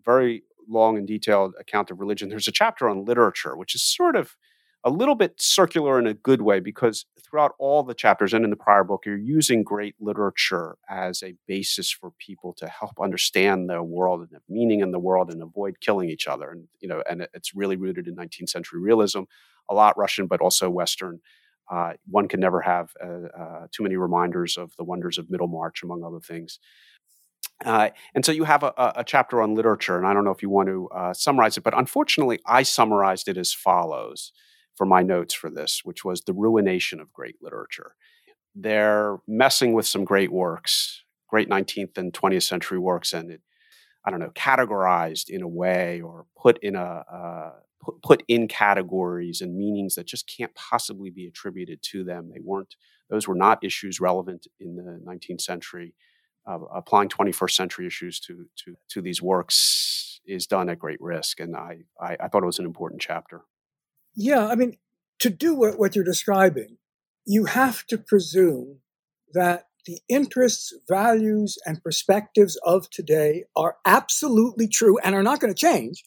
very 0.07 0.43
long 0.69 0.97
and 0.97 1.07
detailed 1.07 1.53
account 1.59 1.91
of 1.91 1.99
religion. 1.99 2.29
There's 2.29 2.47
a 2.47 2.51
chapter 2.53 2.89
on 2.89 3.05
literature, 3.05 3.55
which 3.55 3.75
is 3.75 3.83
sort 3.83 4.15
of 4.15 4.35
a 4.83 4.89
little 4.89 5.15
bit 5.15 5.33
circular 5.37 5.99
in 5.99 6.07
a 6.07 6.13
good 6.13 6.41
way 6.41 6.61
because 6.61 7.05
throughout 7.21 7.53
all 7.59 7.83
the 7.83 7.93
chapters 7.93 8.33
and 8.33 8.45
in 8.45 8.51
the 8.51 8.55
prior 8.55 8.85
book, 8.85 9.03
you're 9.05 9.17
using 9.17 9.63
great 9.63 9.95
literature 9.99 10.77
as 10.89 11.21
a 11.23 11.35
basis 11.45 11.91
for 11.91 12.11
people 12.19 12.53
to 12.53 12.67
help 12.67 12.93
understand 13.01 13.69
the 13.69 13.83
world 13.83 14.21
and 14.21 14.29
the 14.31 14.39
meaning 14.47 14.79
in 14.79 14.91
the 14.91 14.99
world 14.99 15.29
and 15.29 15.43
avoid 15.43 15.81
killing 15.81 16.09
each 16.09 16.27
other. 16.27 16.51
And 16.51 16.67
you 16.79 16.87
know, 16.87 17.03
and 17.09 17.27
it's 17.33 17.53
really 17.53 17.75
rooted 17.75 18.07
in 18.07 18.15
19th 18.15 18.49
century 18.49 18.79
realism, 18.79 19.23
a 19.69 19.73
lot 19.73 19.97
Russian, 19.97 20.27
but 20.27 20.41
also 20.41 20.69
Western. 20.69 21.19
Uh, 21.69 21.93
one 22.09 22.29
can 22.29 22.39
never 22.39 22.61
have 22.61 22.93
uh, 23.03 23.27
uh, 23.37 23.67
too 23.73 23.83
many 23.83 23.97
reminders 23.97 24.55
of 24.57 24.73
the 24.77 24.85
wonders 24.85 25.17
of 25.17 25.29
Middlemarch, 25.29 25.83
among 25.83 26.01
other 26.01 26.21
things. 26.21 26.59
Uh, 27.65 27.89
and 28.13 28.23
so 28.23 28.31
you 28.31 28.43
have 28.43 28.61
a, 28.63 28.73
a, 28.97 29.03
chapter 29.03 29.41
on 29.41 29.55
literature, 29.55 29.97
and 29.97 30.05
I 30.05 30.13
don't 30.13 30.23
know 30.23 30.31
if 30.31 30.43
you 30.43 30.49
want 30.49 30.69
to 30.69 30.87
uh, 30.89 31.13
summarize 31.13 31.57
it, 31.57 31.63
but 31.63 31.75
unfortunately, 31.75 32.39
I 32.45 32.61
summarized 32.61 33.27
it 33.27 33.37
as 33.37 33.51
follows 33.51 34.31
for 34.75 34.85
my 34.85 35.01
notes 35.01 35.33
for 35.33 35.49
this, 35.49 35.81
which 35.83 36.05
was 36.05 36.21
the 36.21 36.33
ruination 36.33 36.99
of 36.99 37.11
great 37.11 37.37
literature. 37.41 37.95
They're 38.53 39.17
messing 39.27 39.73
with 39.73 39.87
some 39.87 40.05
great 40.05 40.31
works, 40.31 41.03
great 41.27 41.49
19th 41.49 41.97
and 41.97 42.13
20th 42.13 42.43
century 42.43 42.77
works, 42.77 43.11
and 43.11 43.31
it, 43.31 43.41
I 44.05 44.11
don't 44.11 44.19
know, 44.19 44.31
categorized 44.35 45.29
in 45.29 45.41
a 45.41 45.47
way 45.47 45.99
or 46.01 46.27
put 46.39 46.59
in 46.61 46.75
a 46.75 47.03
uh, 47.11 47.51
put, 48.03 48.23
in 48.27 48.47
categories 48.47 49.41
and 49.41 49.57
meanings 49.57 49.95
that 49.95 50.05
just 50.05 50.31
can't 50.35 50.53
possibly 50.55 51.09
be 51.09 51.25
attributed 51.25 51.81
to 51.91 52.03
them. 52.03 52.29
They 52.31 52.39
weren't; 52.43 52.75
those 53.09 53.27
were 53.27 53.35
not 53.35 53.63
issues 53.63 53.99
relevant 53.99 54.45
in 54.59 54.75
the 54.75 55.01
19th 55.05 55.41
century. 55.41 55.95
Uh, 56.47 56.59
applying 56.73 57.09
21st 57.09 57.51
century 57.51 57.87
issues 57.87 58.19
to, 58.21 58.45
to, 58.63 58.75
to 58.89 59.01
these 59.01 59.21
works 59.21 60.21
is 60.25 60.47
done 60.47 60.69
at 60.69 60.79
great 60.79 61.01
risk. 61.01 61.39
And 61.39 61.55
I, 61.55 61.79
I, 61.99 62.17
I 62.19 62.27
thought 62.27 62.43
it 62.43 62.47
was 62.47 62.59
an 62.59 62.65
important 62.65 63.01
chapter. 63.01 63.41
Yeah, 64.15 64.47
I 64.47 64.55
mean, 64.55 64.77
to 65.19 65.29
do 65.29 65.55
what, 65.55 65.77
what 65.77 65.95
you're 65.95 66.05
describing, 66.05 66.77
you 67.25 67.45
have 67.45 67.85
to 67.87 67.97
presume 67.97 68.79
that 69.33 69.65
the 69.85 69.99
interests, 70.09 70.73
values, 70.89 71.57
and 71.65 71.81
perspectives 71.81 72.57
of 72.65 72.89
today 72.89 73.45
are 73.55 73.77
absolutely 73.85 74.67
true 74.67 74.97
and 74.99 75.15
are 75.15 75.23
not 75.23 75.39
going 75.39 75.53
to 75.53 75.59
change, 75.59 76.03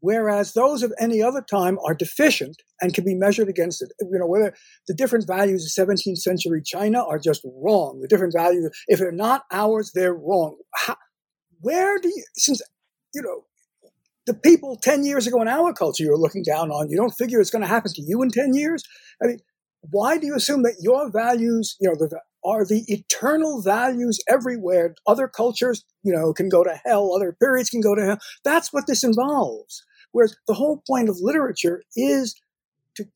whereas 0.00 0.52
those 0.52 0.82
of 0.82 0.92
any 1.00 1.22
other 1.22 1.42
time 1.42 1.78
are 1.84 1.94
deficient 1.94 2.56
and 2.80 2.94
can 2.94 3.04
be 3.04 3.14
measured 3.14 3.48
against 3.48 3.82
it. 3.82 3.92
You 4.00 4.18
know, 4.18 4.26
whether 4.26 4.54
the 4.86 4.94
different 4.94 5.26
values 5.26 5.64
of 5.64 5.88
17th 5.88 6.18
century 6.18 6.62
China 6.64 7.04
are 7.04 7.18
just 7.18 7.44
wrong. 7.44 8.00
The 8.00 8.08
different 8.08 8.34
values, 8.36 8.70
if 8.86 8.98
they're 8.98 9.12
not 9.12 9.42
ours, 9.52 9.92
they're 9.94 10.14
wrong. 10.14 10.56
How, 10.74 10.96
where 11.60 11.98
do 11.98 12.08
you, 12.08 12.24
since, 12.36 12.62
you 13.14 13.22
know, 13.22 13.44
the 14.26 14.34
people 14.34 14.76
10 14.76 15.04
years 15.04 15.26
ago 15.26 15.40
in 15.40 15.48
our 15.48 15.72
culture 15.72 16.04
you're 16.04 16.18
looking 16.18 16.42
down 16.42 16.70
on, 16.70 16.90
you 16.90 16.96
don't 16.96 17.14
figure 17.18 17.40
it's 17.40 17.50
going 17.50 17.62
to 17.62 17.68
happen 17.68 17.92
to 17.94 18.02
you 18.02 18.22
in 18.22 18.30
10 18.30 18.54
years? 18.54 18.82
I 19.22 19.26
mean, 19.26 19.38
why 19.90 20.18
do 20.18 20.26
you 20.26 20.34
assume 20.34 20.62
that 20.64 20.76
your 20.80 21.10
values, 21.10 21.76
you 21.80 21.88
know, 21.88 21.94
the, 21.94 22.20
are 22.44 22.64
the 22.64 22.84
eternal 22.88 23.60
values 23.60 24.18
everywhere. 24.28 24.94
Other 25.06 25.28
cultures, 25.28 25.84
you 26.02 26.12
know, 26.12 26.32
can 26.32 26.48
go 26.48 26.64
to 26.64 26.80
hell. 26.84 27.12
Other 27.14 27.32
periods 27.32 27.70
can 27.70 27.80
go 27.80 27.94
to 27.94 28.04
hell. 28.04 28.18
That's 28.44 28.72
what 28.72 28.86
this 28.86 29.04
involves. 29.04 29.82
Whereas 30.12 30.36
the 30.46 30.54
whole 30.54 30.82
point 30.86 31.08
of 31.08 31.18
literature 31.20 31.82
is 31.96 32.34
to 32.96 33.06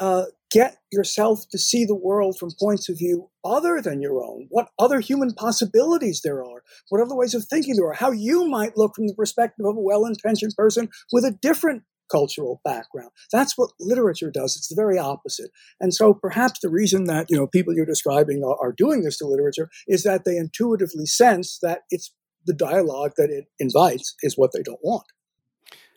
uh, 0.00 0.24
get 0.50 0.76
yourself 0.92 1.48
to 1.50 1.58
see 1.58 1.84
the 1.84 1.94
world 1.94 2.38
from 2.38 2.50
points 2.60 2.88
of 2.88 2.98
view 2.98 3.28
other 3.44 3.80
than 3.82 4.00
your 4.00 4.22
own, 4.22 4.46
what 4.50 4.68
other 4.78 5.00
human 5.00 5.32
possibilities 5.34 6.20
there 6.22 6.44
are, 6.44 6.62
what 6.88 7.00
other 7.00 7.16
ways 7.16 7.34
of 7.34 7.44
thinking 7.44 7.74
there 7.74 7.86
are, 7.86 7.94
how 7.94 8.12
you 8.12 8.46
might 8.48 8.76
look 8.76 8.94
from 8.94 9.08
the 9.08 9.14
perspective 9.14 9.66
of 9.66 9.76
a 9.76 9.80
well 9.80 10.04
intentioned 10.04 10.54
person 10.56 10.88
with 11.12 11.24
a 11.24 11.36
different 11.42 11.82
cultural 12.10 12.60
background. 12.64 13.10
That's 13.32 13.56
what 13.58 13.70
literature 13.80 14.30
does. 14.30 14.56
It's 14.56 14.68
the 14.68 14.76
very 14.76 14.98
opposite. 14.98 15.50
And 15.80 15.92
so 15.92 16.14
perhaps 16.14 16.60
the 16.60 16.68
reason 16.68 17.04
that, 17.04 17.26
you 17.28 17.36
know, 17.36 17.46
people 17.46 17.74
you're 17.74 17.86
describing 17.86 18.42
are, 18.44 18.56
are 18.62 18.72
doing 18.72 19.02
this 19.02 19.18
to 19.18 19.26
literature 19.26 19.70
is 19.88 20.02
that 20.04 20.24
they 20.24 20.36
intuitively 20.36 21.06
sense 21.06 21.58
that 21.62 21.80
it's 21.90 22.12
the 22.46 22.54
dialogue 22.54 23.12
that 23.16 23.30
it 23.30 23.46
invites 23.58 24.14
is 24.22 24.36
what 24.36 24.50
they 24.52 24.62
don't 24.62 24.84
want. 24.84 25.06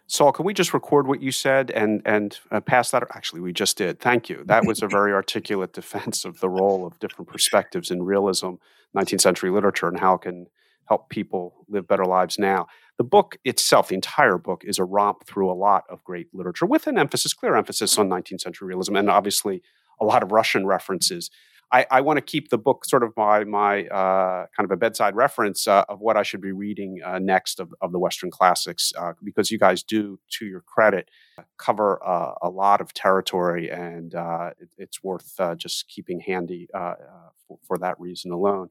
Saul, 0.07 0.31
can 0.31 0.45
we 0.45 0.53
just 0.53 0.73
record 0.73 1.05
what 1.05 1.21
you 1.21 1.31
said 1.31 1.69
and 1.71 2.01
and 2.05 2.39
uh, 2.49 2.61
pass 2.61 2.91
that? 2.91 3.03
Actually, 3.13 3.41
we 3.41 3.51
just 3.51 3.77
did. 3.77 3.99
Thank 3.99 4.29
you. 4.29 4.43
That 4.45 4.65
was 4.65 4.81
a 4.81 4.87
very 4.87 5.11
articulate 5.11 5.73
defense 5.73 6.23
of 6.23 6.39
the 6.39 6.49
role 6.49 6.85
of 6.85 6.97
different 6.99 7.29
perspectives 7.29 7.91
in 7.91 8.03
realism, 8.03 8.51
19th 8.95 9.21
century 9.21 9.49
literature, 9.49 9.87
and 9.87 9.99
how 9.99 10.15
it 10.15 10.21
can 10.21 10.47
help 10.87 11.09
people 11.09 11.65
live 11.67 11.87
better 11.87 12.05
lives 12.05 12.39
now. 12.39 12.67
The 12.97 13.03
book 13.03 13.37
itself, 13.43 13.89
the 13.89 13.95
entire 13.95 14.37
book, 14.37 14.63
is 14.65 14.79
a 14.79 14.85
romp 14.85 15.25
through 15.25 15.51
a 15.51 15.53
lot 15.53 15.83
of 15.89 16.03
great 16.05 16.33
literature 16.33 16.65
with 16.65 16.87
an 16.87 16.97
emphasis, 16.97 17.33
clear 17.33 17.55
emphasis 17.55 17.97
on 17.97 18.09
19th 18.09 18.41
century 18.41 18.67
realism, 18.69 18.95
and 18.95 19.09
obviously 19.09 19.61
a 19.99 20.05
lot 20.05 20.23
of 20.23 20.31
Russian 20.31 20.65
references. 20.65 21.29
I, 21.71 21.85
I 21.91 22.01
want 22.01 22.17
to 22.17 22.21
keep 22.21 22.49
the 22.49 22.57
book 22.57 22.85
sort 22.85 23.03
of 23.03 23.11
my 23.17 23.43
my 23.43 23.85
uh, 23.87 24.45
kind 24.55 24.65
of 24.65 24.71
a 24.71 24.77
bedside 24.77 25.15
reference 25.15 25.67
uh, 25.67 25.83
of 25.89 25.99
what 25.99 26.15
I 26.15 26.23
should 26.23 26.41
be 26.41 26.53
reading 26.53 27.01
uh, 27.03 27.19
next 27.19 27.59
of, 27.59 27.73
of 27.81 27.91
the 27.91 27.99
Western 27.99 28.31
classics 28.31 28.93
uh, 28.97 29.13
because 29.21 29.51
you 29.51 29.59
guys 29.59 29.83
do, 29.83 30.19
to 30.39 30.45
your 30.45 30.61
credit, 30.61 31.09
cover 31.57 32.01
uh, 32.05 32.33
a 32.41 32.49
lot 32.49 32.79
of 32.79 32.93
territory, 32.93 33.69
and 33.69 34.15
uh, 34.15 34.51
it, 34.59 34.69
it's 34.77 35.03
worth 35.03 35.39
just 35.57 35.89
keeping 35.89 36.21
handy 36.21 36.67
for, 36.71 37.59
for, 37.67 37.77
that 37.77 37.99
reason 37.99 38.31
alone. 38.31 38.69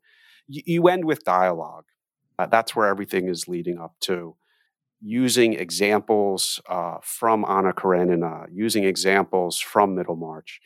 You, 0.48 0.88
end 0.88 1.04
with 1.04 1.24
dialogue, 1.24 1.86
that's 2.38 2.74
where 2.74 2.86
everything 2.86 3.28
is 3.28 3.48
leading 3.48 3.78
up 3.78 3.94
to. 4.02 4.36
Using 5.02 5.52
examples 5.52 6.60
uh, 6.68 6.96
from 7.02 7.44
Anna 7.46 7.74
Karenina, 7.74 8.46
using 8.50 8.84
examples 8.84 9.58
from 9.58 9.94
Middlemarch, 9.94 10.60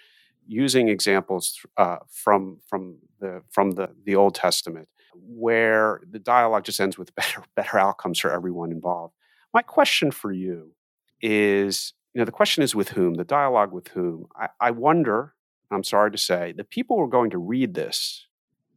using 0.50 0.88
examples 0.88 1.64
uh, 1.76 1.98
from 2.10 2.58
from 2.66 2.98
the 3.20 3.42
from 3.50 3.72
the 3.72 3.90
the 4.04 4.16
Old 4.16 4.34
Testament, 4.34 4.88
where 5.14 6.00
the 6.10 6.18
dialogue 6.18 6.64
just 6.64 6.80
ends 6.80 6.98
with 6.98 7.14
better 7.20 7.42
better 7.54 7.78
outcomes 7.78 8.18
for 8.18 8.30
everyone 8.30 8.72
involved. 8.72 9.14
My 9.54 9.62
question 9.62 10.10
for 10.10 10.32
you 10.32 10.72
is, 11.20 11.92
you 12.14 12.20
know, 12.20 12.24
the 12.24 12.32
question 12.32 12.62
is 12.62 12.74
with 12.74 12.90
whom? 12.90 13.14
The 13.14 13.24
dialogue 13.24 13.72
with 13.72 13.88
whom? 13.88 14.26
I, 14.36 14.48
I 14.60 14.70
wonder. 14.70 15.34
I'm 15.72 15.84
sorry 15.84 16.10
to 16.10 16.18
say, 16.18 16.52
the 16.52 16.64
people 16.64 16.96
who 16.96 17.04
are 17.04 17.08
going 17.08 17.30
to 17.30 17.38
read 17.38 17.74
this 17.74 18.26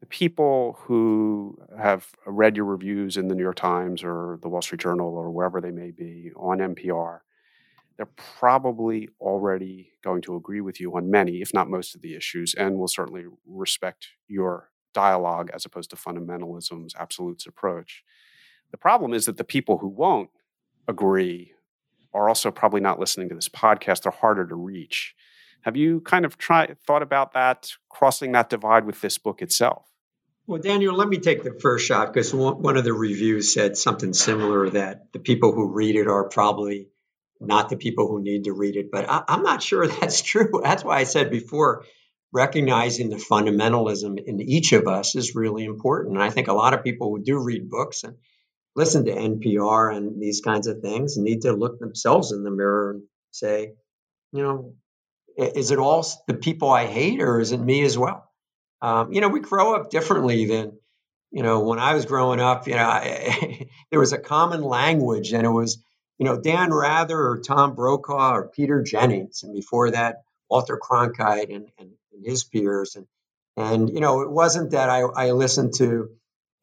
the 0.04 0.08
people 0.08 0.78
who 0.82 1.58
have 1.80 2.10
read 2.26 2.58
your 2.58 2.66
reviews 2.66 3.16
in 3.16 3.30
the 3.30 3.36
New 3.36 3.42
York 3.42 3.56
Times 3.56 4.04
or 4.04 4.38
the 4.42 4.50
Wall 4.50 4.62
Street 4.62 4.82
Journal 4.82 5.16
or 5.16 5.32
wherever 5.32 5.62
they 5.62 5.72
may 5.72 5.92
be 5.92 6.30
on 6.36 6.58
NPR, 6.58 7.20
they're 7.98 8.10
probably 8.40 9.10
already 9.20 9.92
going 10.04 10.22
to 10.24 10.36
agree 10.36 10.62
with 10.62 10.80
you 10.80 10.96
on 10.96 11.12
many, 11.12 11.42
if 11.42 11.54
not 11.54 11.70
most 11.70 11.96
of 11.96 12.02
the 12.02 12.16
issues, 12.16 12.54
and 12.54 12.78
will 12.78 12.88
certainly 12.88 13.26
respect 13.46 14.08
your 14.28 14.70
dialogue 14.94 15.50
as 15.54 15.66
opposed 15.66 15.90
to 15.92 15.96
fundamentalism's 15.96 16.96
absolutes 16.98 17.46
approach. 17.46 18.04
The 18.72 18.78
problem 18.78 19.14
is 19.14 19.26
that 19.26 19.38
the 19.38 19.44
people 19.44 19.78
who 19.78 19.88
won't 19.88 20.30
agree 20.88 21.54
are 22.14 22.28
also 22.28 22.52
probably 22.52 22.82
not 22.82 23.00
listening 23.00 23.30
to 23.30 23.36
this 23.36 23.50
podcast. 23.50 24.04
They're 24.04 24.12
harder 24.12 24.46
to 24.48 24.56
reach. 24.56 25.16
Have 25.62 25.78
you 25.78 26.02
kind 26.02 26.26
of 26.26 26.38
tried 26.38 26.78
thought 26.86 27.02
about 27.02 27.34
that, 27.34 27.72
crossing 27.90 28.32
that 28.34 28.50
divide 28.50 28.86
with 28.86 29.02
this 29.02 29.18
book 29.18 29.42
itself? 29.42 29.88
Well, 30.46 30.60
Daniel, 30.60 30.94
let 30.94 31.08
me 31.08 31.20
take 31.20 31.44
the 31.44 31.58
first 31.62 31.88
shot 31.88 32.14
because 32.14 32.34
one 32.34 32.76
of 32.76 32.84
the 32.84 32.94
reviews 32.94 33.54
said 33.54 33.78
something 33.78 34.12
similar 34.14 34.70
that 34.72 35.14
the 35.14 35.20
people 35.20 35.54
who 35.54 35.72
read 35.72 35.96
it 35.96 36.08
are 36.08 36.28
probably 36.28 36.90
not 37.46 37.70
the 37.70 37.78
people 37.78 38.08
who 38.08 38.22
need 38.22 38.46
to 38.46 38.54
read 38.54 38.76
it. 38.76 38.92
But 38.92 39.10
I, 39.10 39.24
am 39.28 39.44
not 39.44 39.64
sure 39.64 39.88
that's 40.02 40.22
true. 40.22 40.62
That's 40.64 40.84
why 40.84 41.00
I 41.00 41.04
said 41.04 41.30
before, 41.30 41.86
recognizing 42.34 43.10
the 43.10 43.18
fundamentalism 43.18 44.22
in 44.26 44.42
each 44.42 44.74
of 44.74 44.88
us 44.88 45.16
is 45.16 45.36
really 45.36 45.66
important. 45.66 46.16
And 46.16 46.24
I 46.24 46.32
think 46.32 46.48
a 46.48 46.54
lot 46.54 46.74
of 46.74 46.84
people 46.84 47.10
who 47.10 47.24
do 47.24 47.38
read 47.38 47.70
books 47.70 48.04
and 48.04 48.18
listen 48.76 49.06
to 49.06 49.12
NPR 49.12 49.96
and 49.96 50.20
these 50.20 50.42
kinds 50.42 50.68
of 50.68 50.82
things 50.82 51.16
need 51.16 51.42
to 51.42 51.54
look 51.54 51.80
themselves 51.80 52.32
in 52.32 52.44
the 52.44 52.50
mirror 52.50 52.92
and 52.92 53.04
say, 53.32 53.74
you 54.32 54.42
know, 54.42 54.74
is 55.38 55.72
it 55.72 55.80
all 55.80 56.06
the 56.28 56.34
people 56.34 56.72
I 56.72 56.88
hate 56.88 57.22
or 57.22 57.40
is 57.40 57.52
it 57.52 57.60
me 57.60 57.84
as 57.84 57.98
well? 57.98 58.30
Um, 58.82 59.14
you 59.14 59.22
know, 59.22 59.30
we 59.30 59.40
grow 59.40 59.76
up 59.76 59.90
differently 59.90 60.46
than, 60.46 60.78
you 61.32 61.44
know, 61.44 61.62
when 61.62 61.80
I 61.80 61.94
was 61.94 62.06
growing 62.06 62.40
up, 62.40 62.68
you 62.68 62.76
know, 62.76 62.86
I, 62.86 63.68
there 63.92 64.00
was 64.00 64.14
a 64.14 64.20
common 64.20 64.62
language 64.62 65.34
and 65.34 65.46
it 65.46 65.50
was, 65.50 65.84
you 66.24 66.30
know, 66.30 66.40
Dan 66.40 66.74
Rather 66.74 67.20
or 67.20 67.42
Tom 67.46 67.76
Brokaw 67.76 68.34
or 68.34 68.48
Peter 68.48 68.82
Jennings. 68.82 69.44
And 69.44 69.54
before 69.54 69.92
that, 69.92 70.24
Walter 70.50 70.80
Cronkite 70.82 71.54
and, 71.54 71.68
and, 71.78 71.92
and 72.14 72.26
his 72.26 72.46
peers. 72.46 72.96
And, 72.96 73.08
and, 73.58 73.90
you 73.90 74.00
know, 74.00 74.22
it 74.22 74.32
wasn't 74.32 74.72
that 74.72 74.90
I, 74.90 75.02
I 75.02 75.32
listened 75.32 75.74
to 75.80 76.12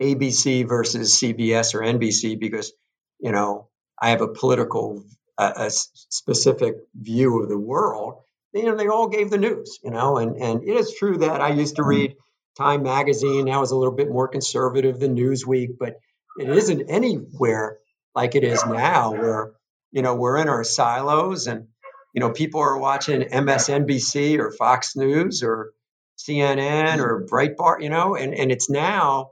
ABC 0.00 0.66
versus 0.66 1.20
CBS 1.20 1.74
or 1.74 1.80
NBC 1.80 2.40
because, 2.40 2.72
you 3.18 3.32
know, 3.32 3.68
I 4.00 4.10
have 4.10 4.22
a 4.22 4.28
political, 4.28 5.04
a, 5.36 5.52
a 5.56 5.70
specific 5.70 6.76
view 6.94 7.42
of 7.42 7.50
the 7.50 7.58
world 7.58 8.22
you 8.52 8.64
know, 8.64 8.74
they 8.74 8.88
all 8.88 9.06
gave 9.06 9.30
the 9.30 9.38
news, 9.38 9.78
you 9.84 9.92
know, 9.92 10.16
and, 10.16 10.34
and 10.34 10.64
it 10.64 10.72
is 10.72 10.96
true 10.98 11.18
that 11.18 11.40
I 11.40 11.50
used 11.50 11.76
to 11.76 11.82
mm-hmm. 11.82 11.88
read 11.88 12.16
Time 12.58 12.82
magazine. 12.82 13.44
That 13.44 13.60
was 13.60 13.70
a 13.70 13.76
little 13.76 13.94
bit 13.94 14.10
more 14.10 14.26
conservative 14.26 14.98
than 14.98 15.14
Newsweek, 15.14 15.78
but 15.78 16.00
it 16.36 16.48
isn't 16.48 16.90
anywhere 16.90 17.78
like 18.14 18.34
it 18.34 18.44
is 18.44 18.64
now 18.64 19.12
where, 19.12 19.52
you 19.92 20.02
know, 20.02 20.14
we're 20.14 20.38
in 20.38 20.48
our 20.48 20.64
silos 20.64 21.46
and, 21.46 21.68
you 22.14 22.20
know, 22.20 22.30
people 22.30 22.60
are 22.60 22.78
watching 22.78 23.22
MSNBC 23.22 24.38
or 24.38 24.50
Fox 24.50 24.96
News 24.96 25.42
or 25.42 25.72
CNN 26.18 26.98
or 26.98 27.26
Breitbart, 27.26 27.82
you 27.82 27.90
know, 27.90 28.16
and, 28.16 28.34
and 28.34 28.50
it's 28.50 28.68
now 28.68 29.30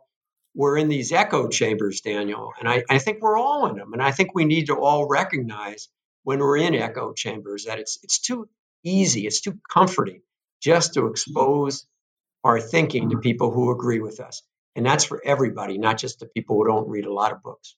we're 0.55 0.77
in 0.77 0.89
these 0.89 1.13
echo 1.13 1.49
chambers, 1.49 2.01
Daniel. 2.01 2.53
And 2.59 2.69
I, 2.69 2.83
I 2.91 2.99
think 2.99 3.23
we're 3.23 3.39
all 3.39 3.67
in 3.67 3.77
them. 3.77 3.93
And 3.93 4.03
I 4.03 4.11
think 4.11 4.35
we 4.35 4.45
need 4.45 4.67
to 4.67 4.77
all 4.77 5.07
recognize 5.07 5.89
when 6.25 6.41
we're 6.41 6.59
in 6.59 6.75
echo 6.75 7.13
chambers 7.13 7.65
that 7.65 7.79
it's 7.79 7.99
it's 8.03 8.19
too 8.19 8.49
easy, 8.85 9.27
it's 9.27 9.41
too 9.41 9.59
comforting 9.71 10.23
just 10.61 10.95
to 10.95 11.07
expose 11.07 11.87
our 12.45 12.61
thinking 12.61 13.11
to 13.11 13.19
people 13.19 13.51
who 13.51 13.71
agree 13.71 14.01
with 14.01 14.21
us. 14.21 14.43
And 14.77 14.85
that's 14.85 15.05
for 15.05 15.23
everybody, 15.25 15.79
not 15.79 15.99
just 15.99 16.21
the 16.21 16.27
people 16.27 16.57
who 16.57 16.67
don't 16.67 16.89
read 16.89 17.07
a 17.07 17.13
lot 17.13 17.33
of 17.33 17.43
books. 17.43 17.77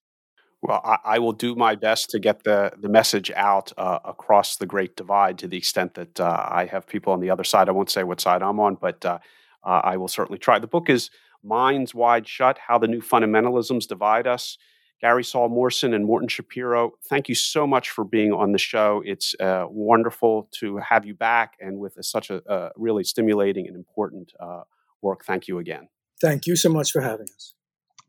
Well, 0.62 0.80
I, 0.84 0.98
I 1.04 1.18
will 1.18 1.32
do 1.32 1.54
my 1.54 1.74
best 1.74 2.10
to 2.10 2.18
get 2.18 2.44
the, 2.44 2.72
the 2.78 2.88
message 2.88 3.30
out 3.34 3.72
uh, 3.78 4.00
across 4.04 4.56
the 4.56 4.66
great 4.66 4.94
divide 4.96 5.38
to 5.38 5.48
the 5.48 5.56
extent 5.56 5.94
that 5.94 6.20
uh, 6.20 6.46
I 6.48 6.66
have 6.66 6.86
people 6.86 7.12
on 7.12 7.20
the 7.20 7.30
other 7.30 7.44
side. 7.44 7.68
I 7.68 7.72
won't 7.72 7.90
say 7.90 8.02
what 8.02 8.20
side 8.20 8.42
I'm 8.42 8.60
on, 8.60 8.74
but 8.74 9.04
uh, 9.04 9.18
uh 9.64 9.80
I 9.84 9.96
will 9.96 10.08
certainly 10.08 10.38
try. 10.38 10.58
The 10.58 10.66
book 10.66 10.90
is 10.90 11.10
Minds 11.42 11.94
Wide 11.94 12.28
Shut 12.28 12.58
How 12.66 12.78
the 12.78 12.88
New 12.88 13.00
Fundamentalisms 13.00 13.88
Divide 13.88 14.26
Us. 14.26 14.58
Gary 15.00 15.24
Saul 15.24 15.48
Morson 15.48 15.94
and 15.94 16.04
Morton 16.04 16.28
Schapiro, 16.28 16.90
thank 17.08 17.28
you 17.28 17.34
so 17.34 17.66
much 17.66 17.88
for 17.88 18.04
being 18.04 18.32
on 18.32 18.52
the 18.52 18.58
show. 18.58 19.02
It's 19.04 19.34
uh, 19.40 19.64
wonderful 19.70 20.48
to 20.60 20.76
have 20.76 21.06
you 21.06 21.14
back 21.14 21.54
and 21.58 21.78
with 21.78 21.96
such 22.02 22.28
a, 22.28 22.42
a, 22.46 22.70
really 22.76 23.04
stimulating 23.04 23.66
and 23.66 23.76
important 23.76 24.32
uh, 24.38 24.62
work. 25.00 25.24
Thank 25.24 25.48
you 25.48 25.58
again. 25.58 25.88
Thank 26.20 26.46
you 26.46 26.54
so 26.54 26.68
much 26.68 26.92
for 26.92 27.00
having 27.00 27.28
us. 27.34 27.54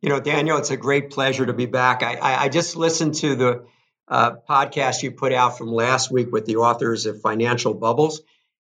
You 0.01 0.09
know, 0.09 0.19
Daniel, 0.19 0.57
it's 0.57 0.71
a 0.71 0.77
great 0.77 1.11
pleasure 1.11 1.45
to 1.45 1.53
be 1.53 1.67
back. 1.67 2.01
I, 2.01 2.15
I, 2.15 2.43
I 2.43 2.49
just 2.49 2.75
listened 2.75 3.15
to 3.15 3.35
the 3.35 3.65
uh, 4.07 4.31
podcast 4.49 5.03
you 5.03 5.11
put 5.11 5.31
out 5.31 5.57
from 5.57 5.67
last 5.71 6.11
week 6.11 6.31
with 6.31 6.45
the 6.45 6.57
authors 6.57 7.05
of 7.05 7.21
Financial 7.21 7.73
Bubbles. 7.73 8.21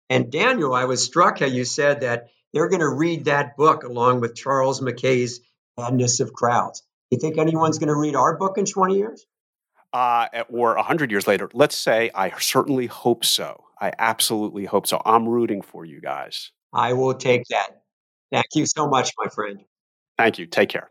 And 0.09 0.31
Daniel, 0.31 0.75
I 0.75 0.85
was 0.85 1.05
struck 1.05 1.41
how 1.41 1.47
you 1.47 1.65
said 1.65 2.03
that 2.03 2.29
they're 2.53 2.69
going 2.69 2.81
to 2.81 2.89
read 2.89 3.25
that 3.25 3.57
book 3.57 3.83
along 3.83 4.21
with 4.21 4.37
Charles 4.37 4.81
Mackay's 4.81 5.41
Madness 5.77 6.21
of 6.21 6.33
Crowds. 6.33 6.83
You 7.11 7.19
think 7.19 7.37
anyone's 7.37 7.79
going 7.79 7.89
to 7.89 7.97
read 7.97 8.15
our 8.15 8.37
book 8.37 8.57
in 8.59 8.65
20 8.65 8.97
years? 8.97 9.27
Uh, 9.93 10.27
or 10.49 10.75
100 10.77 11.11
years 11.11 11.27
later. 11.27 11.49
Let's 11.53 11.77
say 11.77 12.11
I 12.15 12.31
certainly 12.39 12.87
hope 12.87 13.25
so. 13.25 13.65
I 13.81 13.93
absolutely 13.99 14.65
hope 14.65 14.87
so. 14.87 15.03
I'm 15.05 15.29
rooting 15.29 15.63
for 15.63 15.85
you 15.85 16.01
guys. 16.01 16.53
I 16.73 16.93
will 16.95 17.15
take 17.15 17.45
that. 17.51 17.83
Thank 18.33 18.47
you 18.55 18.67
so 18.67 18.89
much, 18.89 19.13
my 19.19 19.29
friend. 19.29 19.61
Thank 20.17 20.39
you. 20.39 20.47
Take 20.47 20.71
care. 20.71 20.91